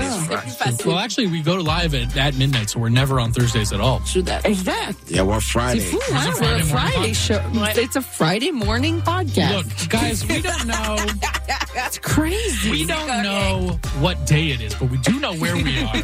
C'est. 0.76 0.86
Well, 0.86 0.98
actually, 0.98 1.26
we 1.26 1.42
go 1.42 1.56
live 1.56 1.94
at, 1.94 2.16
at 2.16 2.34
midnight, 2.36 2.70
so 2.70 2.78
we're 2.78 2.88
never 2.88 3.18
on 3.18 3.32
Thursdays 3.32 3.72
at 3.72 3.80
all. 3.80 4.00
Exact. 4.44 4.96
Yeah, 5.10 5.22
we're 5.24 5.40
C'est 5.40 5.50
Friday. 5.52 5.80
fou, 5.80 5.96
It's 5.98 6.12
hein? 6.12 6.30
a 6.30 6.40
We're 6.40 6.54
a 6.54 6.62
Friday 6.62 6.62
morning 6.62 7.14
Friday 7.14 7.14
show. 7.14 7.40
It's 7.82 7.96
a 7.96 8.00
Friday 8.00 8.50
morning 8.52 9.02
podcast. 9.02 9.56
Look, 9.56 9.66
guys, 9.88 10.24
we 10.26 10.40
don't 10.40 10.66
know. 10.66 10.96
That's 11.74 11.98
crazy. 11.98 12.70
We 12.70 12.86
don't 12.86 13.22
know 13.22 13.78
what 14.00 14.26
day 14.26 14.50
it 14.50 14.60
is, 14.60 14.74
but 14.74 14.90
we 14.90 14.98
do 14.98 15.20
know 15.20 15.34
where 15.34 15.54
we 15.54 15.82
are. 15.82 15.94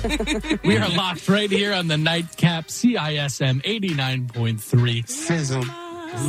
we 0.64 0.76
are 0.76 0.88
locked 0.90 1.28
right 1.28 1.50
here 1.50 1.72
on 1.72 1.88
the 1.88 1.96
nightcap 1.96 2.68
CISM 2.68 3.62
89.3. 3.62 5.08
Sizzle. 5.08 5.64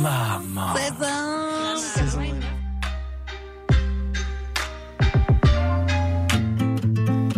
Lama. 0.00 0.74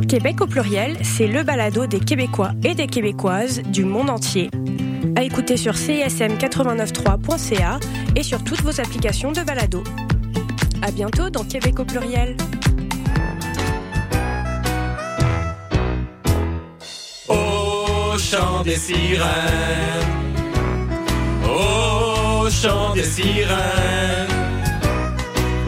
Québec 0.07 0.43
au 0.43 0.47
pluriel, 0.47 0.97
c'est 1.03 1.27
le 1.27 1.43
balado 1.43 1.87
des 1.87 1.99
Québécois 1.99 2.53
et 2.63 2.75
des 2.75 2.87
Québécoises 2.87 3.63
du 3.63 3.85
monde 3.85 4.11
entier. 4.11 4.51
À 5.17 5.23
écouter 5.23 5.57
sur 5.57 5.73
cism893.ca 5.73 7.81
et 8.15 8.23
sur 8.23 8.45
toutes 8.45 8.63
vos 8.63 8.81
applications 8.81 9.33
de 9.33 9.43
balado. 9.43 9.83
À 10.87 10.91
bientôt 10.91 11.31
dans 11.31 11.45
Québec 11.45 11.81
au 11.81 11.85
pluriel. 11.87 12.37
Au 17.27 18.19
chant 18.19 18.63
des 18.63 18.77
sirènes, 18.77 19.25
au 21.43 22.51
chant 22.51 22.93
des 22.93 23.03
sirènes, 23.03 24.29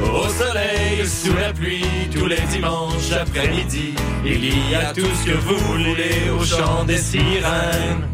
au 0.03 0.29
soleil 0.29 1.07
sous 1.07 1.35
la 1.35 1.51
pluie, 1.55 2.11
tous 2.13 2.27
les 2.27 2.43
dimanches 2.51 3.13
après-midi. 3.19 3.95
Il 4.23 4.71
y 4.71 4.75
a 4.75 4.93
tout 4.93 5.01
ce 5.01 5.31
que 5.31 5.37
vous 5.39 5.57
voulez 5.57 6.29
au 6.39 6.45
chant 6.45 6.85
des 6.85 6.99
sirènes. 6.99 8.07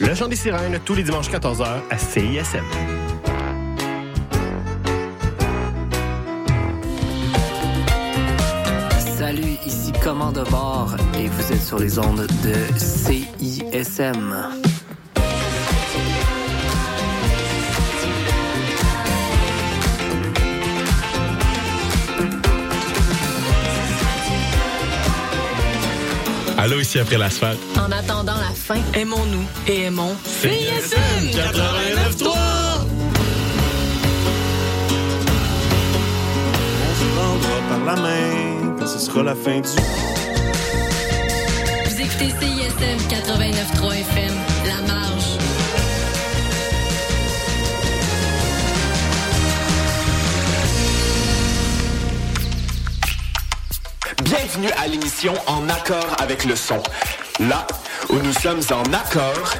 Le 0.00 0.14
chant 0.14 0.28
des 0.28 0.36
sirènes, 0.36 0.80
tous 0.82 0.94
les 0.94 1.02
dimanches 1.02 1.28
14h 1.28 1.66
à 1.90 1.98
CISM. 1.98 2.64
Ici 9.88 10.00
Commande 10.00 10.44
bord 10.50 10.94
et 11.18 11.28
vous 11.28 11.52
êtes 11.52 11.62
sur 11.62 11.78
les 11.78 11.98
ondes 11.98 12.26
de 12.42 12.54
CISM. 12.78 14.34
Allô, 26.56 26.80
ici 26.80 26.98
après 26.98 27.18
l'asphalte. 27.18 27.58
En 27.76 27.90
attendant 27.92 28.36
la 28.36 28.54
fin, 28.54 28.80
aimons-nous 28.94 29.46
et 29.66 29.82
aimons 29.82 30.16
CISM 30.24 30.98
89.3. 31.30 32.28
On 36.84 36.94
se 36.94 37.04
prendra 37.14 37.84
par 37.86 37.96
la 37.96 38.02
main 38.02 38.57
ce 38.88 38.98
sera 38.98 39.22
la 39.22 39.34
fin 39.34 39.60
du. 39.60 39.68
Vous 41.84 42.00
écoutez 42.00 42.30
CISM 42.40 42.98
89.3 43.10 44.00
FM, 44.00 44.34
La 44.66 44.92
Marge. 44.92 45.38
Bienvenue 54.24 54.70
à 54.82 54.86
l'émission 54.86 55.34
En 55.46 55.68
accord 55.68 56.16
avec 56.18 56.46
le 56.46 56.56
son. 56.56 56.82
Là 57.40 57.66
où 58.08 58.14
nous 58.14 58.32
sommes 58.32 58.62
en 58.70 58.84
accord 58.94 59.52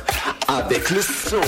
avec 0.48 0.88
le 0.90 1.02
son. 1.02 1.40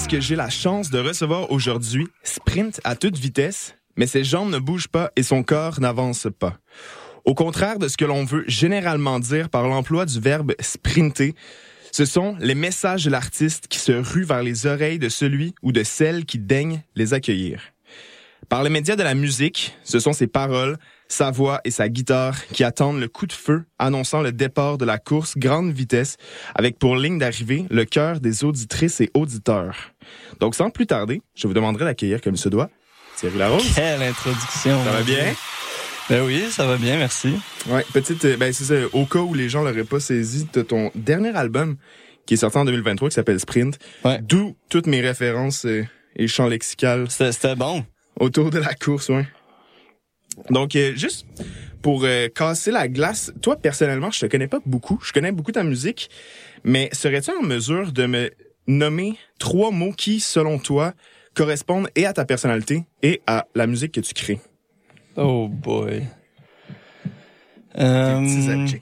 L'artiste 0.00 0.16
que 0.16 0.26
j'ai 0.26 0.36
la 0.36 0.48
chance 0.48 0.88
de 0.88 0.98
recevoir 0.98 1.50
aujourd'hui 1.52 2.08
sprint 2.22 2.80
à 2.84 2.96
toute 2.96 3.18
vitesse, 3.18 3.74
mais 3.96 4.06
ses 4.06 4.24
jambes 4.24 4.50
ne 4.50 4.58
bougent 4.58 4.88
pas 4.88 5.10
et 5.14 5.22
son 5.22 5.42
corps 5.42 5.78
n'avance 5.78 6.26
pas. 6.38 6.56
Au 7.26 7.34
contraire 7.34 7.78
de 7.78 7.86
ce 7.86 7.98
que 7.98 8.06
l'on 8.06 8.24
veut 8.24 8.44
généralement 8.46 9.20
dire 9.20 9.50
par 9.50 9.68
l'emploi 9.68 10.06
du 10.06 10.18
verbe 10.18 10.54
sprinter, 10.58 11.34
ce 11.92 12.06
sont 12.06 12.34
les 12.40 12.54
messages 12.54 13.04
de 13.04 13.10
l'artiste 13.10 13.68
qui 13.68 13.78
se 13.78 13.92
ruent 13.92 14.24
vers 14.24 14.42
les 14.42 14.64
oreilles 14.64 14.98
de 14.98 15.10
celui 15.10 15.54
ou 15.62 15.70
de 15.70 15.82
celle 15.82 16.24
qui 16.24 16.38
daigne 16.38 16.82
les 16.94 17.12
accueillir. 17.12 17.60
Par 18.48 18.62
les 18.62 18.70
médias 18.70 18.96
de 18.96 19.02
la 19.02 19.14
musique, 19.14 19.76
ce 19.84 20.00
sont 20.00 20.14
ses 20.14 20.28
paroles, 20.28 20.78
sa 21.10 21.30
voix 21.30 21.60
et 21.64 21.70
sa 21.70 21.88
guitare 21.88 22.46
qui 22.46 22.64
attendent 22.64 23.00
le 23.00 23.08
coup 23.08 23.26
de 23.26 23.32
feu 23.32 23.64
annonçant 23.78 24.22
le 24.22 24.32
départ 24.32 24.78
de 24.78 24.84
la 24.84 24.98
course 24.98 25.36
grande 25.36 25.72
vitesse 25.72 26.16
avec 26.54 26.78
pour 26.78 26.96
ligne 26.96 27.18
d'arrivée 27.18 27.66
le 27.68 27.84
cœur 27.84 28.20
des 28.20 28.44
auditrices 28.44 29.00
et 29.00 29.10
auditeurs. 29.14 29.92
Donc 30.38 30.54
sans 30.54 30.70
plus 30.70 30.86
tarder, 30.86 31.20
je 31.34 31.46
vous 31.46 31.54
demanderai 31.54 31.84
d'accueillir 31.84 32.20
comme 32.20 32.36
se 32.36 32.48
doit 32.48 32.70
Thierry 33.16 33.38
Larose. 33.38 33.74
Quelle 33.74 34.02
introduction. 34.02 34.84
Ça 34.84 34.92
va 34.92 35.02
bien? 35.02 35.34
Ben 36.08 36.24
oui, 36.24 36.42
ça 36.50 36.66
va 36.66 36.76
bien, 36.76 36.96
merci. 36.96 37.34
Ouais, 37.68 37.84
petite, 37.92 38.24
euh, 38.24 38.36
ben 38.36 38.52
c'est 38.52 38.64
ça, 38.64 38.74
au 38.92 39.04
cas 39.04 39.20
où 39.20 39.34
les 39.34 39.48
gens 39.48 39.62
l'auraient 39.62 39.84
pas 39.84 40.00
saisi, 40.00 40.48
de 40.52 40.62
ton 40.62 40.90
dernier 40.94 41.36
album 41.36 41.76
qui 42.26 42.34
est 42.34 42.38
sorti 42.38 42.58
en 42.58 42.64
2023 42.64 43.10
qui 43.10 43.14
s'appelle 43.14 43.38
Sprint. 43.38 43.78
D'où 44.22 44.56
toutes 44.68 44.86
mes 44.86 45.00
références 45.00 45.66
euh, 45.66 45.84
et 46.16 46.26
champs 46.28 46.48
lexicales. 46.48 47.10
C'était 47.10 47.54
bon. 47.54 47.84
Autour 48.18 48.50
de 48.50 48.58
la 48.58 48.74
course, 48.74 49.08
ouais. 49.08 49.26
Donc, 50.48 50.76
euh, 50.76 50.94
juste 50.94 51.26
pour 51.82 52.04
euh, 52.04 52.28
casser 52.28 52.70
la 52.70 52.88
glace, 52.88 53.32
toi, 53.42 53.56
personnellement, 53.56 54.10
je 54.10 54.20
te 54.20 54.26
connais 54.26 54.48
pas 54.48 54.60
beaucoup. 54.64 54.98
Je 55.02 55.12
connais 55.12 55.32
beaucoup 55.32 55.52
ta 55.52 55.64
musique, 55.64 56.10
mais 56.64 56.88
serais-tu 56.92 57.30
en 57.30 57.42
mesure 57.42 57.92
de 57.92 58.06
me 58.06 58.30
nommer 58.66 59.16
trois 59.38 59.70
mots 59.70 59.92
qui, 59.92 60.20
selon 60.20 60.58
toi, 60.58 60.94
correspondent 61.34 61.88
et 61.96 62.06
à 62.06 62.12
ta 62.12 62.24
personnalité 62.24 62.84
et 63.02 63.22
à 63.26 63.46
la 63.54 63.66
musique 63.66 63.92
que 63.92 64.00
tu 64.00 64.14
crées? 64.14 64.40
Oh 65.16 65.48
boy. 65.48 66.04
petits 67.74 68.50
adjectifs. 68.50 68.80